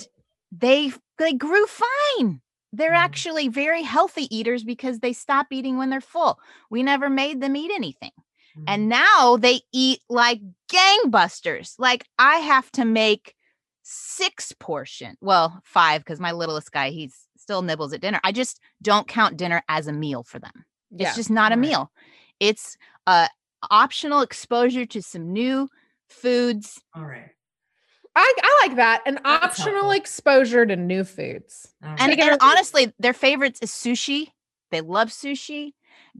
they 0.51 0.91
they 1.17 1.33
grew 1.33 1.65
fine. 1.67 2.41
They're 2.73 2.91
Mhm. 2.91 2.97
actually 2.97 3.47
very 3.49 3.83
healthy 3.83 4.33
eaters 4.35 4.63
because 4.63 4.99
they 4.99 5.13
stop 5.13 5.47
eating 5.51 5.77
when 5.77 5.89
they're 5.89 6.01
full. 6.01 6.39
We 6.69 6.83
never 6.83 7.09
made 7.09 7.41
them 7.41 7.55
eat 7.55 7.71
anything. 7.73 8.11
Mm. 8.57 8.63
And 8.67 8.89
now 8.89 9.37
they 9.37 9.61
eat 9.73 10.01
like 10.09 10.41
gangbusters. 10.69 11.75
Like 11.77 12.05
I 12.17 12.37
have 12.37 12.71
to 12.73 12.85
make 12.85 13.35
six 13.83 14.53
portion. 14.53 15.15
Well, 15.21 15.61
five 15.65 16.01
because 16.01 16.19
my 16.19 16.31
littlest 16.31 16.71
guy, 16.71 16.91
he's 16.91 17.27
still 17.37 17.61
nibbles 17.61 17.93
at 17.93 18.01
dinner. 18.01 18.19
I 18.23 18.31
just 18.31 18.59
don't 18.81 19.07
count 19.07 19.37
dinner 19.37 19.63
as 19.67 19.87
a 19.87 19.93
meal 19.93 20.23
for 20.23 20.39
them. 20.39 20.65
Yeah. 20.91 21.07
It's 21.07 21.17
just 21.17 21.29
not 21.29 21.51
a 21.51 21.57
meal. 21.57 21.91
It's 22.39 22.77
a 23.07 23.27
optional 23.69 24.21
exposure 24.21 24.85
to 24.85 25.01
some 25.01 25.31
new 25.33 25.69
foods. 26.09 26.81
all 26.95 27.05
right. 27.05 27.30
I, 28.15 28.33
I 28.43 28.59
like 28.67 28.75
that. 28.75 29.01
An 29.05 29.19
That's 29.23 29.59
optional 29.59 29.73
helpful. 29.73 29.91
exposure 29.91 30.65
to 30.65 30.75
new 30.75 31.03
foods. 31.03 31.73
all 31.83 31.89
And, 31.97 32.09
right. 32.11 32.19
And 32.19 32.37
honestly, 32.41 32.93
their 32.99 33.13
favorites 33.13 33.59
is 33.61 33.71
sushi. 33.71 34.27
They 34.71 34.81
love 34.81 35.09
sushi. 35.09 35.73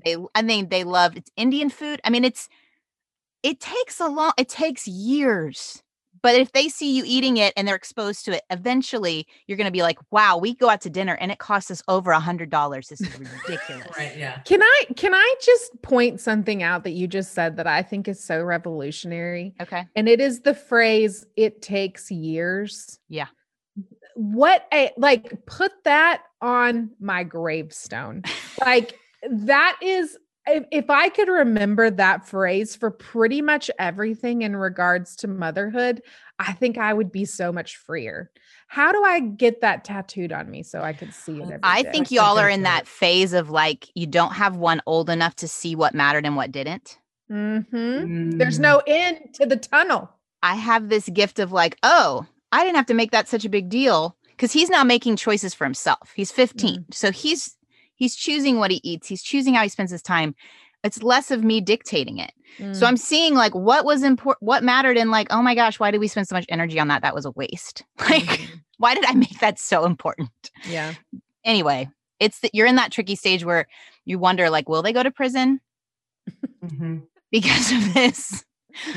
They 0.03 0.15
I 0.35 0.41
mean 0.41 0.69
they 0.69 0.83
love 0.83 1.17
it's 1.17 1.29
Indian 1.35 1.69
food. 1.69 1.99
I 2.03 2.09
mean 2.09 2.23
it's 2.23 2.47
it 3.43 3.59
takes 3.59 3.99
a 3.99 4.07
long 4.07 4.31
it 4.37 4.49
takes 4.49 4.87
years. 4.87 5.83
But 6.24 6.36
if 6.36 6.51
they 6.51 6.69
see 6.69 6.95
you 6.95 7.03
eating 7.05 7.38
it 7.38 7.53
and 7.55 7.67
they're 7.67 7.76
exposed 7.76 8.26
to 8.26 8.36
it, 8.36 8.43
eventually 8.49 9.28
you're 9.47 9.57
going 9.57 9.65
to 9.65 9.72
be 9.72 9.82
like, 9.82 9.99
"Wow, 10.11 10.38
we 10.38 10.55
go 10.55 10.69
out 10.69 10.82
to 10.82 10.89
dinner 10.89 11.15
and 11.15 11.32
it 11.32 11.39
costs 11.39 11.72
us 11.72 11.82
over 11.88 12.11
a 12.11 12.19
hundred 12.19 12.49
dollars. 12.49 12.89
This 12.89 13.01
is 13.01 13.19
ridiculous." 13.47 13.97
right. 13.97 14.15
Yeah. 14.17 14.39
Can 14.39 14.61
I 14.61 14.86
can 14.95 15.13
I 15.13 15.36
just 15.41 15.82
point 15.82 16.19
something 16.19 16.63
out 16.63 16.84
that 16.84 16.91
you 16.91 17.07
just 17.07 17.34
said 17.34 17.57
that 17.57 17.67
I 17.67 17.82
think 17.82 18.07
is 18.07 18.24
so 18.24 18.43
revolutionary? 18.43 19.53
Okay. 19.61 19.88
And 19.95 20.07
it 20.07 20.22
is 20.22 20.41
the 20.41 20.53
phrase 20.53 21.26
it 21.36 21.61
takes 21.61 22.11
years. 22.11 22.99
Yeah. 23.09 23.28
What 24.15 24.67
a 24.74 24.91
like 24.97 25.45
put 25.45 25.72
that 25.86 26.24
on 26.41 26.91
my 26.99 27.24
gravestone. 27.24 28.24
like 28.65 28.97
that 29.30 29.78
is 29.82 30.17
if, 30.47 30.65
if 30.71 30.89
I 30.89 31.09
could 31.09 31.27
remember 31.27 31.89
that 31.91 32.27
phrase 32.27 32.75
for 32.75 32.89
pretty 32.91 33.41
much 33.41 33.69
everything 33.77 34.41
in 34.41 34.55
regards 34.55 35.15
to 35.17 35.27
motherhood, 35.27 36.01
I 36.39 36.53
think 36.53 36.77
I 36.77 36.93
would 36.93 37.11
be 37.11 37.25
so 37.25 37.51
much 37.51 37.77
freer. 37.77 38.31
How 38.67 38.91
do 38.91 39.03
I 39.03 39.19
get 39.19 39.61
that 39.61 39.83
tattooed 39.83 40.31
on 40.31 40.49
me 40.49 40.63
so 40.63 40.81
I 40.81 40.93
could 40.93 41.13
see 41.13 41.37
it 41.39 41.43
every 41.43 41.59
I 41.63 41.83
day? 41.83 41.91
think 41.91 42.05
That's 42.05 42.11
a 42.13 42.15
y'all 42.15 42.39
are 42.39 42.49
in 42.49 42.57
point. 42.59 42.63
that 42.63 42.87
phase 42.87 43.33
of 43.33 43.49
like 43.49 43.89
you 43.95 44.07
don't 44.07 44.33
have 44.33 44.55
one 44.55 44.81
old 44.85 45.09
enough 45.09 45.35
to 45.37 45.47
see 45.47 45.75
what 45.75 45.93
mattered 45.93 46.25
and 46.25 46.35
what 46.35 46.51
didn't. 46.51 46.97
Mm-hmm. 47.31 48.37
There's 48.37 48.57
Mm. 48.57 48.61
no 48.61 48.81
end 48.87 49.19
to 49.35 49.45
the 49.45 49.57
tunnel. 49.57 50.09
I 50.43 50.55
have 50.55 50.89
this 50.89 51.07
gift 51.09 51.39
of 51.39 51.51
like, 51.51 51.77
oh, 51.83 52.25
I 52.51 52.63
didn't 52.63 52.75
have 52.77 52.87
to 52.87 52.93
make 52.93 53.11
that 53.11 53.27
such 53.27 53.45
a 53.45 53.49
big 53.49 53.69
deal 53.69 54.17
because 54.29 54.51
he's 54.51 54.69
now 54.69 54.83
making 54.83 55.15
choices 55.17 55.53
for 55.53 55.63
himself. 55.65 56.11
He's 56.15 56.31
15. 56.31 56.85
So 56.91 57.11
he's 57.11 57.55
he's 58.02 58.16
choosing 58.16 58.58
what 58.58 58.72
he 58.72 58.82
eats. 58.84 59.08
He's 59.08 59.22
choosing 59.22 59.54
how 59.54 59.62
he 59.62 59.70
spends 59.70 59.91
his 59.91 60.02
time. 60.02 60.34
It's 60.84 61.04
less 61.04 61.30
of 61.30 61.43
me 61.43 61.62
dictating 61.62 62.18
it. 62.18 62.32
Mm. 62.58 62.76
So 62.76 62.88
I'm 62.88 62.97
seeing 62.97 63.36
like 63.36 63.54
what 63.54 63.86
was 63.86 64.02
important, 64.02 64.41
what 64.41 64.64
mattered, 64.64 64.97
and 64.97 65.12
like, 65.12 65.28
oh 65.30 65.43
my 65.43 65.54
gosh, 65.54 65.80
why 65.80 65.91
did 65.91 65.99
we 65.99 66.08
spend 66.08 66.28
so 66.28 66.34
much 66.34 66.47
energy 66.49 66.80
on 66.80 66.88
that? 66.88 67.04
That 67.04 67.14
was 67.14 67.26
a 67.26 67.32
waste. 67.32 67.84
Like, 68.10 68.24
Mhm. 68.24 68.62
why 68.80 68.95
did 68.95 69.06
I 69.06 69.14
make 69.14 69.39
that 69.39 69.60
so 69.60 69.86
important? 69.86 70.32
yeah. 70.68 70.95
Anyway, 71.45 71.89
it's 72.20 72.39
that 72.39 72.56
you're 72.56 72.66
in 72.66 72.76
that 72.78 72.91
tricky 72.91 73.16
stage 73.16 73.45
where 73.45 73.68
you 74.06 74.18
wonder, 74.18 74.49
like, 74.49 74.68
will 74.68 74.82
they 74.82 74.93
go 74.93 75.04
to 75.04 75.12
prison 75.12 75.62
Mhm. 76.66 77.04
because 77.32 77.72
of 77.72 77.93
this? 77.93 78.43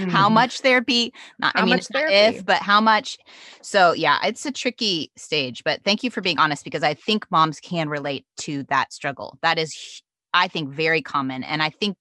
How 0.09 0.29
Mhm. 0.29 0.33
much 0.33 0.61
therapy 0.61 1.12
not 1.39 1.53
i 1.57 1.61
mean 1.64 1.70
much 1.77 1.87
therapy? 1.89 2.14
if 2.14 2.45
but 2.45 2.59
how 2.62 2.81
much 2.81 3.16
so 3.62 3.93
yeah 3.93 4.18
it's 4.25 4.45
a 4.47 4.51
tricky 4.53 5.11
stage 5.16 5.62
but 5.64 5.83
thank 5.85 6.03
you 6.03 6.11
for 6.11 6.20
being 6.20 6.39
honest 6.39 6.64
because 6.64 6.83
i 6.83 6.95
think 6.95 7.27
moms 7.31 7.61
can 7.61 7.89
relate 7.89 8.25
to 8.39 8.62
that 8.64 8.93
struggle 8.93 9.39
that 9.43 9.59
is 9.59 10.03
i 10.33 10.49
think 10.49 10.68
very 10.70 11.03
common 11.03 11.43
and 11.45 11.62
i 11.62 11.70
think 11.70 11.97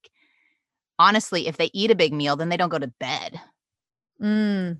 honestly 1.00 1.48
if 1.48 1.58
they 1.58 1.70
eat 1.74 1.92
a 1.92 1.96
big 1.96 2.14
meal 2.14 2.36
then 2.36 2.50
they 2.50 2.58
don't 2.58 2.70
go 2.70 2.80
to 2.80 2.92
bed 3.00 3.40
Mm. 4.22 4.78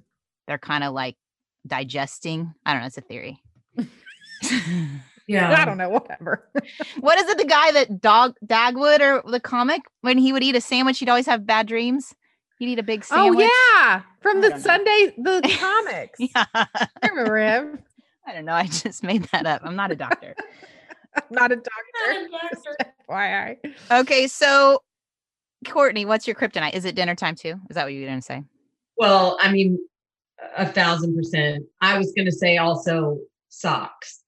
they're 0.48 0.58
kind 0.60 0.84
of 0.84 0.94
like 0.94 1.18
digesting 1.68 2.54
i 2.66 2.72
don't 2.74 2.82
know 2.82 2.88
it's 2.88 2.98
a 2.98 3.02
theory 3.02 3.42
Yeah. 5.26 5.54
I 5.62 5.64
don't 5.64 5.78
know, 5.78 5.88
whatever. 5.88 6.50
what 7.00 7.18
is 7.18 7.30
it 7.30 7.38
the 7.38 7.46
guy 7.46 7.72
that 7.72 8.02
dog 8.02 8.36
dagwood 8.46 9.00
or 9.00 9.24
the 9.32 9.40
comic 9.40 9.82
when 10.02 10.18
he 10.18 10.34
would 10.34 10.44
eat 10.44 10.56
a 10.58 10.60
sandwich 10.62 11.00
he'd 11.00 11.08
always 11.08 11.28
have 11.28 11.46
bad 11.46 11.66
dreams 11.66 12.14
he'd 12.64 12.74
eat 12.74 12.80
a 12.80 12.84
big 12.84 13.02
oh, 13.12 13.16
sandwich 13.16 13.50
Oh 13.50 13.74
yeah, 13.76 14.02
from 14.22 14.42
the 14.42 14.50
don't 14.50 14.58
know. 14.60 14.64
Sunday 14.64 15.14
the 15.18 15.58
comics. 15.60 16.20
yeah 16.20 16.46
I 16.56 17.08
remember 17.10 17.38
him. 17.38 17.80
i 18.26 18.32
don't 18.32 18.46
know 18.46 18.54
i 18.54 18.66
just 18.66 19.04
made 19.04 19.24
that 19.34 19.46
up 19.46 19.62
i'm 19.66 19.76
not 19.76 19.92
a 19.92 19.96
doctor 19.98 20.34
I'm 21.16 21.24
not 21.30 21.52
a 21.52 21.58
doctor. 21.58 22.92
Why? 23.06 23.58
Okay, 23.92 24.28
so 24.28 24.82
Courtney, 25.68 26.06
what's 26.06 26.26
your 26.26 26.36
kryptonite? 26.36 26.74
Is 26.74 26.86
it 26.86 26.96
dinner 26.96 27.14
time 27.14 27.36
too? 27.36 27.60
Is 27.70 27.76
that 27.76 27.84
what 27.84 27.94
you 27.94 28.02
were 28.02 28.08
going 28.08 28.20
to 28.20 28.26
say? 28.26 28.44
Well, 28.98 29.38
I 29.42 29.52
mean, 29.52 29.78
a 30.58 30.66
thousand 30.66 31.16
percent. 31.16 31.66
I 31.82 31.98
was 31.98 32.14
going 32.14 32.26
to 32.26 32.32
say 32.32 32.58
also 32.58 33.20
socks. 33.50 34.22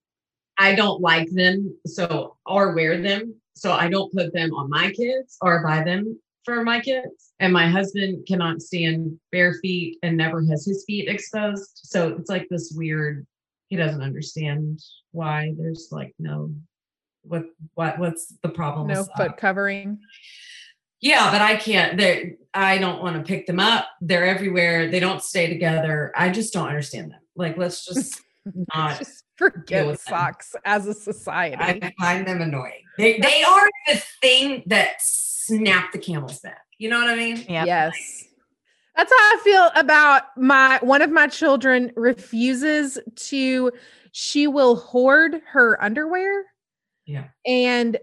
I 0.60 0.76
don't 0.76 1.02
like 1.02 1.30
them, 1.32 1.76
so 1.88 2.38
or 2.46 2.74
wear 2.74 3.02
them, 3.02 3.34
so 3.56 3.72
I 3.72 3.88
don't 3.88 4.14
put 4.14 4.32
them 4.34 4.54
on 4.54 4.70
my 4.70 4.92
kids 4.92 5.38
or 5.42 5.64
buy 5.64 5.84
them 5.84 6.20
for 6.46 6.64
my 6.64 6.80
kids. 6.80 7.34
And 7.40 7.52
my 7.52 7.68
husband 7.68 8.26
cannot 8.28 8.62
stand 8.62 9.20
bare 9.32 9.56
feet 9.56 9.98
and 10.04 10.16
never 10.16 10.44
has 10.46 10.66
his 10.66 10.84
feet 10.86 11.10
exposed. 11.10 11.82
So 11.84 12.16
it's 12.20 12.30
like 12.30 12.48
this 12.50 12.74
weird. 12.76 13.26
He 13.68 13.76
doesn't 13.76 14.02
understand 14.02 14.80
why 15.12 15.54
there's 15.58 15.90
like 15.92 16.14
no. 16.20 16.54
What 17.24 17.46
what 17.74 17.98
what's 17.98 18.34
the 18.44 18.50
problem? 18.50 18.88
No 18.88 19.06
foot 19.18 19.38
covering. 19.38 20.00
Yeah, 21.02 21.32
but 21.32 21.42
I 21.42 21.56
can't. 21.56 21.98
They 21.98 22.36
I 22.54 22.78
don't 22.78 23.02
want 23.02 23.16
to 23.16 23.24
pick 23.24 23.48
them 23.48 23.60
up. 23.60 23.88
They're 24.00 24.26
everywhere. 24.26 24.90
They 24.90 25.00
don't 25.00 25.24
stay 25.24 25.48
together. 25.48 26.12
I 26.16 26.30
just 26.30 26.54
don't 26.54 26.68
understand 26.68 27.12
them. 27.12 27.20
Like, 27.36 27.58
let's 27.58 27.84
just 27.94 28.22
not. 28.76 29.00
Just 29.00 29.24
forget 29.36 29.86
with 29.86 30.04
them. 30.06 30.12
socks 30.12 30.56
as 30.64 30.88
a 30.88 30.94
society. 30.94 31.58
I 31.60 31.92
find 32.00 32.28
them 32.28 32.42
annoying. 32.42 32.84
They 32.98 33.20
they 33.20 33.44
are 33.44 33.70
the 33.88 34.04
thing 34.22 34.64
that 34.68 35.02
snap 35.48 35.92
the 35.92 36.00
camel's 36.00 36.40
back. 36.40 36.62
You 36.78 36.90
know 36.90 37.00
what 37.00 37.10
I 37.10 37.16
mean? 37.16 37.46
Yeah. 37.48 37.66
Yes. 37.66 38.26
That's 38.96 39.12
how 39.12 39.18
I 39.18 39.42
feel 39.44 39.70
about 39.76 40.24
my 40.38 40.80
one 40.82 41.02
of 41.02 41.12
my 41.12 41.28
children 41.28 41.92
refuses 41.96 42.98
to 43.16 43.72
she 44.12 44.48
will 44.48 44.78
hoard 44.78 45.42
her 45.52 45.82
underwear 45.84 46.46
Yeah. 47.06 47.26
and 47.46 47.98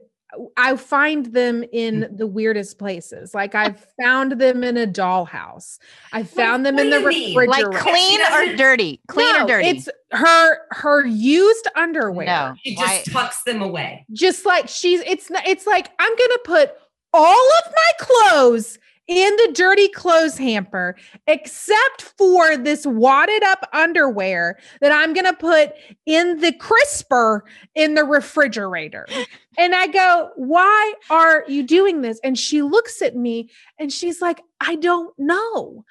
I 0.56 0.76
find 0.76 1.26
them 1.26 1.62
in 1.72 2.02
mm. 2.02 2.16
the 2.16 2.26
weirdest 2.26 2.78
places. 2.78 3.34
Like 3.34 3.54
I've 3.54 3.86
found 4.00 4.32
them 4.32 4.64
in 4.64 4.76
a 4.76 4.86
dollhouse. 4.86 5.78
I 6.12 6.22
found 6.22 6.64
them 6.64 6.78
in 6.78 6.90
the 6.90 7.00
what 7.00 7.12
do 7.12 7.18
you 7.18 7.28
mean? 7.28 7.36
refrigerator. 7.36 7.70
Like 7.70 7.82
clean 7.82 8.20
or 8.32 8.56
dirty? 8.56 9.00
Clean 9.08 9.32
No, 9.34 9.44
or 9.44 9.46
dirty? 9.46 9.68
It's 9.68 9.88
her 10.12 10.58
her 10.70 11.06
used 11.06 11.68
underwear. 11.76 12.26
no. 12.26 12.54
She 12.64 12.74
Why- 12.74 12.86
just 12.86 13.12
tucks 13.12 13.42
them 13.42 13.62
away. 13.62 14.06
Just 14.12 14.46
like 14.46 14.68
she's 14.68 15.00
it's 15.00 15.30
not 15.30 15.46
it's 15.46 15.66
like 15.66 15.90
I'm 15.98 16.12
gonna 16.16 16.38
put 16.44 16.72
all 17.12 17.48
of 17.64 17.72
my 17.72 18.06
clothes 18.06 18.78
in 19.08 19.36
the 19.36 19.52
dirty 19.52 19.88
clothes 19.88 20.38
hamper 20.38 20.96
except 21.26 22.02
for 22.16 22.56
this 22.56 22.86
wadded 22.86 23.42
up 23.42 23.68
underwear 23.72 24.58
that 24.80 24.92
I'm 24.92 25.12
going 25.12 25.26
to 25.26 25.32
put 25.32 25.72
in 26.06 26.38
the 26.40 26.52
crisper 26.52 27.44
in 27.74 27.94
the 27.94 28.04
refrigerator. 28.04 29.06
And 29.58 29.74
I 29.74 29.86
go, 29.86 30.30
"Why 30.36 30.94
are 31.10 31.44
you 31.46 31.62
doing 31.62 32.00
this?" 32.00 32.18
And 32.24 32.38
she 32.38 32.62
looks 32.62 33.02
at 33.02 33.14
me 33.14 33.50
and 33.78 33.92
she's 33.92 34.22
like, 34.22 34.40
"I 34.62 34.76
don't 34.76 35.12
know. 35.18 35.84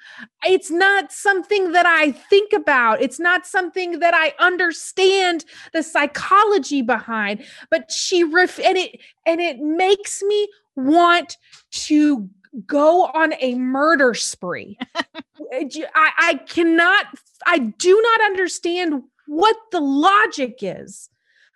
It's 0.44 0.68
not 0.68 1.12
something 1.12 1.70
that 1.70 1.86
I 1.86 2.10
think 2.10 2.52
about. 2.52 3.00
It's 3.00 3.20
not 3.20 3.46
something 3.46 4.00
that 4.00 4.14
I 4.14 4.34
understand 4.44 5.44
the 5.72 5.84
psychology 5.84 6.82
behind." 6.82 7.44
But 7.70 7.92
she 7.92 8.24
ref- 8.24 8.58
and 8.58 8.76
it 8.76 9.00
and 9.26 9.40
it 9.40 9.60
makes 9.60 10.24
me 10.24 10.48
want 10.74 11.36
to 11.70 12.28
go 12.66 13.06
on 13.06 13.34
a 13.40 13.54
murder 13.54 14.14
spree. 14.14 14.78
I, 15.52 16.10
I 16.18 16.34
cannot, 16.48 17.06
I 17.46 17.58
do 17.58 18.00
not 18.02 18.20
understand 18.26 19.02
what 19.26 19.56
the 19.70 19.80
logic 19.80 20.58
is 20.62 21.08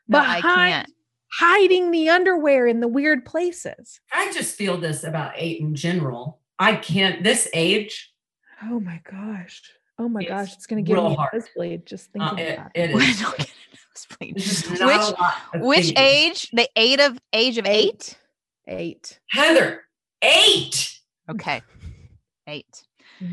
No, 0.09 0.19
I 0.19 0.37
behind 0.37 0.73
can't. 0.73 0.93
hiding 1.33 1.91
the 1.91 2.09
underwear 2.11 2.67
in 2.67 2.81
the 2.81 2.89
weird 2.89 3.25
places. 3.25 4.01
I 4.13 4.33
just 4.33 4.57
feel 4.57 4.79
this 4.79 5.05
about 5.05 5.33
eight 5.37 5.61
in 5.61 5.75
general. 5.75 6.41
I 6.59 6.77
can't, 6.77 7.23
this 7.23 7.49
age, 7.53 8.13
Oh 8.63 8.81
my 8.81 9.03
gosh. 9.11 9.63
Oh 9.99 10.09
my 10.09 10.21
It's 10.23 10.29
gosh. 10.31 10.55
It's 10.55 10.67
going 10.67 10.83
to 10.83 10.87
give 10.89 10.97
real 10.97 11.09
me 11.11 11.15
a 11.15 11.19
hard. 11.19 11.31
nosebleed 11.35 11.85
just 11.87 12.09
uh, 12.19 12.29
thinking 12.31 12.39
it, 12.47 12.55
about 12.59 12.71
it. 12.75 12.91
it 12.91 12.95
Why 12.95 13.03
is. 13.05 13.21
don't 13.21 13.37
get 13.39 13.49
a 13.49 13.77
nosebleed? 13.95 14.37
It's 14.37 14.69
Which 14.71 14.81
a 14.81 15.59
which 15.67 15.93
age? 15.99 16.51
The 16.53 16.69
eight 16.77 17.01
of 17.01 17.19
age 17.35 17.59
of 17.59 17.67
eight? 17.67 18.17
Eight. 18.67 19.21
Heather, 19.31 19.83
eight. 20.27 20.99
Okay. 21.31 21.63
Eight. 22.47 22.83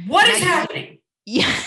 What 0.07 0.27
is 0.29 0.39
Now 0.41 0.47
happening? 0.47 0.99
Yeah. 1.25 1.53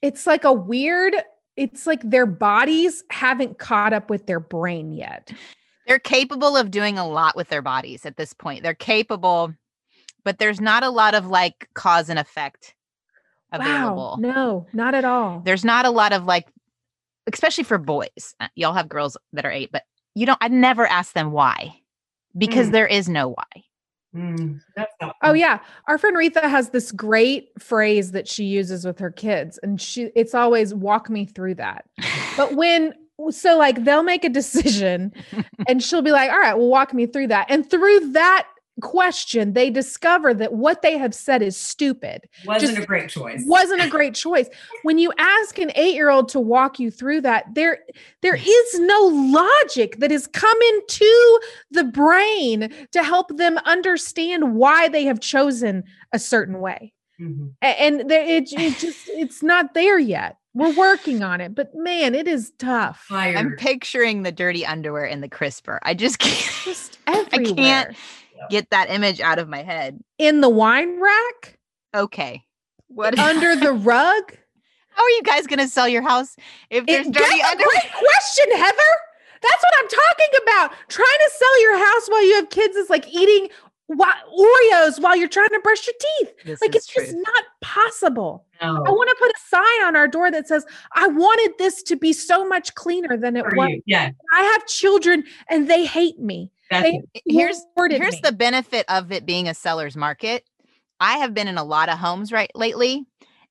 It's 0.00 0.28
like 0.28 0.44
a 0.44 0.52
weird, 0.52 1.12
it's 1.56 1.84
like 1.84 2.00
their 2.08 2.24
bodies 2.24 3.02
haven't 3.10 3.58
caught 3.58 3.92
up 3.92 4.08
with 4.10 4.26
their 4.26 4.38
brain 4.38 4.92
yet. 4.92 5.32
They're 5.88 5.98
capable 5.98 6.56
of 6.56 6.70
doing 6.70 6.98
a 6.98 7.08
lot 7.08 7.34
with 7.34 7.48
their 7.48 7.62
bodies 7.62 8.06
at 8.06 8.16
this 8.16 8.32
point. 8.32 8.62
They're 8.62 8.74
capable, 8.74 9.52
but 10.24 10.38
there's 10.38 10.60
not 10.60 10.84
a 10.84 10.88
lot 10.90 11.14
of 11.16 11.26
like 11.26 11.68
cause 11.74 12.08
and 12.10 12.16
effect 12.18 12.74
available. 13.50 14.18
Wow. 14.20 14.32
No, 14.34 14.66
not 14.72 14.94
at 14.94 15.04
all. 15.04 15.40
There's 15.44 15.64
not 15.64 15.84
a 15.84 15.90
lot 15.90 16.12
of 16.12 16.24
like, 16.26 16.46
especially 17.32 17.64
for 17.64 17.76
boys. 17.78 18.36
Uh, 18.38 18.46
Y'all 18.54 18.74
have 18.74 18.88
girls 18.88 19.16
that 19.32 19.44
are 19.44 19.50
eight, 19.50 19.70
but 19.72 19.82
you 20.14 20.26
don't, 20.26 20.38
I 20.40 20.46
never 20.46 20.86
ask 20.86 21.12
them 21.12 21.32
why 21.32 21.74
because 22.36 22.68
Mm. 22.68 22.72
there 22.72 22.86
is 22.86 23.08
no 23.08 23.30
why. 23.30 23.64
Mm, 24.14 24.60
Oh 25.22 25.34
yeah, 25.34 25.58
our 25.86 25.98
friend 25.98 26.16
Retha 26.16 26.42
has 26.42 26.70
this 26.70 26.92
great 26.92 27.50
phrase 27.58 28.12
that 28.12 28.26
she 28.26 28.44
uses 28.44 28.84
with 28.86 28.98
her 29.00 29.10
kids, 29.10 29.58
and 29.62 29.80
she 29.80 30.10
it's 30.14 30.34
always 30.34 30.72
walk 30.74 31.10
me 31.10 31.26
through 31.26 31.56
that. 31.56 31.84
But 32.36 32.54
when 32.56 32.94
so 33.30 33.58
like 33.58 33.84
they'll 33.84 34.02
make 34.02 34.24
a 34.24 34.30
decision, 34.30 35.12
and 35.68 35.82
she'll 35.82 36.02
be 36.02 36.10
like, 36.12 36.30
"All 36.30 36.38
right, 36.38 36.56
well, 36.56 36.68
walk 36.68 36.94
me 36.94 37.06
through 37.06 37.26
that," 37.28 37.46
and 37.50 37.68
through 37.68 38.12
that 38.12 38.46
question, 38.80 39.52
they 39.52 39.70
discover 39.70 40.32
that 40.34 40.52
what 40.54 40.82
they 40.82 40.96
have 40.98 41.14
said 41.14 41.42
is 41.42 41.56
stupid, 41.56 42.28
wasn't 42.46 42.72
just 42.72 42.82
a 42.82 42.86
great 42.86 43.08
choice. 43.08 43.42
wasn't 43.46 43.82
a 43.82 43.88
great 43.88 44.14
choice. 44.14 44.48
When 44.82 44.98
you 44.98 45.12
ask 45.18 45.58
an 45.58 45.72
eight 45.74 45.94
year 45.94 46.10
old 46.10 46.28
to 46.30 46.40
walk 46.40 46.78
you 46.78 46.90
through 46.90 47.22
that, 47.22 47.54
there 47.54 47.78
there 48.22 48.36
is 48.36 48.80
no 48.80 49.00
logic 49.32 49.96
that 49.98 50.10
has 50.10 50.26
come 50.26 50.58
into 50.74 51.40
the 51.70 51.84
brain 51.84 52.72
to 52.92 53.02
help 53.02 53.36
them 53.36 53.58
understand 53.64 54.54
why 54.54 54.88
they 54.88 55.04
have 55.04 55.20
chosen 55.20 55.84
a 56.12 56.18
certain 56.18 56.60
way. 56.60 56.92
Mhm. 57.20 57.52
And 57.62 58.08
there, 58.08 58.22
it, 58.24 58.52
it 58.52 58.78
just 58.78 59.08
it's 59.08 59.42
not 59.42 59.74
there 59.74 59.98
yet. 59.98 60.36
We're 60.54 60.74
working 60.74 61.22
on 61.22 61.40
it, 61.40 61.54
but 61.54 61.72
man, 61.74 62.14
it 62.16 62.26
is 62.26 62.52
tough. 62.58 63.06
I'm 63.10 63.54
picturing 63.56 64.22
the 64.24 64.32
dirty 64.32 64.66
underwear 64.66 65.04
in 65.04 65.20
the 65.20 65.28
crisper. 65.28 65.78
I 65.84 65.94
just 65.94 66.18
can't 66.18 66.52
Just 66.64 66.98
everywhere. 67.06 67.54
can't- 67.54 67.96
get 68.50 68.70
that 68.70 68.90
image 68.90 69.20
out 69.20 69.38
of 69.38 69.48
my 69.48 69.62
head. 69.62 69.98
In 70.18 70.40
the 70.40 70.48
wine 70.48 71.00
rack, 71.00 71.58
Okay. 71.94 72.44
What 72.88 73.18
under 73.18 73.56
the 73.56 73.72
rug. 73.72 74.36
How 74.90 75.04
are 75.04 75.10
you 75.10 75.22
guys 75.22 75.46
going 75.46 75.60
to 75.60 75.68
sell 75.68 75.88
your 75.88 76.02
house 76.02 76.36
if 76.70 76.84
there's 76.86 77.06
It, 77.06 77.12
dirty 77.12 77.38
that's 77.38 77.54
a 77.54 77.56
great 77.56 77.92
question, 77.92 78.56
Heather. 78.56 78.92
That's 79.40 79.62
what 79.62 79.74
I'm 79.78 79.88
talking 79.88 80.40
about. 80.42 80.88
Trying 80.88 81.06
to 81.06 81.30
sell 81.36 81.62
your 81.62 81.78
house 81.78 82.08
while 82.08 82.26
you 82.26 82.34
have 82.34 82.50
kids 82.50 82.74
is 82.76 82.90
like 82.90 83.06
eating 83.14 83.48
wa- 83.88 84.12
Oreos 84.36 85.00
while 85.00 85.16
you're 85.16 85.28
trying 85.28 85.50
to 85.50 85.60
brush 85.62 85.86
your 85.86 85.94
teeth. 86.00 86.34
This 86.44 86.60
Like 86.60 86.70
is 86.70 86.76
it's 86.76 86.86
just 86.88 87.14
not 87.14 87.44
possible. 87.60 88.44
No, 88.60 88.82
I 88.84 88.90
want 88.90 89.08
to 89.10 89.16
put 89.20 89.30
a 89.30 89.38
sign 89.48 89.86
on 89.86 89.94
our 89.94 90.08
door 90.08 90.32
that 90.32 90.48
says, 90.48 90.66
"I 90.96 91.06
wanted 91.06 91.54
this 91.58 91.84
to 91.84 91.96
be 91.96 92.12
so 92.12 92.48
much 92.48 92.74
cleaner 92.74 93.16
than 93.16 93.36
it 93.36 93.44
for 93.44 93.54
was." 93.54 93.68
you. 93.68 93.82
Yeah, 93.86 94.10
I 94.34 94.42
have 94.42 94.66
children 94.66 95.22
and 95.48 95.70
they 95.70 95.86
hate 95.86 96.18
me. 96.18 96.50
That's 96.70 96.84
They. 96.84 97.00
Here's 97.26 97.60
here's 97.88 98.14
me. 98.14 98.20
the 98.22 98.32
benefit 98.32 98.84
of 98.88 99.12
it 99.12 99.24
being 99.26 99.48
a 99.48 99.54
seller's 99.54 99.96
market. 99.96 100.44
I 101.00 101.18
have 101.18 101.34
been 101.34 101.48
in 101.48 101.58
a 101.58 101.64
lot 101.64 101.88
of 101.88 101.98
homes 101.98 102.32
right 102.32 102.50
lately 102.54 103.06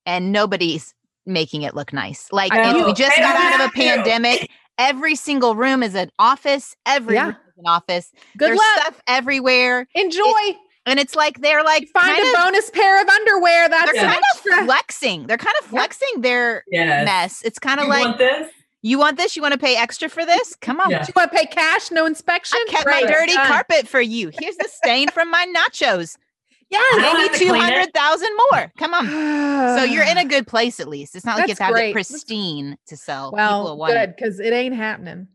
and 0.06 0.32
nobody's 0.32 0.94
making 1.26 1.62
it 1.64 1.76
look 1.76 1.94
nice. 1.94 2.28
Like 2.32 2.52
I 2.54 2.86
we 2.86 2.94
just 2.94 3.18
got 3.18 3.36
out 3.36 3.62
of 3.62 3.68
a 3.68 3.72
pandemic. 3.76 4.50
Every 4.78 5.16
single 5.16 5.56
room 5.56 5.82
is 5.82 5.96
an 5.96 6.12
office. 6.20 6.76
Every 6.86 7.16
Yeah. 7.16 7.26
room 7.28 7.36
is 7.48 7.54
an 7.58 7.66
office. 7.68 8.12
Good 8.38 8.50
There's 8.50 8.58
luck. 8.58 8.78
stuff 8.82 9.02
everywhere. 9.08 9.88
Enjoy. 9.96 10.56
And 10.86 11.00
it's 11.00 11.16
like 11.16 11.42
they're 11.42 11.64
like 11.64 11.88
Find 11.90 12.06
kind 12.16 12.24
a 12.24 12.30
of, 12.30 12.46
bonus 12.46 12.70
pair 12.70 13.02
of 13.02 13.10
underwear. 13.10 13.68
That's 13.68 13.92
they're 13.92 14.06
an 14.06 14.12
kind 14.12 14.24
of 14.62 14.66
flexing. 14.66 15.28
They're 15.28 15.38
kind 15.38 15.56
of 15.60 15.66
Yeah. 15.66 15.80
flexing 15.80 16.22
their 16.22 16.64
Yes. 16.72 17.06
mess. 17.06 17.42
It's 17.44 17.60
kind 17.60 17.80
of 17.80 17.86
You 17.88 17.90
like 17.92 18.06
want 18.06 18.18
this? 18.20 18.50
You 18.82 19.00
want 19.00 19.18
this? 19.18 19.36
You 19.36 19.42
want 19.42 19.54
to 19.54 19.60
pay 19.60 19.76
extra 19.76 20.08
for 20.10 20.26
this? 20.26 20.56
Come 20.62 20.80
on. 20.80 20.90
Yeah. 20.92 21.04
Do 21.04 21.08
you 21.08 21.14
want 21.16 21.32
to 21.32 21.38
pay 21.38 21.46
cash, 21.46 21.92
no 21.92 22.06
inspection? 22.06 22.58
I 22.62 22.72
kept 22.72 22.86
Great, 22.86 23.06
my 23.06 23.12
dirty 23.12 23.34
done. 23.34 23.48
carpet 23.48 23.88
for 23.88 24.02
you. 24.02 24.30
Here's 24.40 24.56
the 24.58 24.70
stain 24.72 25.10
from 25.10 25.30
my 25.32 25.46
nachos. 25.56 26.18
Yes. 26.70 26.84
I 26.94 27.00
don't 27.00 27.04
have 27.04 27.14
Maybe 27.18 27.30
to 27.34 27.40
two 27.40 27.50
clean 27.50 27.64
it. 27.64 27.74
hundred 27.74 27.94
thousand 27.94 28.30
more. 28.52 28.72
Come 28.78 28.94
on. 28.94 29.06
So 29.78 29.84
you're 29.86 30.04
in 30.04 30.18
a 30.18 30.26
good 30.36 30.48
place 30.48 30.80
at 30.80 30.88
least. 30.90 31.16
It's 31.16 31.26
not 31.26 31.38
like 31.40 31.48
you 31.48 31.52
have 31.54 31.58
That's 31.58 31.58
to 31.60 31.64
have 31.64 31.74
great. 31.74 31.90
it 31.90 31.94
pristine 31.94 32.78
to 32.88 32.98
sell. 32.98 33.32
Well, 33.32 33.78
good 33.88 34.16
because 34.16 34.40
it 34.40 34.52
ain't 34.54 34.76
happening. 34.76 35.28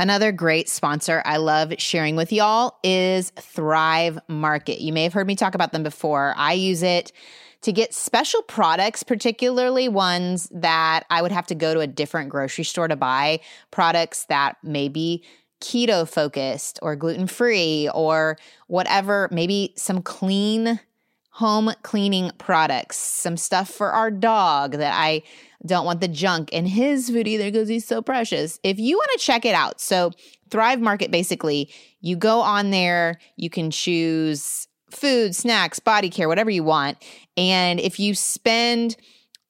Another 0.00 0.32
great 0.32 0.70
sponsor 0.70 1.20
I 1.26 1.36
love 1.36 1.74
sharing 1.76 2.16
with 2.16 2.32
y'all 2.32 2.78
is 2.82 3.32
Thrive 3.38 4.18
Market. 4.28 4.80
You 4.80 4.94
may 4.94 5.02
have 5.02 5.12
heard 5.12 5.26
me 5.26 5.36
talk 5.36 5.54
about 5.54 5.72
them 5.72 5.82
before. 5.82 6.32
I 6.38 6.54
use 6.54 6.82
it 6.82 7.12
to 7.60 7.70
get 7.70 7.92
special 7.92 8.40
products, 8.40 9.02
particularly 9.02 9.90
ones 9.90 10.48
that 10.52 11.04
I 11.10 11.20
would 11.20 11.32
have 11.32 11.46
to 11.48 11.54
go 11.54 11.74
to 11.74 11.80
a 11.80 11.86
different 11.86 12.30
grocery 12.30 12.64
store 12.64 12.88
to 12.88 12.96
buy, 12.96 13.40
products 13.72 14.24
that 14.30 14.56
may 14.62 14.88
be 14.88 15.22
keto 15.60 16.08
focused 16.08 16.78
or 16.80 16.96
gluten 16.96 17.26
free 17.26 17.90
or 17.92 18.38
whatever, 18.68 19.28
maybe 19.30 19.74
some 19.76 20.00
clean 20.00 20.80
home 21.28 21.74
cleaning 21.82 22.30
products, 22.38 22.96
some 22.96 23.36
stuff 23.36 23.68
for 23.68 23.90
our 23.90 24.10
dog 24.10 24.72
that 24.72 24.94
I 24.96 25.22
don't 25.66 25.84
want 25.84 26.00
the 26.00 26.08
junk 26.08 26.50
in 26.52 26.66
his 26.66 27.10
food 27.10 27.28
either 27.28 27.44
because 27.44 27.68
he's 27.68 27.86
so 27.86 28.00
precious. 28.02 28.58
If 28.62 28.78
you 28.78 28.96
want 28.96 29.10
to 29.12 29.18
check 29.18 29.44
it 29.44 29.54
out, 29.54 29.80
so 29.80 30.12
Thrive 30.50 30.80
Market 30.80 31.10
basically, 31.10 31.70
you 32.00 32.16
go 32.16 32.40
on 32.40 32.70
there, 32.70 33.18
you 33.36 33.50
can 33.50 33.70
choose 33.70 34.66
food, 34.90 35.36
snacks, 35.36 35.78
body 35.78 36.10
care, 36.10 36.28
whatever 36.28 36.50
you 36.50 36.64
want. 36.64 36.98
And 37.36 37.78
if 37.78 38.00
you 38.00 38.14
spend 38.14 38.96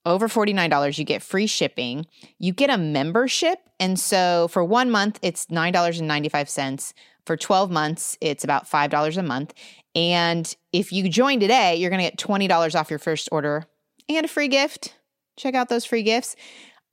over 0.06 0.28
$49, 0.28 0.98
you 0.98 1.04
get 1.04 1.22
free 1.22 1.46
shipping. 1.46 2.06
You 2.38 2.52
get 2.52 2.70
a 2.70 2.78
membership. 2.78 3.58
And 3.78 3.98
so 3.98 4.48
for 4.48 4.64
one 4.64 4.90
month, 4.90 5.18
it's 5.22 5.46
$9.95. 5.46 6.92
For 7.26 7.36
12 7.36 7.70
months, 7.70 8.16
it's 8.20 8.44
about 8.44 8.68
$5 8.68 9.16
a 9.16 9.22
month. 9.22 9.54
And 9.94 10.54
if 10.72 10.92
you 10.92 11.08
join 11.08 11.38
today, 11.38 11.76
you're 11.76 11.90
going 11.90 12.02
to 12.02 12.10
get 12.10 12.18
$20 12.18 12.74
off 12.74 12.90
your 12.90 12.98
first 12.98 13.28
order 13.30 13.66
and 14.08 14.24
a 14.24 14.28
free 14.28 14.48
gift. 14.48 14.94
Check 15.40 15.54
out 15.54 15.68
those 15.68 15.84
free 15.84 16.02
gifts. 16.02 16.36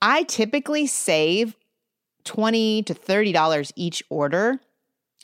I 0.01 0.23
typically 0.23 0.87
save 0.87 1.55
20 2.25 2.83
to 2.83 2.93
$30 2.93 3.71
each 3.75 4.03
order. 4.09 4.59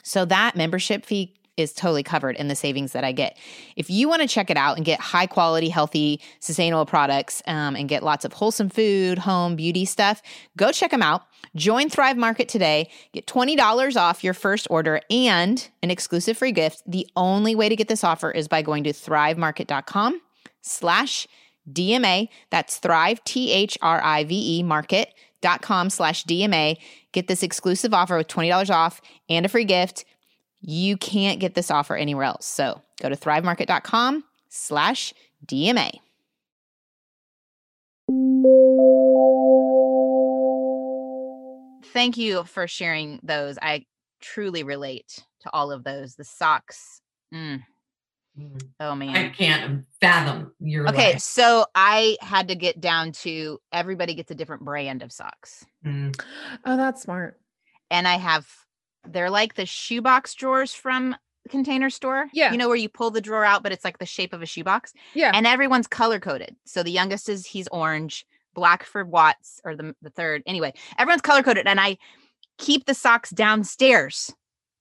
So 0.02 0.24
that 0.26 0.56
membership 0.56 1.04
fee 1.06 1.34
is 1.56 1.72
totally 1.72 2.02
covered 2.02 2.36
in 2.36 2.48
the 2.48 2.56
savings 2.56 2.92
that 2.92 3.04
I 3.04 3.12
get. 3.12 3.38
If 3.76 3.88
you 3.88 4.08
want 4.08 4.22
to 4.22 4.28
check 4.28 4.50
it 4.50 4.56
out 4.56 4.76
and 4.76 4.84
get 4.84 5.00
high 5.00 5.26
quality, 5.26 5.68
healthy, 5.68 6.20
sustainable 6.40 6.84
products 6.84 7.42
um, 7.46 7.76
and 7.76 7.88
get 7.88 8.02
lots 8.02 8.24
of 8.24 8.32
wholesome 8.32 8.68
food, 8.68 9.18
home, 9.18 9.54
beauty 9.54 9.84
stuff, 9.84 10.20
go 10.56 10.72
check 10.72 10.90
them 10.90 11.02
out. 11.02 11.22
Join 11.54 11.88
Thrive 11.88 12.16
Market 12.16 12.48
today. 12.48 12.90
Get 13.12 13.26
$20 13.26 13.96
off 13.96 14.24
your 14.24 14.34
first 14.34 14.66
order 14.68 15.00
and 15.10 15.68
an 15.82 15.90
exclusive 15.90 16.36
free 16.36 16.52
gift. 16.52 16.82
The 16.86 17.06
only 17.14 17.54
way 17.54 17.68
to 17.68 17.76
get 17.76 17.86
this 17.86 18.02
offer 18.02 18.32
is 18.32 18.48
by 18.48 18.62
going 18.62 18.84
to 18.84 18.92
thrivemarket.com 18.92 20.20
slash 20.60 21.28
DMA. 21.70 22.28
That's 22.50 22.78
Thrive, 22.78 23.22
T 23.24 23.52
H 23.52 23.78
R 23.82 24.02
I 24.02 24.24
V 24.24 24.58
E, 24.58 24.62
market.com 24.62 25.90
slash 25.90 26.24
DMA. 26.24 26.76
Get 27.12 27.28
this 27.28 27.42
exclusive 27.42 27.94
offer 27.94 28.16
with 28.16 28.28
$20 28.28 28.70
off 28.70 29.00
and 29.28 29.46
a 29.46 29.48
free 29.48 29.64
gift. 29.64 30.04
You 30.60 30.96
can't 30.96 31.40
get 31.40 31.54
this 31.54 31.70
offer 31.70 31.96
anywhere 31.96 32.24
else. 32.24 32.46
So 32.46 32.80
go 33.00 33.08
to 33.08 33.16
thrivemarket.com 33.16 34.24
slash 34.48 35.12
DMA. 35.46 36.00
Thank 41.92 42.16
you 42.16 42.44
for 42.44 42.66
sharing 42.66 43.20
those. 43.22 43.56
I 43.62 43.84
truly 44.20 44.62
relate 44.64 45.24
to 45.42 45.50
all 45.52 45.70
of 45.70 45.84
those. 45.84 46.16
The 46.16 46.24
socks. 46.24 47.00
Mm. 47.32 47.62
Mm. 48.38 48.98
man. 48.98 49.16
I 49.16 49.28
can't 49.28 49.84
fathom 50.00 50.52
your 50.58 50.88
Okay, 50.88 51.12
life. 51.12 51.20
so 51.20 51.66
I 51.74 52.16
had 52.20 52.48
to 52.48 52.54
get 52.54 52.80
down 52.80 53.12
to 53.12 53.60
everybody 53.72 54.14
gets 54.14 54.30
a 54.30 54.34
different 54.34 54.64
brand 54.64 55.02
of 55.02 55.12
socks. 55.12 55.64
Mm. 55.84 56.20
Oh, 56.64 56.76
that's 56.76 57.02
smart. 57.02 57.38
And 57.90 58.08
I 58.08 58.16
have 58.16 58.46
they're 59.06 59.30
like 59.30 59.54
the 59.54 59.66
shoebox 59.66 60.34
drawers 60.34 60.72
from 60.74 61.14
the 61.44 61.48
container 61.50 61.90
store. 61.90 62.26
Yeah. 62.32 62.50
You 62.52 62.58
know 62.58 62.68
where 62.68 62.76
you 62.76 62.88
pull 62.88 63.10
the 63.10 63.20
drawer 63.20 63.44
out, 63.44 63.62
but 63.62 63.70
it's 63.70 63.84
like 63.84 63.98
the 63.98 64.06
shape 64.06 64.32
of 64.32 64.40
a 64.42 64.46
shoebox. 64.46 64.92
Yeah. 65.12 65.30
And 65.34 65.46
everyone's 65.46 65.86
color 65.86 66.18
coded. 66.18 66.56
So 66.64 66.82
the 66.82 66.90
youngest 66.90 67.28
is 67.28 67.44
he's 67.46 67.68
orange, 67.68 68.24
black 68.54 68.82
for 68.84 69.04
Watts 69.04 69.60
or 69.64 69.76
the 69.76 69.94
the 70.02 70.10
third. 70.10 70.42
Anyway, 70.46 70.72
everyone's 70.98 71.22
color 71.22 71.42
coded. 71.42 71.66
And 71.66 71.78
I 71.78 71.98
keep 72.58 72.86
the 72.86 72.94
socks 72.94 73.30
downstairs. 73.30 74.32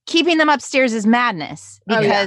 Keeping 0.06 0.38
them 0.38 0.50
upstairs 0.50 0.94
is 0.94 1.06
madness 1.06 1.80
Oh, 1.90 2.00
yeah. 2.02 2.24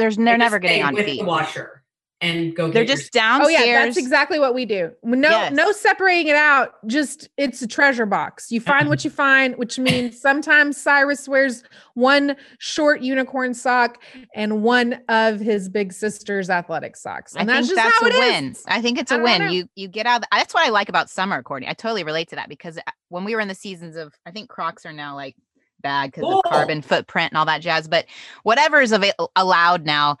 Because 0.00 0.16
there's 0.16 0.16
they're 0.16 0.38
never 0.38 0.58
getting 0.58 0.82
on 0.82 0.94
with 0.94 1.06
feet. 1.06 1.20
the 1.20 1.26
washer 1.26 1.76
and 2.22 2.54
go. 2.54 2.70
They're 2.70 2.84
get 2.84 2.88
your 2.88 2.96
just 2.98 3.16
Oh 3.16 3.48
yeah, 3.48 3.84
that's 3.84 3.96
exactly 3.96 4.38
what 4.38 4.54
we 4.54 4.66
do. 4.66 4.90
No, 5.02 5.30
Yes. 5.30 5.52
no 5.54 5.72
separating 5.72 6.28
it 6.28 6.36
out. 6.36 6.74
Just 6.86 7.28
it's 7.38 7.62
a 7.62 7.66
treasure 7.66 8.04
box. 8.04 8.50
You 8.52 8.60
find 8.60 8.88
what 8.90 9.04
you 9.04 9.10
find, 9.10 9.56
which 9.56 9.78
means 9.78 10.20
sometimes 10.28 10.76
Cyrus 10.76 11.26
wears 11.28 11.62
one 11.94 12.36
short 12.58 13.00
unicorn 13.00 13.54
sock 13.54 14.02
and 14.34 14.62
one 14.62 15.00
of 15.08 15.40
his 15.40 15.68
big 15.70 15.92
sister's 15.94 16.50
athletic 16.50 16.96
socks, 16.96 17.34
I 17.36 17.40
and 17.40 17.48
that's 17.48 17.68
think 17.68 17.78
just 17.78 17.88
that's 17.88 18.00
how 18.00 18.06
a 18.06 18.10
it 18.10 18.14
is. 18.14 18.64
win. 18.66 18.74
I 18.74 18.82
think 18.82 18.98
it's 18.98 19.10
a 19.12 19.18
win. 19.18 19.42
know. 19.46 19.50
You 19.50 19.68
you 19.74 19.88
get 19.88 20.04
out. 20.06 20.16
Of 20.16 20.22
the, 20.22 20.28
that's 20.32 20.52
what 20.52 20.66
I 20.66 20.70
like 20.70 20.90
about 20.90 21.08
summer, 21.08 21.42
Courtney. 21.42 21.68
I 21.68 21.72
totally 21.72 22.04
relate 22.04 22.28
to 22.30 22.36
that 22.36 22.50
because 22.50 22.76
uh, 22.76 22.82
when 23.08 23.24
we 23.24 23.34
were 23.34 23.40
in 23.40 23.48
the 23.48 23.54
seasons 23.54 23.96
of, 23.96 24.12
I 24.26 24.30
think 24.30 24.50
Crocs 24.50 24.84
are 24.84 24.92
now 24.92 25.14
like 25.16 25.36
bad 25.82 26.12
because 26.12 26.24
of 26.32 26.42
carbon 26.50 26.82
footprint 26.82 27.32
and 27.32 27.38
all 27.38 27.46
that 27.46 27.60
jazz. 27.60 27.88
But 27.88 28.06
whatever 28.42 28.80
is 28.80 28.92
avail- 28.92 29.30
allowed 29.36 29.84
now, 29.84 30.18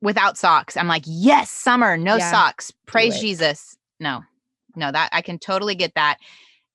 without 0.00 0.38
socks, 0.38 0.76
I'm 0.76 0.88
like, 0.88 1.04
yes, 1.06 1.50
summer, 1.50 1.96
no 1.96 2.16
Yeah, 2.16 2.30
socks. 2.30 2.72
Praise. 2.86 3.18
Jesus. 3.20 3.76
No, 4.00 4.22
no, 4.76 4.92
that 4.92 5.10
I 5.12 5.22
can 5.22 5.38
totally 5.38 5.74
get 5.74 5.94
that. 5.94 6.18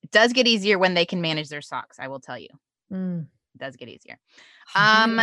It 0.02 0.12
does 0.12 0.34
get 0.34 0.48
easier 0.48 0.78
when 0.78 0.94
they 0.94 1.06
can 1.06 1.22
manage 1.22 1.50
their 1.50 1.62
socks. 1.62 1.98
I 2.00 2.08
will 2.10 2.20
tell 2.20 2.38
you, 2.38 2.50
Mm. 2.92 3.22
it 3.56 3.58
does 3.60 3.76
get 3.78 3.88
easier. 3.88 4.18
Um, 4.76 5.22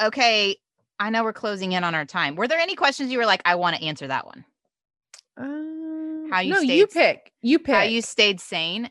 okay. 0.00 0.56
I 0.98 1.10
know 1.10 1.24
we're 1.24 1.32
closing 1.32 1.72
in 1.72 1.82
on 1.84 1.94
our 1.94 2.04
time. 2.04 2.36
Were 2.36 2.46
there 2.48 2.58
any 2.58 2.74
questions 2.74 3.10
you 3.10 3.18
were 3.18 3.26
like, 3.26 3.40
I 3.44 3.54
want 3.54 3.76
to 3.76 3.82
answer 3.82 4.06
that 4.06 4.26
one? 4.26 4.44
Um, 5.36 6.28
How 6.30 6.40
you 6.40 6.52
no, 6.52 6.60
you 6.60 6.86
pick. 6.86 7.32
You 7.40 7.58
pick. 7.58 7.74
How 7.74 7.82
you 7.82 8.02
stayed 8.02 8.40
sane? 8.40 8.90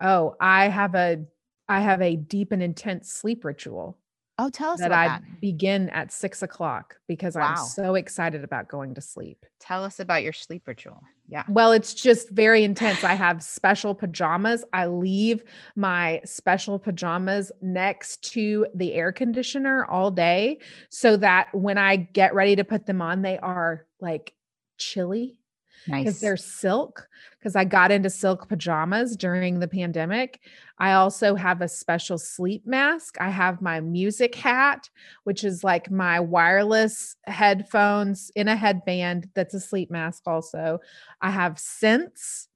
oh, 0.00 0.34
I 0.40 0.68
have 0.68 0.94
a 0.94 1.24
I 1.70 1.80
have 1.80 2.02
a 2.02 2.16
deep 2.16 2.52
and 2.52 2.62
intense 2.62 3.10
sleep 3.10 3.44
ritual 3.44 3.96
Oh, 4.42 4.48
tell 4.48 4.70
us 4.70 4.78
that 4.80 4.86
about 4.86 4.98
I 4.98 5.08
that. 5.08 5.40
begin 5.42 5.90
at 5.90 6.10
six 6.10 6.42
o'clock 6.42 6.96
because 7.06 7.36
I'm 7.36 7.58
so 7.58 7.94
excited 7.94 8.42
about 8.42 8.68
going 8.68 8.94
to 8.94 9.02
sleep. 9.02 9.44
Tell 9.58 9.84
us 9.84 10.00
about 10.00 10.22
your 10.22 10.32
sleep 10.32 10.66
ritual. 10.66 11.02
Yeah. 11.28 11.44
Well, 11.46 11.72
it's 11.72 11.92
just 11.92 12.30
very 12.30 12.64
intense. 12.64 13.04
I 13.04 13.12
have 13.12 13.42
special 13.42 13.94
pajamas. 13.94 14.64
I 14.72 14.86
leave 14.86 15.44
my 15.76 16.22
special 16.24 16.78
pajamas 16.78 17.52
next 17.60 18.24
to 18.32 18.66
the 18.74 18.94
air 18.94 19.12
conditioner 19.12 19.84
all 19.84 20.10
day 20.10 20.60
so 20.88 21.18
that 21.18 21.48
when 21.52 21.76
I 21.76 21.96
get 21.96 22.34
ready 22.34 22.56
to 22.56 22.64
put 22.64 22.86
them 22.86 23.02
on, 23.02 23.20
they 23.20 23.36
are 23.36 23.84
like 24.00 24.32
chilly 24.78 25.36
Nice. 25.86 26.00
because 26.04 26.14
Nice. 26.14 26.20
they're 26.20 26.36
silk. 26.38 27.08
Because 27.38 27.56
I 27.56 27.64
got 27.64 27.90
into 27.90 28.10
silk 28.10 28.48
pajamas 28.48 29.16
during 29.16 29.60
the 29.60 29.68
pandemic. 29.68 30.40
I 30.80 30.94
also 30.94 31.34
have 31.34 31.60
a 31.60 31.68
special 31.68 32.16
sleep 32.16 32.66
mask. 32.66 33.16
I 33.20 33.28
have 33.28 33.60
my 33.60 33.80
music 33.80 34.34
hat, 34.34 34.88
which 35.24 35.44
is 35.44 35.62
like 35.62 35.90
my 35.90 36.18
wireless 36.18 37.16
headphones 37.26 38.32
in 38.34 38.48
a 38.48 38.56
headband 38.56 39.28
that's 39.34 39.52
a 39.52 39.60
sleep 39.60 39.90
mask, 39.90 40.22
also. 40.26 40.80
I 41.20 41.30
have 41.30 41.58
scents. 41.58 42.48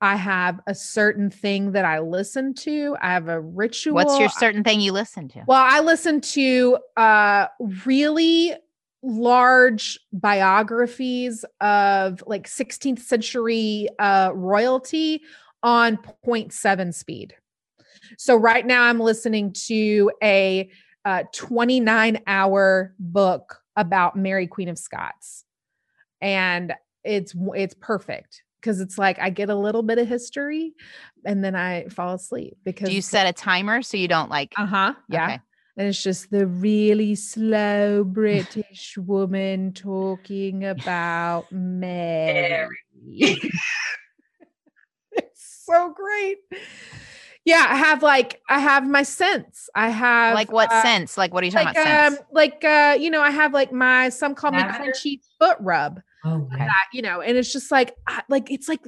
I 0.00 0.16
have 0.16 0.60
a 0.66 0.74
certain 0.74 1.30
thing 1.30 1.70
that 1.72 1.84
I 1.84 2.00
listen 2.00 2.52
to. 2.54 2.96
I 3.00 3.12
have 3.12 3.28
a 3.28 3.40
ritual. 3.40 3.94
What's 3.94 4.18
your 4.18 4.28
certain 4.28 4.64
thing 4.64 4.80
you 4.80 4.90
listen 4.90 5.28
to? 5.28 5.44
well, 5.46 5.64
I 5.64 5.80
listen 5.80 6.20
to 6.20 6.78
uh 6.96 7.46
really 7.86 8.54
large 9.04 10.00
biographies 10.12 11.44
of 11.60 12.24
like 12.26 12.48
16th 12.48 12.98
century 12.98 13.88
uh 14.00 14.32
royalty 14.34 15.22
on 15.62 15.96
0.7 16.26 16.92
speed. 16.92 17.36
So 18.16 18.36
right 18.36 18.66
now 18.66 18.84
I'm 18.84 19.00
listening 19.00 19.52
to 19.66 20.10
a 20.22 20.70
uh 21.04 21.24
29 21.32 22.22
hour 22.26 22.94
book 22.98 23.60
about 23.76 24.16
Mary 24.16 24.46
Queen 24.46 24.68
of 24.68 24.78
Scots. 24.78 25.44
And 26.20 26.74
it's 27.04 27.34
it's 27.54 27.74
perfect 27.74 28.42
because 28.60 28.80
it's 28.80 28.98
like 28.98 29.18
I 29.18 29.30
get 29.30 29.50
a 29.50 29.54
little 29.54 29.82
bit 29.82 29.98
of 29.98 30.08
history 30.08 30.74
and 31.24 31.44
then 31.44 31.54
I 31.54 31.86
fall 31.88 32.14
asleep 32.14 32.58
because 32.64 32.88
Do 32.88 32.94
you 32.94 33.02
set 33.02 33.26
a 33.26 33.32
timer 33.32 33.82
so 33.82 33.96
you 33.96 34.08
don't 34.08 34.30
like? 34.30 34.52
uh-huh. 34.56 34.94
Yeah. 35.08 35.24
Okay. 35.24 35.40
And 35.76 35.86
it's 35.86 36.02
just 36.02 36.30
the 36.32 36.46
really 36.46 37.14
slow 37.14 38.02
British 38.02 38.98
woman 38.98 39.72
talking 39.72 40.64
about 40.64 41.46
Mary. 41.52 42.68
it's 45.12 45.62
so 45.64 45.94
great. 45.94 46.38
Yeah, 47.48 47.66
I 47.68 47.76
have 47.76 48.02
like 48.02 48.40
I 48.48 48.58
have 48.58 48.86
my 48.86 49.02
sense. 49.02 49.68
I 49.74 49.88
have 49.88 50.34
Like 50.34 50.52
what 50.52 50.70
uh, 50.70 50.82
sense? 50.82 51.16
Like 51.16 51.32
what 51.32 51.42
are 51.42 51.46
you 51.46 51.52
talking 51.52 51.66
Like 51.66 51.76
about? 51.76 52.06
um, 52.06 52.12
Sense? 52.14 52.26
like 52.32 52.64
uh, 52.64 52.96
you 53.00 53.10
know, 53.10 53.22
I 53.22 53.30
have 53.30 53.52
like 53.54 53.72
my 53.72 54.10
some 54.10 54.34
call 54.34 54.52
me 54.52 54.58
crunchy 54.58 55.20
foot 55.38 55.56
rub 55.60 56.00
Oh, 56.24 56.34
Okay. 56.52 56.58
that, 56.58 56.86
you 56.92 57.00
know, 57.00 57.20
and 57.20 57.36
it's 57.38 57.52
just 57.52 57.70
like, 57.70 57.94
I- 58.08 58.24
like, 58.28 58.50
it's 58.50 58.68
like, 58.68 58.80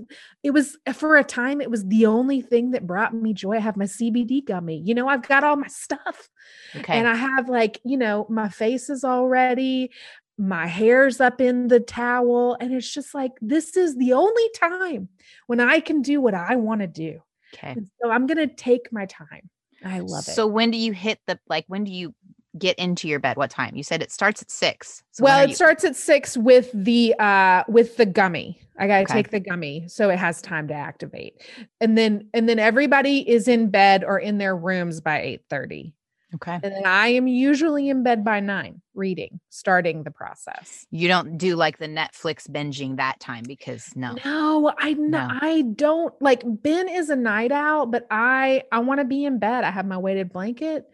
it 0.43 0.51
was 0.51 0.77
for 0.95 1.17
a 1.17 1.23
time, 1.23 1.61
it 1.61 1.71
was 1.71 1.87
the 1.87 2.07
only 2.07 2.41
thing 2.43 2.73
that 2.73 2.89
brought 2.89 3.15
me 3.15 3.33
joy. 3.33 3.55
I 3.55 3.61
have 3.61 3.77
my 3.77 3.85
CBD 3.85 4.45
gummy, 4.45 4.83
you 4.85 4.95
know, 4.95 5.07
I've 5.07 5.23
got 5.23 5.45
all 5.45 5.55
my 5.55 5.69
stuff 5.69 6.29
Okay. 6.77 6.99
and 6.99 7.07
I 7.07 7.15
have 7.15 7.49
like, 7.49 7.81
you 7.85 7.97
know, 7.97 8.27
my 8.29 8.49
face 8.49 8.91
is 8.91 9.05
all 9.05 9.29
ready, 9.29 9.93
my 10.39 10.67
hair's 10.67 11.21
up 11.21 11.41
in 11.41 11.69
the 11.69 11.79
towel. 11.81 12.57
And 12.61 12.75
it's 12.75 12.93
just 12.93 13.15
like, 13.15 13.33
this 13.41 13.77
is 13.77 13.97
the 13.97 14.15
only 14.15 14.51
time 14.57 15.09
when 15.47 15.61
I 15.61 15.79
can 15.79 16.03
do 16.03 16.21
what 16.21 16.35
I 16.35 16.57
want 16.57 16.81
to 16.81 16.89
do. 16.89 17.21
Okay. 17.55 17.72
And 17.72 17.88
so 18.03 18.11
I'm 18.11 18.26
going 18.26 18.48
to 18.48 18.55
take 18.55 18.92
my 18.92 19.07
time. 19.07 19.48
I 19.84 20.01
love 20.01 20.28
it. 20.28 20.32
So 20.32 20.46
when 20.46 20.70
do 20.70 20.76
you 20.78 20.92
hit 20.92 21.18
the 21.26 21.38
like? 21.48 21.64
When 21.68 21.84
do 21.84 21.92
you 21.92 22.14
get 22.59 22.78
into 22.78 23.09
your 23.09 23.18
bed? 23.18 23.36
What 23.36 23.51
time? 23.51 23.76
You 23.76 23.82
said 23.82 24.03
it 24.03 24.12
starts 24.12 24.42
at 24.42 24.51
six. 24.51 25.03
So 25.12 25.24
well, 25.24 25.42
it 25.44 25.51
you- 25.51 25.55
starts 25.55 25.84
at 25.84 25.96
six 25.96 26.36
with 26.36 26.70
the 26.74 27.14
uh 27.18 27.64
with 27.68 27.96
the 27.96 28.07
gummy. 28.07 28.61
I 28.78 28.86
gotta 28.86 29.05
Okay. 29.05 29.14
take 29.22 29.30
the 29.30 29.40
gummy 29.40 29.84
so 29.88 30.11
it 30.11 30.18
has 30.18 30.42
time 30.42 30.68
to 30.68 30.74
activate. 30.74 31.42
And 31.80 31.96
then 31.96 32.28
and 32.34 32.48
then 32.48 32.59
everybody 32.59 33.26
is 33.28 33.48
in 33.48 33.70
bed 33.70 34.05
or 34.05 34.18
in 34.18 34.36
their 34.38 34.57
rooms 34.57 35.01
by 35.01 35.20
8 35.22 35.42
30. 35.48 35.94
Okay. 36.35 36.61
And 36.62 36.72
then 36.72 36.83
I 36.87 37.09
am 37.09 37.26
usually 37.26 37.89
in 37.89 38.03
bed 38.03 38.24
by 38.24 38.41
nine, 38.41 38.81
reading, 38.95 39.41
starting 39.49 40.05
the 40.05 40.11
process. 40.11 40.87
You 40.91 41.09
don't 41.09 41.37
do 41.39 41.57
like 41.57 41.78
the 41.78 41.89
Netflix 41.89 42.49
binging 42.49 42.97
that 42.99 43.18
time 43.18 43.45
because 43.47 43.95
no. 43.97 44.16
No, 44.24 44.72
I 44.78 44.93
No. 44.93 45.28
I 45.43 45.62
don't 45.74 46.14
like 46.22 46.43
Ben 46.45 46.89
is 46.89 47.11
a 47.11 47.16
night 47.16 47.51
owl, 47.53 47.87
but 47.87 48.07
I 48.11 48.62
I 48.70 48.78
want 48.81 49.01
to 49.01 49.05
be 49.05 49.24
in 49.24 49.39
bed. 49.39 49.64
I 49.64 49.70
have 49.70 49.87
my 49.87 49.99
weighted 49.99 50.33
blanket, 50.33 50.89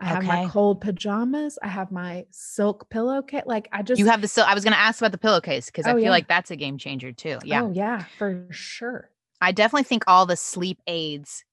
I 0.00 0.06
have 0.06 0.24
my 0.24 0.48
cold 0.48 0.80
pajamas, 0.80 1.58
I 1.62 1.68
have 1.68 1.92
my 1.92 2.26
silk 2.30 2.88
pillowcase. 2.90 3.44
Like 3.46 3.68
I 3.72 3.82
just 3.82 3.98
You 3.98 4.06
have 4.06 4.22
the 4.22 4.28
silk. 4.28 4.48
I 4.48 4.54
was 4.54 4.64
going 4.64 4.72
to 4.74 4.80
ask 4.80 5.00
about 5.00 5.12
the 5.12 5.18
pillowcase 5.18 5.66
because 5.66 5.86
I 5.86 5.92
Oh, 5.92 5.96
feel 5.96 6.04
yeah. 6.04 6.10
like 6.10 6.26
that's 6.28 6.50
a 6.50 6.56
game 6.56 6.78
changer 6.78 7.12
too. 7.12 7.38
Yeah. 7.44 7.62
Oh 7.62 7.70
yeah, 7.72 8.04
for 8.18 8.46
sure. 8.50 9.10
I 9.40 9.52
definitely 9.52 9.84
think 9.84 10.04
all 10.06 10.26
the 10.26 10.36
sleep 10.36 10.80
aids 10.86 11.44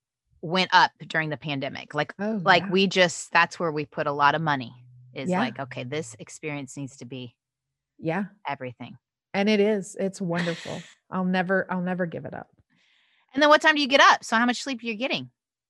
went 0.42 0.70
up 0.74 0.92
during 1.08 1.30
the 1.30 1.38
pandemic. 1.38 1.94
Like 1.96 2.14
Oh 2.20 2.40
like 2.44 2.64
yeah. 2.64 2.70
we 2.72 2.88
just 2.88 3.32
that's 3.32 3.60
where 3.60 3.72
we 3.72 3.86
put 3.86 4.08
a 4.08 4.12
lot 4.12 4.36
of 4.36 4.42
money. 4.42 4.74
is 5.14 5.30
Yeah. 5.30 5.40
like, 5.40 5.60
okay, 5.60 5.84
this 5.84 6.16
experience 6.20 6.78
needs 6.78 6.98
to 6.98 7.06
be 7.06 7.36
Yeah. 7.98 8.26
everything. 8.48 8.98
And 9.34 9.50
it 9.50 9.60
is. 9.60 9.96
It's 10.00 10.22
wonderful. 10.22 10.82
I'll 11.12 11.26
never, 11.26 11.66
I'll 11.72 11.82
never 11.82 12.06
give 12.06 12.26
it 12.26 12.34
up. 12.34 12.48
And 13.34 13.42
then 13.42 13.50
what 13.50 13.62
time 13.62 13.76
do 13.76 13.82
you 13.82 13.88
get 13.88 14.02
up? 14.02 14.24
So 14.24 14.36
how 14.36 14.46
much 14.46 14.62
sleep 14.64 14.80
you're 14.84 14.96
getting? 14.96 15.30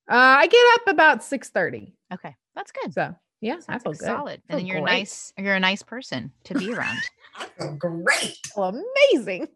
Uh, 0.10 0.16
I 0.16 0.48
get 0.48 0.66
up 0.76 0.88
about 0.94 1.24
six 1.24 1.50
thirty. 1.50 1.94
Okay, 2.14 2.34
that's 2.56 2.72
good. 2.72 2.94
So 2.94 3.14
yeah, 3.42 3.56
I 3.56 3.60
Sounds 3.60 3.84
feel 3.84 3.92
like 3.92 4.00
good. 4.00 4.06
solid. 4.06 4.42
Feel 4.44 4.44
And 4.50 4.60
then 4.60 4.66
you're 4.68 4.78
a 4.78 4.82
great. 4.82 4.92
nice, 4.92 5.34
you're 5.38 5.56
a 5.56 5.60
nice 5.60 5.84
person 5.84 6.32
to 6.46 6.54
be 6.56 6.74
around. 6.74 6.98
I 7.38 7.68
great. 7.78 8.38
Well, 8.56 8.82
amazing. 9.14 9.48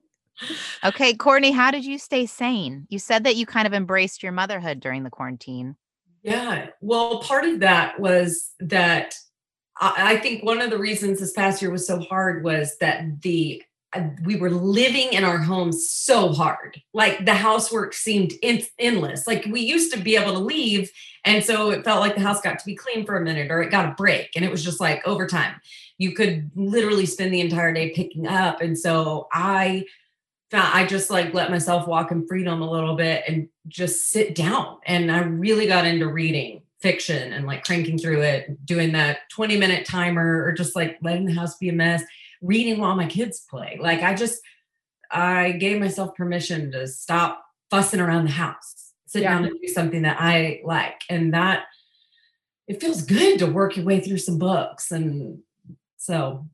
Okay, 0.84 1.14
Courtney, 1.14 1.52
how 1.52 1.72
did 1.72 1.86
you 1.86 1.98
stay 1.98 2.26
sane? 2.26 2.88
You 2.90 3.00
said 3.00 3.24
that 3.24 3.36
you 3.36 3.46
kind 3.46 3.68
of 3.68 3.74
embraced 3.74 4.24
your 4.24 4.32
motherhood 4.32 4.80
during 4.80 5.04
the 5.04 5.10
quarantine. 5.10 5.76
Yeah. 6.24 6.68
Well, 6.82 7.20
part 7.22 7.46
of 7.46 7.60
that 7.62 8.00
was 8.00 8.52
that 8.60 9.16
I, 9.80 10.18
think 10.18 10.44
one 10.44 10.62
of 10.62 10.70
the 10.70 10.78
reasons 10.78 11.20
this 11.20 11.34
past 11.34 11.62
year 11.62 11.72
was 11.72 11.88
so 11.88 12.00
hard 12.02 12.44
was 12.44 12.78
that 12.80 13.22
the 13.22 13.64
uh, 13.94 14.04
we 14.24 14.38
were 14.38 14.50
living 14.50 15.12
in 15.12 15.24
our 15.26 15.38
homes 15.38 15.90
so 15.90 16.32
hard. 16.32 16.82
Like 16.94 17.26
the 17.26 17.34
housework 17.34 17.94
seemed 17.94 18.32
in, 18.42 18.62
endless. 18.80 19.28
Like 19.28 19.46
we 19.50 19.62
used 19.62 19.92
to 19.94 20.00
be 20.00 20.16
able 20.16 20.34
to 20.34 20.40
leave, 20.40 20.92
and 21.26 21.44
so 21.44 21.72
it 21.72 21.84
felt 21.84 22.00
like 22.00 22.16
the 22.16 22.22
house 22.22 22.40
got 22.42 22.60
to 22.60 22.66
be 22.66 22.76
clean 22.76 23.06
for 23.06 23.18
a 23.18 23.24
minute, 23.24 23.52
or 23.52 23.62
it 23.62 23.72
got 23.72 23.90
a 23.90 23.96
break, 23.96 24.30
and 24.36 24.46
it 24.46 24.52
was 24.52 24.64
just 24.64 24.80
like 24.80 25.06
over 25.06 25.28
time. 25.28 25.56
You 25.98 26.14
could 26.14 26.52
literally 26.56 27.06
spend 27.06 27.34
the 27.34 27.42
entire 27.42 27.74
day 27.74 27.92
picking 27.92 28.28
up, 28.28 28.62
and 28.62 28.78
so 28.78 29.28
I 29.34 29.86
I 30.54 30.86
just 30.86 31.10
like 31.10 31.34
let 31.34 31.50
myself 31.52 31.88
walk 31.88 32.12
in 32.12 32.28
freedom 32.28 32.62
a 32.62 32.70
little 32.70 32.96
bit 32.96 33.24
and 33.28 33.48
just 33.68 34.10
sit 34.10 34.36
down. 34.36 34.78
And 34.86 35.12
I 35.12 35.20
really 35.20 35.68
got 35.68 35.86
into 35.86 36.08
reading 36.08 36.62
fiction 36.82 37.32
and 37.32 37.46
like 37.46 37.64
cranking 37.64 37.98
through 37.98 38.22
it, 38.22 38.66
doing 38.66 38.92
that 38.94 39.30
20 39.30 39.58
minute 39.58 39.86
timer 39.86 40.44
or 40.44 40.52
just 40.52 40.76
like 40.76 40.98
letting 41.02 41.26
the 41.26 41.34
house 41.34 41.56
be 41.58 41.70
a 41.70 41.74
mess, 41.74 42.04
reading 42.42 42.80
while 42.80 42.96
my 42.96 43.06
kids 43.06 43.46
play. 43.50 43.78
Like 43.80 44.02
I 44.02 44.14
just, 44.16 44.42
I 45.12 45.52
gave 45.52 45.80
myself 45.80 46.16
permission 46.16 46.72
to 46.72 46.88
stop 46.88 47.46
fussing 47.70 48.00
around 48.00 48.26
the 48.26 48.32
house, 48.32 48.94
sit 49.06 49.22
Yeah. 49.22 49.34
down 49.36 49.46
and 49.46 49.62
do 49.62 49.68
something 49.68 50.02
that 50.02 50.18
I 50.20 50.62
like. 50.66 51.02
And 51.10 51.34
that, 51.34 51.66
it 52.68 52.80
feels 52.82 53.04
good 53.04 53.40
to 53.40 53.48
work 53.48 53.76
your 53.76 53.86
way 53.86 54.00
through 54.00 54.18
some 54.18 54.38
books. 54.38 54.92
And 54.92 55.40
so 55.98 56.48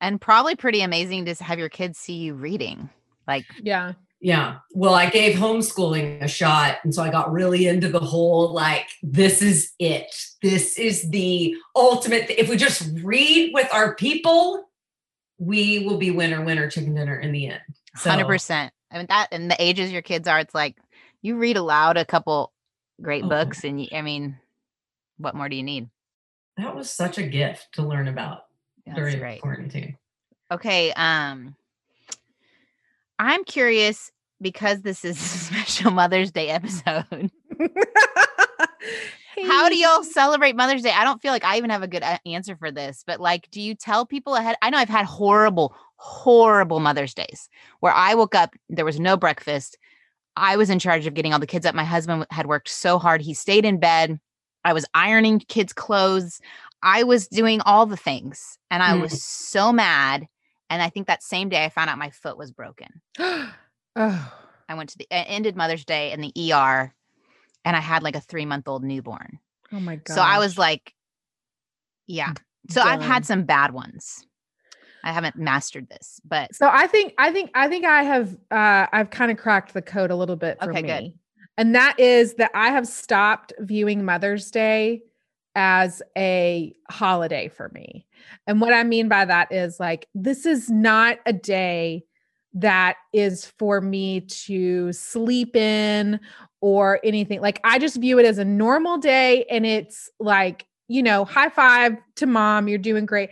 And 0.00 0.20
probably 0.20 0.56
pretty 0.56 0.80
amazing 0.80 1.26
to 1.26 1.34
have 1.44 1.58
your 1.58 1.68
kids 1.68 1.98
see 1.98 2.14
you 2.14 2.34
reading. 2.34 2.88
Like, 3.26 3.44
Yeah. 3.62 3.92
Yeah. 4.20 4.56
Well, 4.72 4.94
I 4.94 5.10
gave 5.10 5.36
homeschooling 5.36 6.22
a 6.22 6.28
shot. 6.28 6.78
And 6.82 6.94
so 6.94 7.02
I 7.02 7.10
got 7.10 7.30
really 7.30 7.66
into 7.66 7.88
the 7.88 8.00
whole 8.00 8.54
like, 8.54 8.88
this 9.02 9.42
is 9.42 9.72
it. 9.78 10.14
This 10.40 10.78
is 10.78 11.10
the 11.10 11.54
ultimate. 11.76 12.30
If 12.30 12.48
we 12.48 12.56
just 12.56 12.88
read 13.02 13.52
with 13.52 13.68
our 13.72 13.94
people, 13.96 14.70
we 15.38 15.80
will 15.80 15.98
be 15.98 16.10
winner, 16.10 16.42
winner, 16.42 16.70
chicken 16.70 16.94
dinner 16.94 17.18
in 17.18 17.32
the 17.32 17.48
end. 17.48 17.60
So, 17.96 18.08
hundred 18.08 18.26
percent. 18.26 18.72
I 18.90 18.98
mean 18.98 19.06
that, 19.10 19.28
and 19.30 19.50
the 19.50 19.62
ages 19.62 19.92
your 19.92 20.00
kids 20.02 20.26
are, 20.26 20.38
it's 20.38 20.54
like 20.54 20.76
you 21.20 21.36
read 21.36 21.56
aloud 21.58 21.96
a 21.98 22.04
couple 22.06 22.52
great 23.02 23.24
Oh. 23.24 23.28
books, 23.28 23.62
and 23.64 23.78
you, 23.80 23.88
I 23.92 24.00
mean, 24.02 24.38
what 25.18 25.34
more 25.34 25.48
do 25.50 25.56
you 25.56 25.62
need? 25.64 25.90
That 26.56 26.74
was 26.74 26.88
such 26.88 27.18
a 27.18 27.24
gift 27.26 27.68
to 27.72 27.82
learn 27.82 28.08
about 28.08 28.44
That's 28.86 28.96
during 28.96 29.18
great. 29.18 29.42
quarantine. 29.42 29.98
Okay. 30.50 30.92
Um, 30.92 31.56
I'm 33.18 33.44
curious 33.44 34.10
because 34.40 34.82
this 34.82 35.04
is 35.04 35.18
a 35.18 35.24
special 35.24 35.90
Mother's 35.90 36.30
Day 36.30 36.48
episode. 36.50 37.30
How 39.46 39.68
do 39.68 39.76
y'all 39.76 40.04
celebrate 40.04 40.54
Mother's 40.56 40.82
Day? 40.82 40.92
I 40.94 41.04
don't 41.04 41.20
feel 41.20 41.32
like 41.32 41.44
I 41.44 41.56
even 41.56 41.70
have 41.70 41.82
a 41.82 41.88
good 41.88 42.04
answer 42.24 42.56
for 42.56 42.70
this, 42.70 43.02
but 43.06 43.20
like, 43.20 43.50
do 43.50 43.60
you 43.60 43.74
tell 43.74 44.06
people 44.06 44.36
ahead? 44.36 44.56
I 44.62 44.70
know 44.70 44.78
I've 44.78 44.88
had 44.88 45.06
horrible, 45.06 45.74
horrible 45.96 46.80
Mother's 46.80 47.14
Days 47.14 47.48
where 47.80 47.92
I 47.92 48.14
woke 48.14 48.34
up, 48.34 48.54
there 48.68 48.84
was 48.84 49.00
no 49.00 49.16
breakfast. 49.16 49.76
I 50.36 50.56
was 50.56 50.70
in 50.70 50.78
charge 50.78 51.06
of 51.06 51.14
getting 51.14 51.32
all 51.32 51.38
the 51.40 51.46
kids 51.46 51.66
up. 51.66 51.74
My 51.74 51.84
husband 51.84 52.26
had 52.30 52.46
worked 52.46 52.68
so 52.68 52.98
hard. 52.98 53.20
He 53.22 53.34
stayed 53.34 53.64
in 53.64 53.78
bed. 53.78 54.18
I 54.64 54.72
was 54.72 54.86
ironing 54.94 55.40
kids' 55.40 55.72
clothes. 55.72 56.40
I 56.82 57.02
was 57.02 57.28
doing 57.28 57.60
all 57.62 57.86
the 57.86 57.96
things 57.96 58.58
and 58.70 58.82
I 58.82 58.92
Mm. 58.92 59.00
was 59.00 59.22
so 59.22 59.72
mad. 59.72 60.26
And 60.74 60.82
I 60.82 60.90
think 60.90 61.06
that 61.06 61.22
same 61.22 61.50
day 61.50 61.64
I 61.64 61.68
found 61.68 61.88
out 61.88 61.98
my 61.98 62.10
foot 62.10 62.36
was 62.36 62.50
broken. 62.50 62.88
oh, 63.20 63.52
I 63.96 64.74
went 64.74 64.88
to 64.90 64.98
the, 64.98 65.06
I 65.08 65.18
ended 65.20 65.54
Mother's 65.54 65.84
Day 65.84 66.10
in 66.10 66.20
the 66.20 66.32
ER 66.52 66.92
and 67.64 67.76
I 67.76 67.78
had 67.78 68.02
like 68.02 68.16
a 68.16 68.20
three 68.20 68.44
month 68.44 68.66
old 68.66 68.82
newborn. 68.82 69.38
oh 69.72 69.78
my 69.78 69.94
god. 69.94 70.12
So 70.12 70.20
I 70.20 70.40
was 70.40 70.58
like, 70.58 70.92
yeah. 72.08 72.32
So 72.70 72.80
I've 72.82 73.02
had 73.02 73.24
some 73.24 73.44
bad 73.44 73.72
ones. 73.72 74.26
I 75.04 75.12
haven't 75.12 75.36
mastered 75.36 75.88
this, 75.88 76.20
but 76.24 76.52
So 76.56 76.68
I 76.68 76.88
think 76.88 77.14
I 77.18 77.30
think 77.30 77.52
I 77.54 77.68
think 77.68 77.84
I 77.84 78.02
have 78.02 78.36
uh 78.50 78.86
I've 78.92 79.10
kind 79.10 79.30
of 79.30 79.36
cracked 79.38 79.74
the 79.74 79.82
code 79.82 80.10
a 80.10 80.16
little 80.16 80.34
bit 80.34 80.58
for 80.60 80.70
Okay, 80.70 80.82
me. 80.82 80.88
good. 80.88 81.12
And 81.56 81.76
that 81.76 82.00
is 82.00 82.34
that 82.34 82.50
I 82.52 82.70
have 82.70 82.88
stopped 82.88 83.52
viewing 83.60 84.04
Mother's 84.04 84.50
Day 84.50 85.02
as 85.54 86.02
a 86.16 86.74
holiday 86.90 87.48
for 87.48 87.68
me. 87.70 88.06
And 88.46 88.60
what 88.60 88.72
I 88.72 88.84
mean 88.84 89.08
by 89.08 89.24
that 89.24 89.52
is 89.52 89.78
like 89.78 90.08
this 90.14 90.46
is 90.46 90.68
not 90.70 91.18
a 91.26 91.32
day 91.32 92.04
that 92.54 92.96
is 93.12 93.46
for 93.58 93.80
me 93.80 94.20
to 94.20 94.92
sleep 94.92 95.56
in 95.56 96.20
or 96.60 97.00
anything. 97.04 97.40
Like 97.40 97.60
I 97.64 97.78
just 97.78 97.96
view 97.96 98.18
it 98.18 98.26
as 98.26 98.38
a 98.38 98.44
normal 98.44 98.98
day 98.98 99.44
and 99.50 99.66
it's 99.66 100.10
like, 100.20 100.66
you 100.88 101.02
know, 101.02 101.24
high 101.24 101.48
five 101.48 101.96
to 102.16 102.26
mom, 102.26 102.68
you're 102.68 102.78
doing 102.78 103.06
great. 103.06 103.30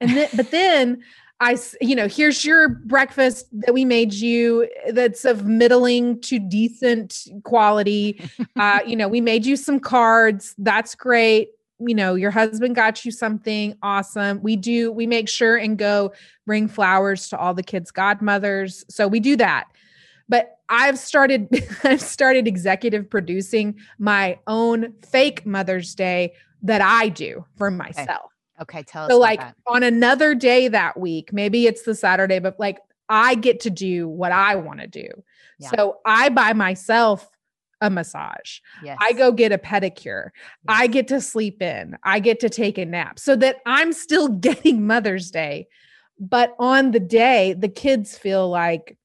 And 0.00 0.10
then 0.16 0.28
but 0.34 0.50
then 0.50 1.02
I, 1.40 1.58
you 1.80 1.96
know, 1.96 2.08
here's 2.08 2.44
your 2.44 2.68
breakfast 2.68 3.46
that 3.52 3.74
we 3.74 3.84
made 3.84 4.12
you 4.12 4.68
that's 4.90 5.24
of 5.24 5.46
middling 5.46 6.20
to 6.22 6.38
decent 6.38 7.26
quality. 7.42 8.20
uh, 8.56 8.80
you 8.86 8.96
know, 8.96 9.08
we 9.08 9.20
made 9.20 9.44
you 9.44 9.56
some 9.56 9.80
cards. 9.80 10.54
That's 10.58 10.94
great. 10.94 11.50
You 11.78 11.94
know, 11.94 12.14
your 12.14 12.30
husband 12.30 12.76
got 12.76 13.04
you 13.04 13.10
something 13.10 13.76
awesome. 13.82 14.42
We 14.42 14.56
do, 14.56 14.92
we 14.92 15.06
make 15.06 15.28
sure 15.28 15.56
and 15.56 15.76
go 15.76 16.12
bring 16.46 16.68
flowers 16.68 17.28
to 17.30 17.38
all 17.38 17.54
the 17.54 17.62
kids' 17.62 17.90
godmothers. 17.90 18.84
So 18.88 19.08
we 19.08 19.20
do 19.20 19.36
that. 19.36 19.66
But 20.28 20.58
I've 20.68 20.98
started, 20.98 21.48
I've 21.84 22.00
started 22.00 22.46
executive 22.46 23.10
producing 23.10 23.78
my 23.98 24.38
own 24.46 24.94
fake 25.02 25.44
Mother's 25.44 25.94
Day 25.94 26.34
that 26.62 26.80
I 26.80 27.08
do 27.08 27.44
for 27.56 27.70
myself. 27.70 28.30
okay, 28.60 28.82
tell 28.82 29.04
us. 29.04 29.10
So 29.10 29.18
like 29.18 29.40
that. 29.40 29.56
on 29.66 29.82
another 29.82 30.34
day 30.34 30.68
that 30.68 30.98
week, 30.98 31.32
maybe 31.32 31.66
it's 31.66 31.82
the 31.82 31.94
Saturday, 31.94 32.38
but 32.38 32.58
like 32.58 32.78
I 33.08 33.34
get 33.34 33.60
to 33.60 33.70
do 33.70 34.08
what 34.08 34.32
I 34.32 34.56
want 34.56 34.80
to 34.80 34.86
do. 34.86 35.08
Yeah. 35.58 35.70
So 35.70 35.98
I 36.06 36.30
buy 36.30 36.52
myself 36.52 37.30
a 37.84 37.90
massage. 37.90 38.60
yes. 38.82 38.96
I 39.00 39.12
go 39.12 39.30
get 39.30 39.52
a 39.52 39.58
pedicure. 39.58 40.30
I 40.66 40.86
get 40.86 41.06
to 41.08 41.20
sleep 41.20 41.60
in. 41.60 41.98
I 42.02 42.18
get 42.18 42.40
to 42.40 42.48
take 42.48 42.78
a 42.78 42.86
nap 42.86 43.18
so 43.18 43.36
that 43.36 43.58
I'm 43.66 43.92
still 43.92 44.28
getting 44.46 44.86
Mother's 44.86 45.30
Day. 45.30 45.68
But 46.18 46.56
on 46.58 46.92
the 46.92 47.00
day, 47.00 47.52
the 47.52 47.68
kids 47.68 48.16
feel 48.16 48.48
like 48.48 48.96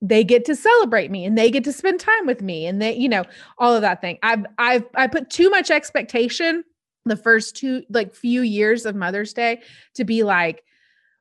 they 0.00 0.22
get 0.22 0.44
to 0.44 0.54
celebrate 0.54 1.10
me 1.10 1.24
and 1.24 1.36
they 1.36 1.50
get 1.50 1.64
to 1.64 1.72
spend 1.72 1.98
time 1.98 2.26
with 2.26 2.40
me 2.40 2.66
and 2.66 2.80
they, 2.80 2.94
you 2.94 3.08
know, 3.08 3.24
all 3.58 3.74
of 3.74 3.82
that 3.82 4.00
thing. 4.00 4.18
I've 4.22 4.46
I've 4.56 4.84
I 4.94 5.08
put 5.08 5.30
too 5.30 5.50
much 5.50 5.70
expectation 5.70 6.62
the 7.04 7.16
first 7.16 7.56
two 7.56 7.82
like 7.90 8.14
few 8.14 8.42
years 8.42 8.86
of 8.86 8.94
Mother's 8.94 9.32
Day 9.32 9.62
to 9.94 10.04
be 10.04 10.22
like 10.22 10.62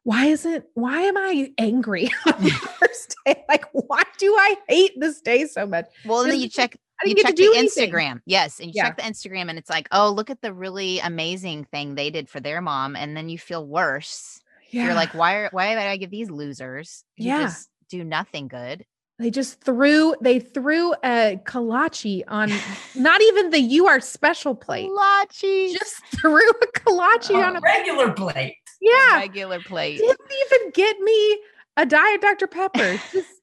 why 0.07 0.27
isn't 0.27 0.63
why 0.73 1.01
am 1.01 1.17
I 1.17 1.51
angry 1.57 2.09
on 2.25 2.33
the 2.41 2.49
first 2.51 3.17
day? 3.25 3.43
Like 3.49 3.65
why 3.73 4.03
do 4.17 4.33
I 4.33 4.55
hate 4.69 4.93
this 4.97 5.19
day 5.19 5.47
so 5.47 5.65
much? 5.67 5.87
Well, 6.05 6.23
then 6.23 6.39
you 6.39 6.47
check 6.47 6.77
you 7.03 7.15
didn't 7.15 7.17
get 7.17 7.25
check 7.27 7.35
to 7.35 7.41
do 7.43 7.51
the 7.51 7.57
anything. 7.59 7.91
Instagram. 7.91 8.21
Yes. 8.25 8.59
And 8.59 8.67
you 8.67 8.73
Yeah. 8.75 8.85
check 8.87 8.97
the 8.97 9.03
Instagram 9.03 9.49
and 9.49 9.57
it's 9.59 9.69
like, 9.69 9.87
oh, 9.91 10.09
look 10.11 10.29
at 10.29 10.41
the 10.41 10.53
really 10.53 10.99
amazing 10.99 11.65
thing 11.65 11.95
they 11.95 12.09
did 12.09 12.29
for 12.29 12.39
their 12.39 12.61
mom. 12.61 12.95
And 12.95 13.15
then 13.15 13.29
you 13.29 13.37
feel 13.37 13.65
worse. 13.65 14.39
Yeah. 14.69 14.85
You're 14.85 14.93
like, 14.95 15.13
why 15.13 15.35
are 15.35 15.49
why 15.51 15.69
did 15.69 15.77
I 15.79 15.97
give 15.97 16.09
these 16.11 16.29
losers 16.29 17.03
who 17.17 17.23
Yeah. 17.25 17.43
just 17.43 17.69
do 17.89 18.03
nothing 18.03 18.47
good? 18.47 18.85
they 19.19 19.31
just 19.31 19.59
threw 19.61 20.13
they 20.21 20.39
threw 20.39 20.93
a 21.03 21.39
kolache 21.43 22.21
on 22.27 22.51
not 22.95 23.19
even 23.19 23.49
the 23.49 23.59
you 23.59 23.87
are 23.87 23.99
special 23.99 24.53
plate. 24.53 24.87
Kolaches. 24.91 25.73
Just 25.73 26.03
threw 26.19 26.47
a 26.49 26.67
kolache 26.79 27.31
A 27.31 27.41
on 27.43 27.55
a 27.55 27.59
regular 27.61 28.11
plate. 28.11 28.55
yeah. 28.79 29.15
regular 29.17 29.59
plate. 29.59 29.97
Didn't 29.97 30.19
even 30.45 30.69
get 30.71 30.99
me 30.99 31.39
a 31.77 31.85
diet 31.87 32.21
Dr. 32.21 32.45
Pepper. 32.47 32.99
Just 33.11 33.36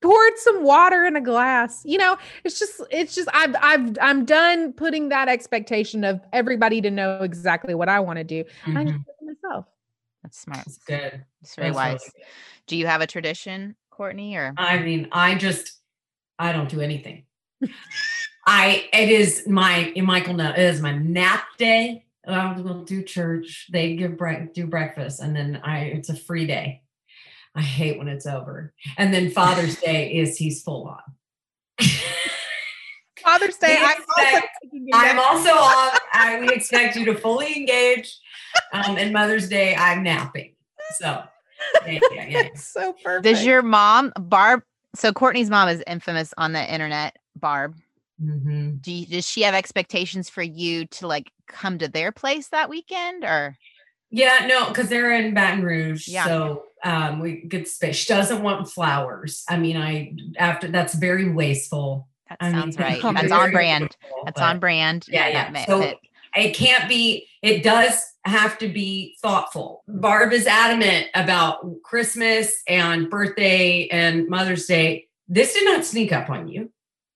poured 0.00 0.32
some 0.36 0.62
water 0.64 1.04
in 1.04 1.16
a 1.16 1.20
glass. 1.20 1.82
You 1.84 1.98
know, 1.98 2.16
it's 2.44 2.58
just 2.58 2.80
it's 2.90 3.14
just 3.14 3.28
I've 3.34 3.54
I've 3.60 3.96
I'm 4.00 4.24
done 4.24 4.72
putting 4.72 5.08
that 5.10 5.28
expectation 5.28 6.04
of 6.04 6.20
everybody 6.32 6.80
to 6.82 6.90
know 6.90 7.22
exactly 7.22 7.74
what 7.74 7.88
I 7.88 8.00
want 8.00 8.18
to 8.18 8.24
do. 8.24 8.44
I 8.66 8.84
just 8.84 8.96
Mhm. 8.96 9.04
do 9.04 9.10
it 9.30 9.36
myself. 9.42 9.66
That's 10.22 10.38
smart. 10.40 10.64
That's 10.66 10.78
good. 10.78 11.24
It's 11.42 11.54
very 11.54 11.68
That's 11.68 11.76
wise. 11.76 12.04
good. 12.04 12.22
Do 12.66 12.76
you 12.76 12.86
have 12.86 13.00
a 13.00 13.06
tradition, 13.06 13.76
Courtney? 13.90 14.36
Or 14.36 14.52
I 14.56 14.78
mean, 14.80 15.08
I 15.12 15.34
just 15.36 15.80
I 16.38 16.52
don't 16.52 16.68
do 16.68 16.80
anything. 16.80 17.24
I 18.46 18.88
it 18.92 19.08
is 19.10 19.46
my 19.46 19.92
Michael 19.96 20.34
know 20.34 20.50
it 20.50 20.58
is 20.58 20.80
my 20.80 20.92
nap 20.96 21.44
day. 21.58 22.04
um, 22.26 22.62
we'll 22.62 22.84
do 22.84 23.02
church. 23.02 23.68
They 23.72 23.96
give 23.96 24.16
bre- 24.18 24.46
do 24.52 24.66
breakfast, 24.66 25.20
and 25.20 25.34
then 25.34 25.60
I 25.64 25.80
it's 25.86 26.08
a 26.10 26.16
free 26.16 26.46
day. 26.46 26.82
I 27.58 27.62
hate 27.62 27.98
when 27.98 28.06
it's 28.06 28.24
over. 28.24 28.72
And 28.96 29.12
then 29.12 29.30
Father's 29.30 29.76
Day 29.80 30.12
is 30.12 30.36
he's 30.36 30.62
full 30.62 30.86
on. 30.86 31.86
Father's 33.22 33.56
Day. 33.56 33.76
We 33.76 33.84
I'm 33.84 33.98
also, 33.98 34.36
expect- 34.36 34.94
I'm 34.94 35.18
also 35.18 35.50
on. 35.50 35.98
I, 36.12 36.38
we 36.40 36.48
expect 36.50 36.96
you 36.96 37.04
to 37.06 37.14
fully 37.16 37.54
engage. 37.56 38.16
Um, 38.72 38.96
and 38.96 39.12
Mother's 39.12 39.48
Day, 39.48 39.74
I'm 39.74 40.02
napping. 40.04 40.54
So, 40.98 41.24
yeah, 41.86 41.98
yeah, 42.12 42.26
yeah. 42.28 42.38
It's 42.42 42.64
so 42.72 42.94
perfect. 43.04 43.24
Does 43.24 43.44
your 43.44 43.62
mom, 43.62 44.12
Barb? 44.18 44.62
So 44.94 45.12
Courtney's 45.12 45.50
mom 45.50 45.68
is 45.68 45.82
infamous 45.86 46.32
on 46.38 46.52
the 46.52 46.72
internet. 46.72 47.16
Barb, 47.36 47.74
Mhm. 48.22 48.80
do 48.82 48.90
you, 48.92 49.06
does 49.06 49.28
she 49.28 49.42
have 49.42 49.54
expectations 49.54 50.28
for 50.30 50.42
you 50.42 50.86
to 50.86 51.06
like 51.06 51.30
come 51.46 51.78
to 51.78 51.88
their 51.88 52.10
place 52.12 52.48
that 52.48 52.68
weekend, 52.70 53.24
or 53.24 53.56
Yeah, 54.10 54.46
no, 54.46 54.68
because 54.68 54.88
they're 54.88 55.12
in 55.12 55.34
Baton 55.34 55.62
Rouge. 55.64 56.08
Yeah. 56.08 56.24
So 56.24 56.64
um, 56.84 57.20
we 57.20 57.42
good 57.42 57.68
space. 57.68 57.96
She 57.96 58.12
doesn't 58.12 58.42
want 58.42 58.68
flowers. 58.70 59.44
I 59.48 59.56
mean, 59.58 59.76
I 59.76 60.14
after 60.38 60.68
that's 60.68 60.94
very 60.94 61.28
wasteful. 61.30 62.08
that 62.28 62.38
I 62.40 62.50
mean, 62.50 62.60
sounds 62.60 62.78
right? 62.78 63.00
Oh, 63.04 63.12
That's 63.12 63.32
on 63.32 63.50
brand. 63.52 63.96
That's 64.24 64.40
on 64.40 64.58
brand. 64.60 65.06
Yeah, 65.08 65.28
yeah. 65.28 65.32
that 65.44 65.52
may 65.52 65.66
So- 65.66 65.80
fit. 65.82 65.98
it 66.36 66.54
can't 66.54 66.88
be 66.88 67.26
it 67.42 67.62
does 67.62 68.00
have 68.24 68.58
to 68.58 68.68
be 68.68 69.16
thoughtful 69.22 69.82
barb 69.88 70.32
is 70.34 70.46
adamant 70.46 71.06
about 71.14 71.64
christmas 71.82 72.52
and 72.68 73.08
birthday 73.08 73.88
and 73.90 74.28
mother's 74.28 74.66
day 74.66 75.06
this 75.28 75.54
did 75.54 75.64
not 75.64 75.82
sneak 75.86 76.12
up 76.12 76.28
on 76.28 76.46
you 76.48 76.70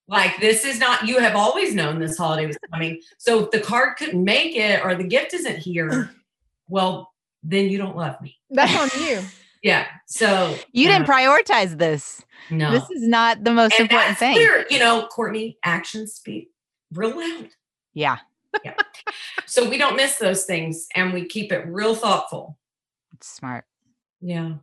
like 0.09 0.41
this 0.41 0.65
is 0.65 0.79
not 0.79 1.07
you 1.07 1.19
have 1.19 1.37
always 1.37 1.75
known 1.75 1.99
this 1.99 2.17
holiday 2.17 2.47
was 2.47 2.57
coming 2.73 2.99
so 3.19 3.41
if 3.45 3.51
the 3.51 3.61
card 3.61 3.97
couldn't 3.99 4.25
make 4.25 4.57
it 4.57 4.83
or 4.83 4.95
the 4.95 5.05
gift 5.05 5.35
isn't 5.35 5.59
here 5.59 6.11
well 6.69 7.13
then 7.43 7.69
you 7.69 7.79
don't 7.79 7.97
love 7.97 8.21
me 8.21 8.37
That's 8.51 8.77
on 8.97 9.03
you. 9.05 9.21
yeah 9.63 9.87
so 10.07 10.57
You 10.73 10.87
didn't 10.89 11.09
uh, 11.09 11.13
prioritize 11.13 11.77
this. 11.79 12.23
no 12.51 12.71
This 12.73 12.89
is 12.91 13.03
not 13.07 13.45
the 13.45 13.53
most 13.53 13.73
and 13.79 13.91
important 13.91 14.19
thing. 14.19 14.35
clear. 14.35 14.65
you 14.71 14.79
know 14.79 15.07
courtney 15.09 15.59
actions 15.65 16.15
speak 16.15 16.51
real 16.93 17.17
loud 17.19 17.49
Yeah, 17.95 18.19
yeah. 18.65 18.75
so 19.47 19.69
we 19.69 19.79
don't 19.79 19.97
miss 19.97 20.17
those 20.17 20.45
things 20.45 20.87
and 20.95 21.13
we 21.13 21.27
keep 21.27 21.53
it 21.53 21.67
real 21.67 21.95
thoughtful 21.95 22.59
it's 23.15 23.29
smart. 23.29 23.65
Yeah. 24.21 24.55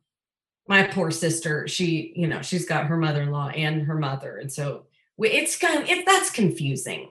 My 0.67 0.83
poor 0.83 1.09
sister, 1.11 1.67
she, 1.67 2.13
you 2.15 2.27
know, 2.27 2.41
she's 2.41 2.65
got 2.67 2.85
her 2.87 2.97
mother-in-law 2.97 3.49
and 3.49 3.83
her 3.83 3.95
mother. 3.95 4.37
And 4.37 4.51
so 4.51 4.85
it's 5.17 5.57
kind 5.57 5.81
of, 5.81 5.89
it, 5.89 6.05
that's 6.05 6.29
confusing. 6.29 7.09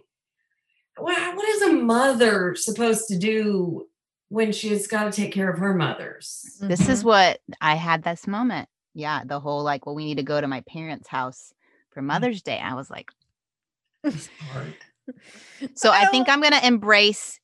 What, 0.97 1.35
what 1.37 1.49
is 1.49 1.63
a 1.63 1.73
mother 1.73 2.55
supposed 2.55 3.09
to 3.09 3.19
do 3.19 3.88
when 4.29 4.53
she's 4.53 4.87
got 4.87 5.05
to 5.05 5.13
take 5.13 5.33
care 5.33 5.51
of 5.51 5.59
her 5.59 5.75
mothers? 5.75 6.57
This 6.61 6.89
is 6.89 7.03
Mhm. 7.03 7.07
what 7.07 7.41
I 7.61 7.75
had 7.77 8.03
this 8.03 8.27
moment. 8.27 8.69
Yeah, 8.95 9.23
the 9.25 9.41
whole 9.41 9.63
like, 9.63 9.87
well, 9.87 9.95
we 9.95 10.05
need 10.05 10.17
to 10.17 10.23
go 10.23 10.41
to 10.41 10.47
my 10.49 10.61
parents' 10.63 11.09
house 11.09 11.53
for 11.91 12.03
Mother's 12.03 12.43
Day. 12.43 12.59
I 12.59 12.75
was 12.75 12.91
like, 12.91 13.11
so 15.75 15.91
I 15.91 16.03
Well- 16.03 16.11
think 16.11 16.29
I'm 16.29 16.41
gonna 16.41 16.61
embrace, 16.63 17.41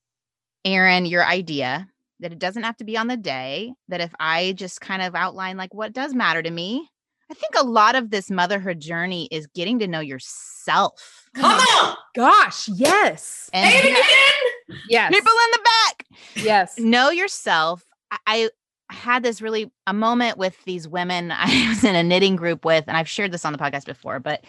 Erin, 0.65 1.07
your 1.07 1.25
idea 1.25 1.89
that 2.21 2.33
it 2.33 2.39
doesn't 2.39 2.63
have 2.63 2.77
to 2.79 2.85
be 2.85 2.97
on 2.97 3.07
the 3.09 3.17
day. 3.17 3.73
That 3.89 4.01
if 4.01 4.13
I 4.19 4.53
just 4.53 4.81
kind 4.81 5.03
of 5.03 5.15
outline 5.15 5.57
like 5.57 5.75
what 5.75 5.93
does 5.93 6.15
matter 6.15 6.43
to 6.43 6.51
me, 6.51 6.89
I 7.31 7.35
think 7.35 7.55
a 7.57 7.65
lot 7.65 7.95
of 7.95 8.11
this 8.11 8.31
motherhood 8.31 8.81
journey 8.81 9.29
is 9.31 9.47
getting 9.49 9.79
to 9.81 9.89
know 9.89 10.01
yourself. 10.01 11.29
Come 11.35 11.59
on. 11.61 11.97
Gosh, 12.15 12.69
yes. 12.69 13.51
And 13.53 13.71
Say 13.71 13.79
it 13.79 13.85
again. 13.87 14.44
Yes. 14.89 15.13
people 15.13 15.33
in 15.33 15.51
the 15.53 15.61
back. 15.65 16.07
yes. 16.37 16.79
know 16.79 17.11
yourself. 17.11 17.85
I, 18.27 18.51
had 18.91 19.23
this 19.23 19.41
really 19.41 19.71
a 19.87 19.93
moment 19.93 20.39
with 20.39 20.63
these 20.65 20.87
women 20.87 21.31
I 21.35 21.69
was 21.69 21.85
in 21.85 21.95
a 21.95 22.03
knitting 22.03 22.37
group 22.37 22.65
with, 22.65 22.85
and 22.87 22.97
I've 22.97 23.09
shared 23.09 23.33
this 23.33 23.45
on 23.45 23.53
the 23.53 23.59
podcast 23.59 23.87
before, 23.87 24.21
but 24.21 24.45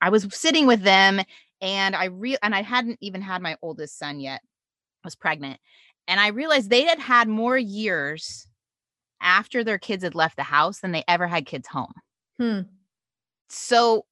I 0.00 0.10
was 0.10 0.26
sitting 0.34 0.66
with 0.66 0.82
them 0.82 1.20
and 1.60 1.96
I 1.96 2.06
re 2.06 2.36
and 2.42 2.54
I 2.54 2.62
hadn't 2.62 2.98
even 3.00 3.22
had 3.22 3.42
my 3.42 3.56
oldest 3.62 3.98
son 3.98 4.20
yet. 4.20 4.40
I 4.42 5.06
was 5.06 5.16
pregnant. 5.16 5.60
And 6.06 6.20
I 6.20 6.28
realized 6.28 6.68
they 6.68 6.84
had 6.84 6.98
had 6.98 7.28
more 7.28 7.56
years 7.56 8.46
after 9.20 9.64
their 9.64 9.78
kids 9.78 10.04
had 10.04 10.14
left 10.14 10.36
the 10.36 10.42
house 10.42 10.80
than 10.80 10.92
they 10.92 11.04
ever 11.08 11.26
had 11.26 11.46
kids 11.46 11.66
home. 11.66 11.94
Hmm. 12.38 12.60
So 13.48 14.04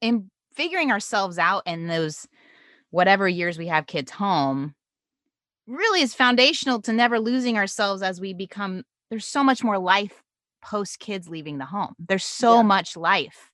in 0.00 0.30
figuring 0.54 0.90
ourselves 0.90 1.38
out 1.38 1.64
in 1.66 1.88
those 1.88 2.26
whatever 2.90 3.28
years 3.28 3.58
we 3.58 3.66
have 3.66 3.86
kids 3.86 4.10
home 4.10 4.74
really 5.66 6.02
is 6.02 6.14
foundational 6.14 6.80
to 6.82 6.92
never 6.92 7.18
losing 7.18 7.56
ourselves 7.56 8.02
as 8.02 8.20
we 8.20 8.34
become 8.34 8.82
there's 9.10 9.26
so 9.26 9.42
much 9.44 9.62
more 9.64 9.78
life 9.78 10.22
post 10.62 10.98
kids 10.98 11.28
leaving 11.28 11.58
the 11.58 11.64
home 11.64 11.94
there's 11.98 12.24
so 12.24 12.56
Yeah. 12.56 12.62
much 12.62 12.96
life 12.96 13.50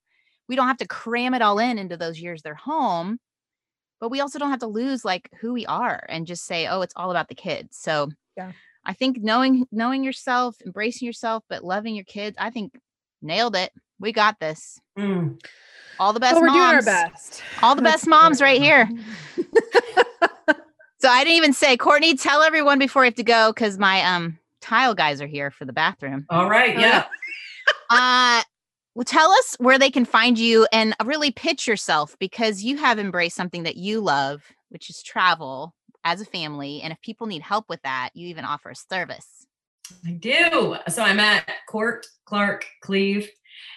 we 0.48 0.56
don't 0.56 0.66
have 0.68 0.78
to 0.78 0.86
cram 0.88 1.34
it 1.34 1.42
all 1.42 1.58
in 1.58 1.78
into 1.78 1.96
those 1.96 2.20
years 2.20 2.42
they're 2.42 2.54
home 2.54 3.18
but 4.00 4.10
we 4.10 4.20
also 4.20 4.38
don't 4.38 4.50
have 4.50 4.60
to 4.60 4.66
lose 4.66 5.04
like 5.04 5.28
who 5.40 5.52
we 5.52 5.66
are 5.66 6.04
and 6.08 6.26
just 6.26 6.44
say 6.46 6.66
oh 6.66 6.82
it's 6.82 6.94
all 6.96 7.10
about 7.10 7.28
the 7.28 7.34
kids 7.34 7.76
so 7.78 8.08
Yeah. 8.36 8.52
i 8.84 8.92
think 8.92 9.18
knowing 9.20 9.66
knowing 9.72 10.02
yourself 10.04 10.56
embracing 10.64 11.06
yourself 11.06 11.44
but 11.48 11.64
loving 11.64 11.94
your 11.94 12.04
kids 12.04 12.36
i 12.40 12.50
think 12.50 12.72
nailed 13.22 13.54
it 13.56 13.70
we 13.98 14.12
got 14.12 14.38
this 14.40 14.80
Mm. 14.98 15.40
all 15.98 16.12
the 16.12 16.20
best 16.20 16.34
Well, 16.34 16.42
we're 16.42 16.46
moms 16.48 16.84
doing 16.84 16.96
our 16.96 17.10
best. 17.10 17.42
all 17.62 17.74
the 17.74 17.82
best 17.82 18.06
moms 18.06 18.40
right 18.40 18.60
right. 18.60 18.88
here 18.88 18.88
so 21.00 21.08
I 21.08 21.24
didn't 21.24 21.36
even 21.36 21.52
say, 21.52 21.76
Courtney, 21.76 22.16
tell 22.16 22.42
everyone 22.42 22.78
before 22.78 23.02
we 23.02 23.06
have 23.06 23.14
to 23.16 23.22
go 23.22 23.52
because 23.52 23.78
my 23.78 24.02
um 24.02 24.38
tile 24.60 24.94
guys 24.94 25.20
are 25.20 25.26
here 25.26 25.50
for 25.50 25.64
the 25.64 25.72
bathroom. 25.72 26.26
All 26.30 26.48
right. 26.48 26.78
Yeah. 26.78 27.04
Uh 27.92 28.42
well, 28.94 29.04
tell 29.04 29.32
us 29.32 29.56
where 29.58 29.78
they 29.78 29.90
can 29.90 30.04
find 30.04 30.38
you 30.38 30.66
and 30.72 30.94
really 31.04 31.32
pitch 31.32 31.66
yourself 31.66 32.16
because 32.20 32.62
you 32.62 32.76
have 32.76 33.00
embraced 33.00 33.34
something 33.34 33.64
that 33.64 33.76
you 33.76 34.00
love, 34.00 34.42
which 34.68 34.90
is 34.90 35.02
travel 35.02 35.74
as 36.04 36.20
a 36.20 36.24
family. 36.24 36.82
And 36.82 36.92
if 36.92 37.00
people 37.00 37.26
need 37.26 37.42
help 37.42 37.68
with 37.68 37.82
that, 37.82 38.10
you 38.14 38.28
even 38.28 38.44
offer 38.44 38.70
a 38.70 38.76
service. 38.76 39.46
I 40.06 40.12
do. 40.12 40.76
So 40.88 41.02
I'm 41.02 41.20
at 41.20 41.48
Court 41.68 42.06
Clark 42.26 42.66
Cleve, 42.82 43.28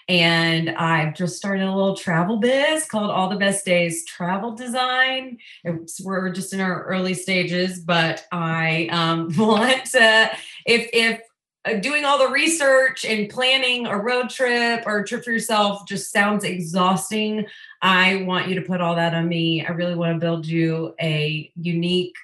and 0.08 0.70
I've 0.72 1.16
just 1.16 1.38
started 1.38 1.64
a 1.64 1.76
little 1.76 1.96
travel 1.96 2.38
biz 2.38 2.86
called 2.86 3.12
All 3.12 3.30
the 3.30 3.38
Best 3.38 3.66
Days 3.66 4.06
Travel 4.06 4.52
Design. 4.52 5.38
It's, 5.64 6.02
we're 6.02 6.30
just 6.30 6.54
in 6.54 6.60
our 6.60 6.84
early 6.84 7.14
stages, 7.14 7.80
but 7.80 8.26
I 8.32 8.88
um, 8.92 9.30
want 9.38 9.86
to, 9.92 10.32
if 10.66 10.90
if 10.94 11.22
uh, 11.66 11.76
doing 11.76 12.04
all 12.04 12.18
the 12.18 12.28
research 12.28 13.06
and 13.06 13.30
planning 13.30 13.86
a 13.86 13.98
road 13.98 14.30
trip 14.30 14.84
or 14.86 15.00
a 15.00 15.08
trip 15.08 15.24
for 15.24 15.32
yourself 15.32 15.88
just 15.88 16.12
sounds 16.12 16.44
exhausting, 16.44 17.46
I 17.82 18.24
want 18.24 18.50
you 18.50 18.56
to 18.56 18.62
put 18.62 18.82
all 18.82 18.96
that 18.96 19.14
on 19.14 19.30
me. 19.30 19.66
I 19.66 19.72
really 19.72 19.96
want 19.96 20.14
to 20.14 20.20
build 20.20 20.46
you 20.46 20.94
a 21.00 21.52
unique 21.56 22.16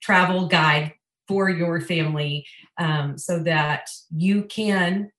travel 0.00 0.46
guide 0.46 0.94
for 1.26 1.50
your 1.50 1.80
family 1.82 2.46
um, 2.78 3.18
so 3.18 3.42
that 3.42 3.90
you 4.10 4.44
can 4.44 5.10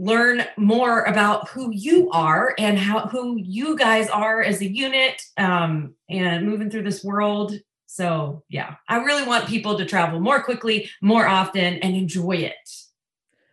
learn 0.00 0.42
more 0.56 1.02
about 1.02 1.48
who 1.50 1.70
you 1.72 2.10
are 2.10 2.54
and 2.58 2.78
how 2.78 3.06
who 3.08 3.36
you 3.36 3.76
guys 3.76 4.08
are 4.08 4.42
as 4.42 4.62
a 4.62 4.66
unit 4.66 5.20
um, 5.36 5.94
and 6.08 6.46
moving 6.46 6.70
through 6.70 6.82
this 6.82 7.04
world 7.04 7.52
so 7.86 8.42
yeah 8.48 8.76
i 8.88 8.96
really 8.96 9.26
want 9.26 9.46
people 9.46 9.76
to 9.76 9.84
travel 9.84 10.18
more 10.18 10.42
quickly 10.42 10.88
more 11.02 11.26
often 11.26 11.74
and 11.74 11.94
enjoy 11.94 12.36
it 12.36 12.54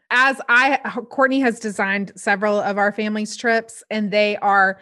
as 0.09 0.39
I 0.47 0.77
Courtney 1.09 1.41
has 1.41 1.59
designed 1.59 2.13
several 2.15 2.59
of 2.59 2.77
our 2.77 2.91
family's 2.91 3.35
trips 3.35 3.83
and 3.89 4.09
they 4.09 4.37
are 4.37 4.79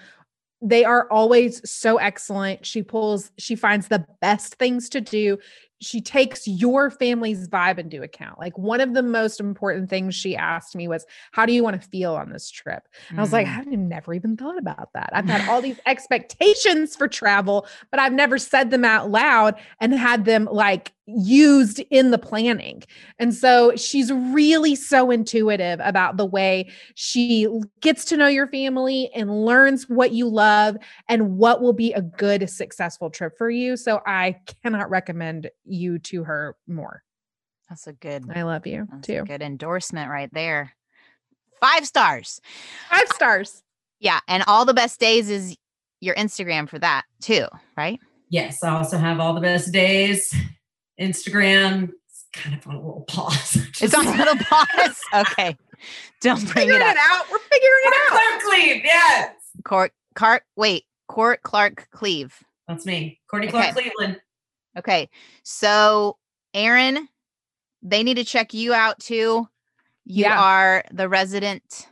they 0.61 0.83
are 0.83 1.07
always 1.11 1.67
so 1.69 1.97
excellent. 1.97 2.65
She 2.65 2.81
pulls 2.81 3.31
she 3.37 3.55
finds 3.55 3.87
the 3.87 4.05
best 4.21 4.55
things 4.55 4.89
to 4.89 5.01
do. 5.01 5.37
She 5.81 6.01
takes 6.01 6.47
your 6.47 6.89
family's 6.89 7.47
vibe 7.47 7.77
into 7.77 8.01
account. 8.01 8.39
Like 8.39 8.57
one 8.57 8.81
of 8.81 8.93
the 8.93 9.03
most 9.03 9.39
important 9.39 9.89
things 9.89 10.15
she 10.15 10.35
asked 10.35 10.75
me 10.75 10.87
was, 10.87 11.05
How 11.31 11.45
do 11.45 11.53
you 11.53 11.63
want 11.63 11.81
to 11.81 11.87
feel 11.89 12.15
on 12.15 12.29
this 12.29 12.49
trip? 12.49 12.87
And 13.09 13.19
I 13.19 13.21
was 13.21 13.33
like, 13.33 13.45
Mm. 13.45 13.57
I've 13.57 13.67
never 13.67 14.13
even 14.13 14.37
thought 14.37 14.57
about 14.57 14.89
that. 14.93 15.09
I've 15.13 15.25
had 15.25 15.47
all 15.49 15.61
these 15.61 15.79
expectations 15.85 16.95
for 16.95 17.07
travel, 17.07 17.67
but 17.91 17.99
I've 17.99 18.13
never 18.13 18.37
said 18.37 18.71
them 18.71 18.85
out 18.85 19.11
loud 19.11 19.55
and 19.79 19.93
had 19.93 20.25
them 20.25 20.47
like 20.51 20.93
used 21.05 21.79
in 21.91 22.11
the 22.11 22.17
planning. 22.17 22.83
And 23.19 23.33
so 23.33 23.75
she's 23.75 24.11
really 24.11 24.75
so 24.75 25.11
intuitive 25.11 25.79
about 25.83 26.17
the 26.17 26.25
way 26.25 26.69
she 26.95 27.47
gets 27.81 28.05
to 28.05 28.17
know 28.17 28.27
your 28.27 28.47
family 28.47 29.09
and 29.13 29.45
learns 29.45 29.87
what 29.87 30.11
you 30.11 30.27
love 30.27 30.77
and 31.07 31.37
what 31.37 31.61
will 31.61 31.73
be 31.73 31.93
a 31.93 32.01
good, 32.01 32.49
successful 32.49 33.09
trip 33.09 33.37
for 33.37 33.49
you. 33.49 33.77
So 33.77 34.01
I 34.05 34.37
cannot 34.63 34.89
recommend 34.89 35.49
you 35.63 35.99
to 35.99 36.23
her 36.23 36.55
more. 36.67 37.03
That's 37.69 37.87
a 37.87 37.93
good, 37.93 38.25
I 38.33 38.43
love 38.43 38.67
you 38.67 38.87
that's 38.91 39.09
a 39.09 39.11
too. 39.19 39.23
good 39.25 39.41
endorsement 39.41 40.09
right 40.09 40.29
there. 40.33 40.73
Five 41.59 41.85
stars. 41.85 42.39
Five 42.89 43.07
stars. 43.09 43.63
Yeah. 43.99 44.19
And 44.27 44.43
all 44.47 44.65
the 44.65 44.73
best 44.73 44.99
days 44.99 45.29
is 45.29 45.55
your 45.99 46.15
Instagram 46.15 46.69
for 46.69 46.77
that 46.79 47.03
too, 47.21 47.45
right? 47.77 47.99
yes 48.29 48.63
i 48.63 48.69
also 48.69 48.97
have 48.97 49.19
all 49.19 49.33
the 49.33 49.39
best 49.41 49.71
days 49.71 50.33
Instagram. 50.99 51.91
It's 52.09 52.25
kind 52.33 52.55
of 52.55 52.65
on 52.67 52.75
a 52.75 52.79
little 52.79 53.01
pause. 53.07 53.57
It's 53.81 53.93
on 53.93 54.07
a 54.07 54.11
little 54.17 54.35
pause. 54.49 54.99
Okay. 55.13 55.55
Don't 56.21 56.39
bring 56.41 56.67
Figuring 56.67 56.81
it 56.81 56.87
up. 56.87 56.95
it 56.95 56.99
out. 57.09 57.25
We're 57.31 57.39
figuring 57.39 57.81
it 57.83 57.93
out. 57.93 58.19
Clark 58.19 58.41
Cleve, 58.43 58.81
yes. 58.85 59.35
Court 59.63 59.91
Clark 60.15 60.43
wait, 60.55 60.85
Court 61.07 61.41
Clark 61.43 61.87
Cleve. 61.91 62.33
That's 62.67 62.85
me. 62.85 63.19
Courtney 63.29 63.49
Clark 63.49 63.65
Okay. 63.65 63.73
Cleveland. 63.73 64.21
Okay. 64.77 65.09
So 65.43 66.17
Erin, 66.53 67.07
they 67.81 68.01
need 68.03 68.15
to 68.15 68.23
check 68.23 68.53
you 68.53 68.73
out 68.73 68.99
too. 68.99 69.47
You 70.05 70.23
Yeah. 70.25 70.39
are 70.41 70.83
the 70.91 71.09
resident 71.09 71.87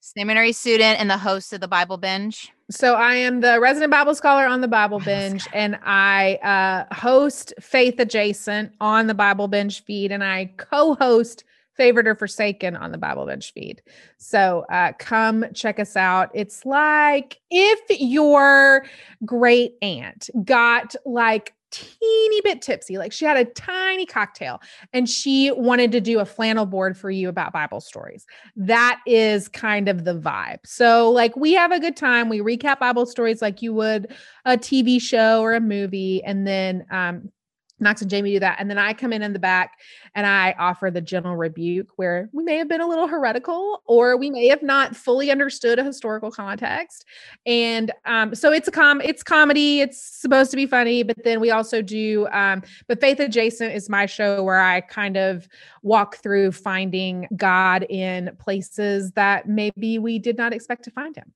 seminary 0.00 0.52
student 0.52 0.98
and 1.00 1.10
the 1.10 1.18
host 1.18 1.52
of 1.52 1.60
the 1.60 1.68
Bible 1.68 1.96
binge. 1.98 2.50
So 2.68 2.94
I 2.94 3.14
am 3.14 3.40
the 3.40 3.60
resident 3.60 3.92
Bible 3.92 4.14
scholar 4.16 4.44
on 4.44 4.60
the 4.60 4.66
Bible 4.66 4.98
Binge, 4.98 5.46
and 5.52 5.78
I 5.84 6.34
uh, 6.42 6.92
host 6.92 7.54
Faith 7.60 8.00
Adjacent 8.00 8.72
on 8.80 9.06
the 9.06 9.14
Bible 9.14 9.46
Binge 9.46 9.84
feed, 9.84 10.10
and 10.10 10.24
I 10.24 10.52
co-host 10.56 11.44
Favored 11.74 12.08
or 12.08 12.16
Forsaken 12.16 12.74
on 12.74 12.90
the 12.90 12.98
Bible 12.98 13.26
Binge 13.26 13.52
feed. 13.52 13.82
So 14.16 14.64
uh, 14.68 14.94
come 14.98 15.44
check 15.54 15.78
us 15.78 15.96
out. 15.96 16.30
It's 16.34 16.66
like 16.66 17.38
if 17.50 18.00
your 18.00 18.84
great 19.24 19.76
aunt 19.80 20.28
got 20.42 20.96
like 21.04 21.52
teeny 22.00 22.40
bit 22.42 22.62
tipsy, 22.62 22.98
like 22.98 23.12
she 23.12 23.24
had 23.24 23.36
a 23.36 23.44
tiny 23.44 24.06
cocktail, 24.06 24.60
and 24.92 25.08
she 25.08 25.50
wanted 25.52 25.92
to 25.92 26.00
do 26.00 26.20
a 26.20 26.24
flannel 26.24 26.66
board 26.66 26.96
for 26.96 27.10
you 27.10 27.28
about 27.28 27.52
Bible 27.52 27.80
stories 27.80 28.26
that 28.56 29.00
is 29.06 29.48
kind 29.48 29.88
of 29.88 30.04
the 30.04 30.14
vibe. 30.18 30.58
So, 30.64 31.10
like, 31.10 31.36
we 31.36 31.52
have 31.52 31.72
a 31.72 31.80
good 31.80 31.96
time. 31.96 32.28
We 32.28 32.40
recap 32.40 32.80
Bible 32.80 33.06
stories 33.06 33.42
like 33.42 33.62
you 33.62 33.72
would 33.74 34.14
a 34.44 34.56
TV 34.56 35.00
show 35.00 35.40
or 35.42 35.54
a 35.54 35.60
movie. 35.60 36.22
And 36.24 36.46
then, 36.46 36.86
um, 36.90 37.30
Knox 37.78 38.00
and 38.00 38.10
Jamie 38.10 38.32
do 38.32 38.40
that. 38.40 38.56
And 38.58 38.70
then 38.70 38.78
I 38.78 38.94
come 38.94 39.12
in 39.12 39.22
in 39.22 39.32
the 39.32 39.38
back 39.38 39.78
and 40.14 40.26
I 40.26 40.54
offer 40.58 40.90
the 40.90 41.00
gentle 41.00 41.36
rebuke 41.36 41.88
where 41.96 42.30
we 42.32 42.42
may 42.42 42.56
have 42.56 42.68
been 42.68 42.80
a 42.80 42.88
little 42.88 43.06
heretical 43.06 43.82
or 43.84 44.16
we 44.16 44.30
may 44.30 44.46
have 44.48 44.62
not 44.62 44.96
fully 44.96 45.30
understood 45.30 45.78
a 45.78 45.84
historical 45.84 46.30
context. 46.30 47.04
And 47.44 47.92
um, 48.06 48.34
so 48.34 48.52
it's 48.52 48.66
a 48.66 48.70
com 48.70 49.00
it's 49.02 49.22
comedy, 49.22 49.80
it's 49.80 50.00
supposed 50.00 50.50
to 50.52 50.56
be 50.56 50.66
funny, 50.66 51.02
but 51.02 51.16
then 51.22 51.40
we 51.40 51.50
also 51.50 51.82
do 51.82 52.26
um, 52.32 52.62
but 52.86 53.00
Faith 53.00 53.20
Adjacent 53.20 53.74
is 53.74 53.90
my 53.90 54.06
show 54.06 54.42
where 54.42 54.60
I 54.60 54.80
kind 54.80 55.16
of 55.16 55.48
walk 55.82 56.16
through 56.16 56.52
finding 56.52 57.28
God 57.36 57.84
in 57.90 58.34
places 58.38 59.12
that 59.12 59.48
maybe 59.48 59.98
we 59.98 60.18
did 60.18 60.36
not 60.36 60.52
expect 60.54 60.84
to 60.84 60.90
find 60.90 61.14
him. 61.14 61.32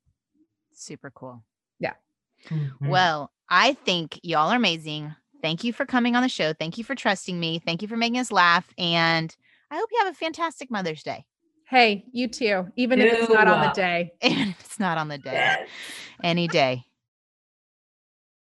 Super 0.73 1.11
cool. 1.11 1.43
Mhm. 2.49 2.89
Well, 2.89 3.31
I 3.49 3.75
think 3.75 4.19
y'all 4.23 4.51
are 4.51 4.57
amazing. 4.57 5.15
Thank 5.43 5.65
you 5.65 5.73
for 5.73 5.87
coming 5.87 6.17
on 6.17 6.23
the 6.23 6.29
show. 6.29 6.53
Thank 6.53 6.79
you 6.79 6.85
for 6.85 6.95
trusting 6.95 7.39
me. 7.39 7.59
Thank 7.59 7.83
you 7.83 7.89
for 7.89 7.97
making 7.97 8.19
us 8.19 8.31
laugh. 8.31 8.69
And 8.79 9.35
I 9.71 9.77
hope 9.77 9.89
you 9.93 9.99
have 10.05 10.13
a 10.13 10.17
fantastic 10.17 10.71
Mother's 10.71 11.03
Day. 11.03 11.25
Hey, 11.69 12.05
you 12.13 12.27
too, 12.27 12.67
even 12.77 13.01
if 13.01 13.13
it's 13.13 13.31
not 13.31 13.47
on 13.47 13.69
the 13.69 13.73
day. 13.73 14.13
And 14.23 14.51
if 14.51 14.61
it's 14.61 14.81
not 14.81 14.99
on 14.99 15.09
the 15.09 15.19
day, 15.19 15.67
any 16.23 16.49
day. 16.49 16.85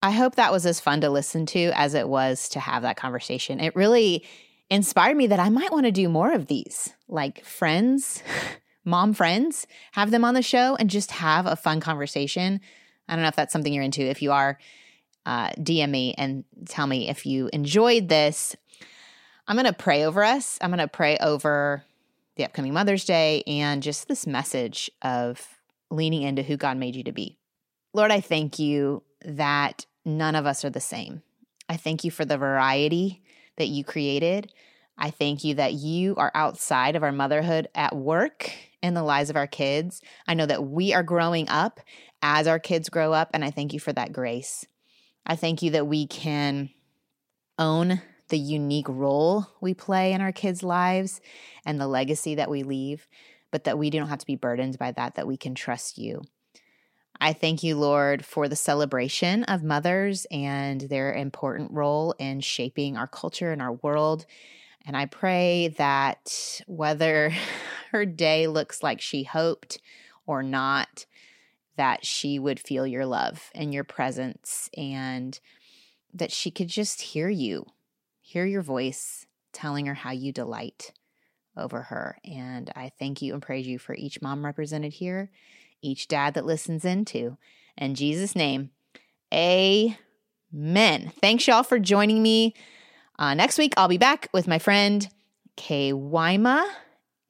I 0.01 0.13
hope 0.13 0.37
that 0.37 0.53
was 0.53 0.65
as 0.65 0.79
fun 0.79 1.01
to 1.01 1.11
listen 1.11 1.47
to 1.47 1.73
as 1.75 1.95
it 1.95 2.09
was 2.09 2.49
to 2.51 2.61
have 2.61 2.83
that 2.83 2.97
conversation. 2.97 3.59
It 3.59 3.75
really 3.75 4.25
inspired 4.71 5.17
me 5.17 5.27
that 5.27 5.41
I 5.41 5.49
might 5.49 5.73
want 5.73 5.87
to 5.87 5.93
do 5.93 6.09
more 6.09 6.33
of 6.33 6.47
these, 6.47 6.95
like 7.09 7.45
friends, 7.45 8.23
mom 8.85 9.13
friends, 9.13 9.67
have 9.93 10.13
them 10.13 10.25
on 10.25 10.35
the 10.35 10.43
show 10.43 10.77
and 10.77 10.89
just 10.89 11.11
have 11.11 11.47
a 11.47 11.57
fun 11.57 11.81
conversation. 11.81 12.61
I 13.09 13.15
don't 13.15 13.23
know 13.23 13.29
if 13.29 13.37
that's 13.37 13.53
something 13.53 13.73
you're 13.73 13.83
into. 13.83 14.03
If 14.03 14.23
you 14.23 14.31
are, 14.31 14.59
uh, 15.27 15.51
DM 15.59 15.91
me 15.91 16.15
and 16.17 16.45
tell 16.67 16.87
me 16.87 17.09
if 17.09 17.27
you 17.27 17.51
enjoyed 17.53 18.09
this. 18.09 18.57
I'm 19.49 19.57
going 19.57 19.67
to 19.67 19.73
pray 19.73 20.05
over 20.05 20.25
us. 20.25 20.59
I'm 20.61 20.71
going 20.71 20.79
to 20.79 20.89
pray 20.89 21.19
over 21.19 21.85
the 22.37 22.45
upcoming 22.45 22.73
Mother's 22.73 23.05
Day 23.05 23.43
and 23.47 23.83
just 23.83 24.09
this 24.09 24.27
message 24.27 24.91
of 25.03 25.47
leaning 25.91 26.23
into 26.23 26.43
who 26.43 26.57
God 26.57 26.77
made 26.77 26.97
you 26.97 27.05
to 27.05 27.13
be. 27.13 27.39
Lord, 27.93 28.11
I 28.11 28.21
thank 28.21 28.59
you 28.59 29.03
that 29.25 29.87
none 30.05 30.35
of 30.35 30.47
us 30.47 30.65
are 30.65 30.71
the 30.71 30.81
same. 30.81 31.23
I 31.69 31.77
thank 31.77 32.05
you 32.05 32.11
for 32.11 32.25
the 32.25 32.39
variety 32.39 33.23
that 33.57 33.69
you 33.69 33.85
created. 33.85 34.53
I 34.99 35.11
thank 35.11 35.45
you 35.45 35.55
that 35.55 35.75
you 35.75 36.15
are 36.17 36.33
outside 36.35 36.97
of 36.97 37.03
our 37.03 37.13
motherhood 37.13 37.69
at 37.75 37.95
work 37.95 38.53
in 38.83 38.95
the 38.95 39.03
lives 39.03 39.31
of 39.31 39.37
our 39.37 39.47
kids. 39.47 40.01
I 40.27 40.35
know 40.35 40.47
that 40.47 40.65
we 40.65 40.95
are 40.95 41.03
growing 41.03 41.49
up 41.49 41.81
as 42.23 42.47
our 42.47 42.59
kids 42.59 42.89
grow 42.89 43.13
up, 43.13 43.31
and 43.35 43.45
I 43.45 43.51
thank 43.51 43.73
you 43.73 43.81
for 43.81 43.93
that 43.93 44.13
grace. 44.13 44.65
I 45.27 45.35
thank 45.35 45.61
you 45.61 45.71
that 45.73 45.89
we 45.89 46.07
can 46.07 46.71
own 47.59 48.01
the 48.29 48.39
unique 48.39 48.89
role 48.89 49.47
we 49.61 49.75
play 49.75 50.13
in 50.13 50.21
our 50.21 50.33
kids' 50.33 50.63
lives 50.63 51.21
and 51.65 51.81
the 51.81 51.87
legacy 51.87 52.37
that 52.37 52.51
we 52.51 52.63
leave, 52.63 53.09
but 53.51 53.65
that 53.65 53.79
we 53.79 53.91
don't 53.91 54.09
have 54.09 54.21
to 54.21 54.27
be 54.27 54.37
burdened 54.37 54.79
by 54.79 54.93
that, 54.93 55.17
that 55.17 55.27
we 55.27 55.37
can 55.37 55.55
trust 55.55 55.99
you. 55.99 56.23
I 57.21 57.33
thank 57.33 57.63
you, 57.63 57.77
Lord, 57.77 58.25
for 58.25 58.47
the 58.47 58.57
celebration 58.57 59.45
of 59.45 59.63
mothers 59.63 60.27
and 60.31 60.83
their 60.83 61.15
important 61.15 61.73
role 61.73 62.15
in 62.19 62.41
shaping 62.41 62.97
our 62.97 63.07
culture 63.07 63.53
and 63.53 63.63
our 63.63 63.73
world. 63.73 64.27
And 64.85 64.97
I 64.97 65.07
pray 65.07 65.75
that 65.79 66.61
whether 66.67 67.33
her 67.91 68.05
day 68.05 68.47
looks 68.47 68.83
like 68.83 69.01
she 69.01 69.25
hoped 69.25 69.81
or 70.27 70.43
not, 70.43 71.07
that 71.77 72.05
she 72.05 72.39
would 72.39 72.61
feel 72.61 72.87
your 72.87 73.07
love 73.07 73.51
and 73.55 73.73
your 73.73 73.85
presence 73.85 74.71
and 74.77 75.39
that 76.15 76.33
she 76.33 76.51
could 76.51 76.69
just 76.69 77.01
hear 77.01 77.29
you, 77.29 77.67
hear 78.21 78.47
your 78.47 78.63
voice 78.63 79.27
telling 79.53 79.87
her 79.87 79.95
how 79.95 80.11
you 80.11 80.33
delight 80.33 80.93
over 81.57 81.83
her. 81.83 82.19
And 82.25 82.71
I 82.77 82.93
thank 82.99 83.23
you 83.23 83.33
and 83.35 83.43
praise 83.43 83.67
you 83.67 83.79
for 83.79 83.95
each 83.95 84.21
mom 84.21 84.45
represented 84.45 84.95
here 84.95 85.31
each 85.83 86.09
dad 86.09 86.35
that 86.35 86.47
listens 86.47 86.85
into. 86.85 87.37
In 87.77 87.95
Jesus' 87.95 88.35
name, 88.35 88.71
amen. 89.33 89.97
Thanks, 91.21 91.47
y'all, 91.47 91.63
for 91.63 91.79
joining 91.79 92.23
me. 92.23 92.55
Uh, 93.19 93.35
next 93.35 93.59
week, 93.59 93.75
I'll 93.77 93.89
be 93.89 93.99
back 93.99 94.29
with 94.33 94.49
my 94.49 94.59
friend 94.59 95.09
Kay 95.57 95.93
Wyma, 95.93 96.67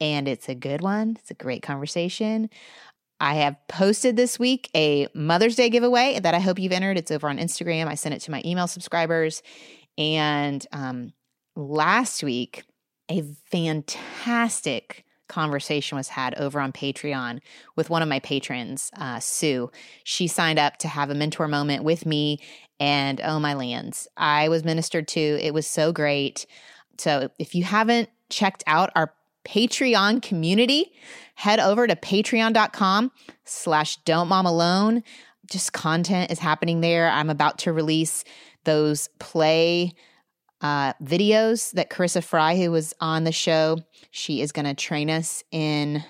and 0.01 0.27
it's 0.27 0.49
a 0.49 0.55
good 0.55 0.81
one. 0.81 1.17
It's 1.21 1.31
a 1.31 1.35
great 1.35 1.63
conversation. 1.63 2.51
I 3.21 3.37
have 3.37 3.57
posted 3.69 4.17
this 4.17 4.39
week 4.39 4.71
a 4.75 5.09
Mother's 5.15 5.57
Day 5.57 5.71
giveaway 5.71 6.21
that 6.21 6.35
I 6.35 6.39
hope 6.39 6.59
you've 6.59 6.73
entered. 6.73 6.99
It's 6.99 7.11
over 7.11 7.29
on 7.29 7.39
Instagram. 7.39 7.87
I 7.87 7.95
sent 7.95 8.15
it 8.15 8.21
to 8.23 8.31
my 8.31 8.43
email 8.45 8.67
subscribers. 8.67 9.43
And 9.97 10.67
um, 10.73 11.13
last 11.55 12.23
week, 12.23 12.65
a 13.09 13.23
fantastic 13.51 15.05
conversation 15.29 15.97
was 15.97 16.09
had 16.09 16.35
over 16.35 16.61
on 16.61 16.73
Patreon 16.73 17.41
with 17.75 17.91
one 17.91 18.03
of 18.03 18.09
my 18.09 18.21
patrons, 18.21 18.91
uh, 18.97 19.19
Sue. 19.19 19.71
She 20.05 20.27
signed 20.27 20.59
up 20.59 20.77
to 20.79 20.89
have 20.89 21.11
a 21.11 21.15
mentor 21.15 21.49
moment 21.49 21.85
with 21.85 22.07
me, 22.07 22.39
and 22.79 23.21
oh 23.23 23.41
my 23.41 23.55
lands, 23.55 24.07
I 24.17 24.49
was 24.49 24.65
ministered 24.65 25.09
to. 25.09 25.21
It 25.21 25.55
was 25.55 25.67
so 25.67 25.93
great. 25.93 26.47
So 26.99 27.31
if 27.39 27.55
you 27.55 27.65
haven't 27.65 28.09
checked 28.31 28.63
out 28.67 28.91
our 28.95 29.13
Patreon 29.47 30.23
community, 30.23 30.93
head 31.35 31.61
over 31.61 31.87
to 31.87 31.95
patreon.com 31.95 33.13
slash 33.45 33.97
don't 33.99 34.29
mom 34.29 34.47
alone. 34.47 35.03
Just 35.51 35.73
content 35.73 36.31
is 36.31 36.39
happening 36.39 36.81
there. 36.81 37.09
I'm 37.09 37.31
about 37.31 37.59
to 37.61 37.73
release 37.73 38.25
those 38.65 39.09
play 39.21 39.95
uh, 40.61 40.93
videos 41.03 41.73
that 41.73 41.91
Carissa 41.91 42.25
Fry, 42.25 42.57
who 42.57 42.71
was 42.71 42.95
on 43.01 43.25
the 43.25 43.33
show, 43.33 43.79
she 44.11 44.41
is 44.41 44.53
going 44.53 44.65
to 44.65 44.75
train 44.75 45.11
us 45.11 45.45
in 45.53 46.03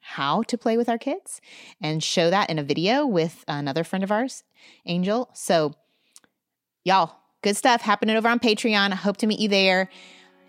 how 0.00 0.42
to 0.44 0.56
play 0.56 0.76
with 0.76 0.88
our 0.88 0.98
kids 0.98 1.40
and 1.80 2.02
show 2.02 2.30
that 2.30 2.48
in 2.48 2.58
a 2.58 2.62
video 2.62 3.06
with 3.06 3.44
another 3.48 3.84
friend 3.84 4.04
of 4.04 4.12
ours, 4.12 4.44
Angel. 4.86 5.28
So, 5.34 5.74
y'all, 6.84 7.16
good 7.42 7.56
stuff 7.56 7.82
happening 7.82 8.16
over 8.16 8.28
on 8.28 8.38
Patreon. 8.38 8.92
I 8.92 8.94
hope 8.94 9.16
to 9.18 9.26
meet 9.26 9.40
you 9.40 9.48
there. 9.48 9.90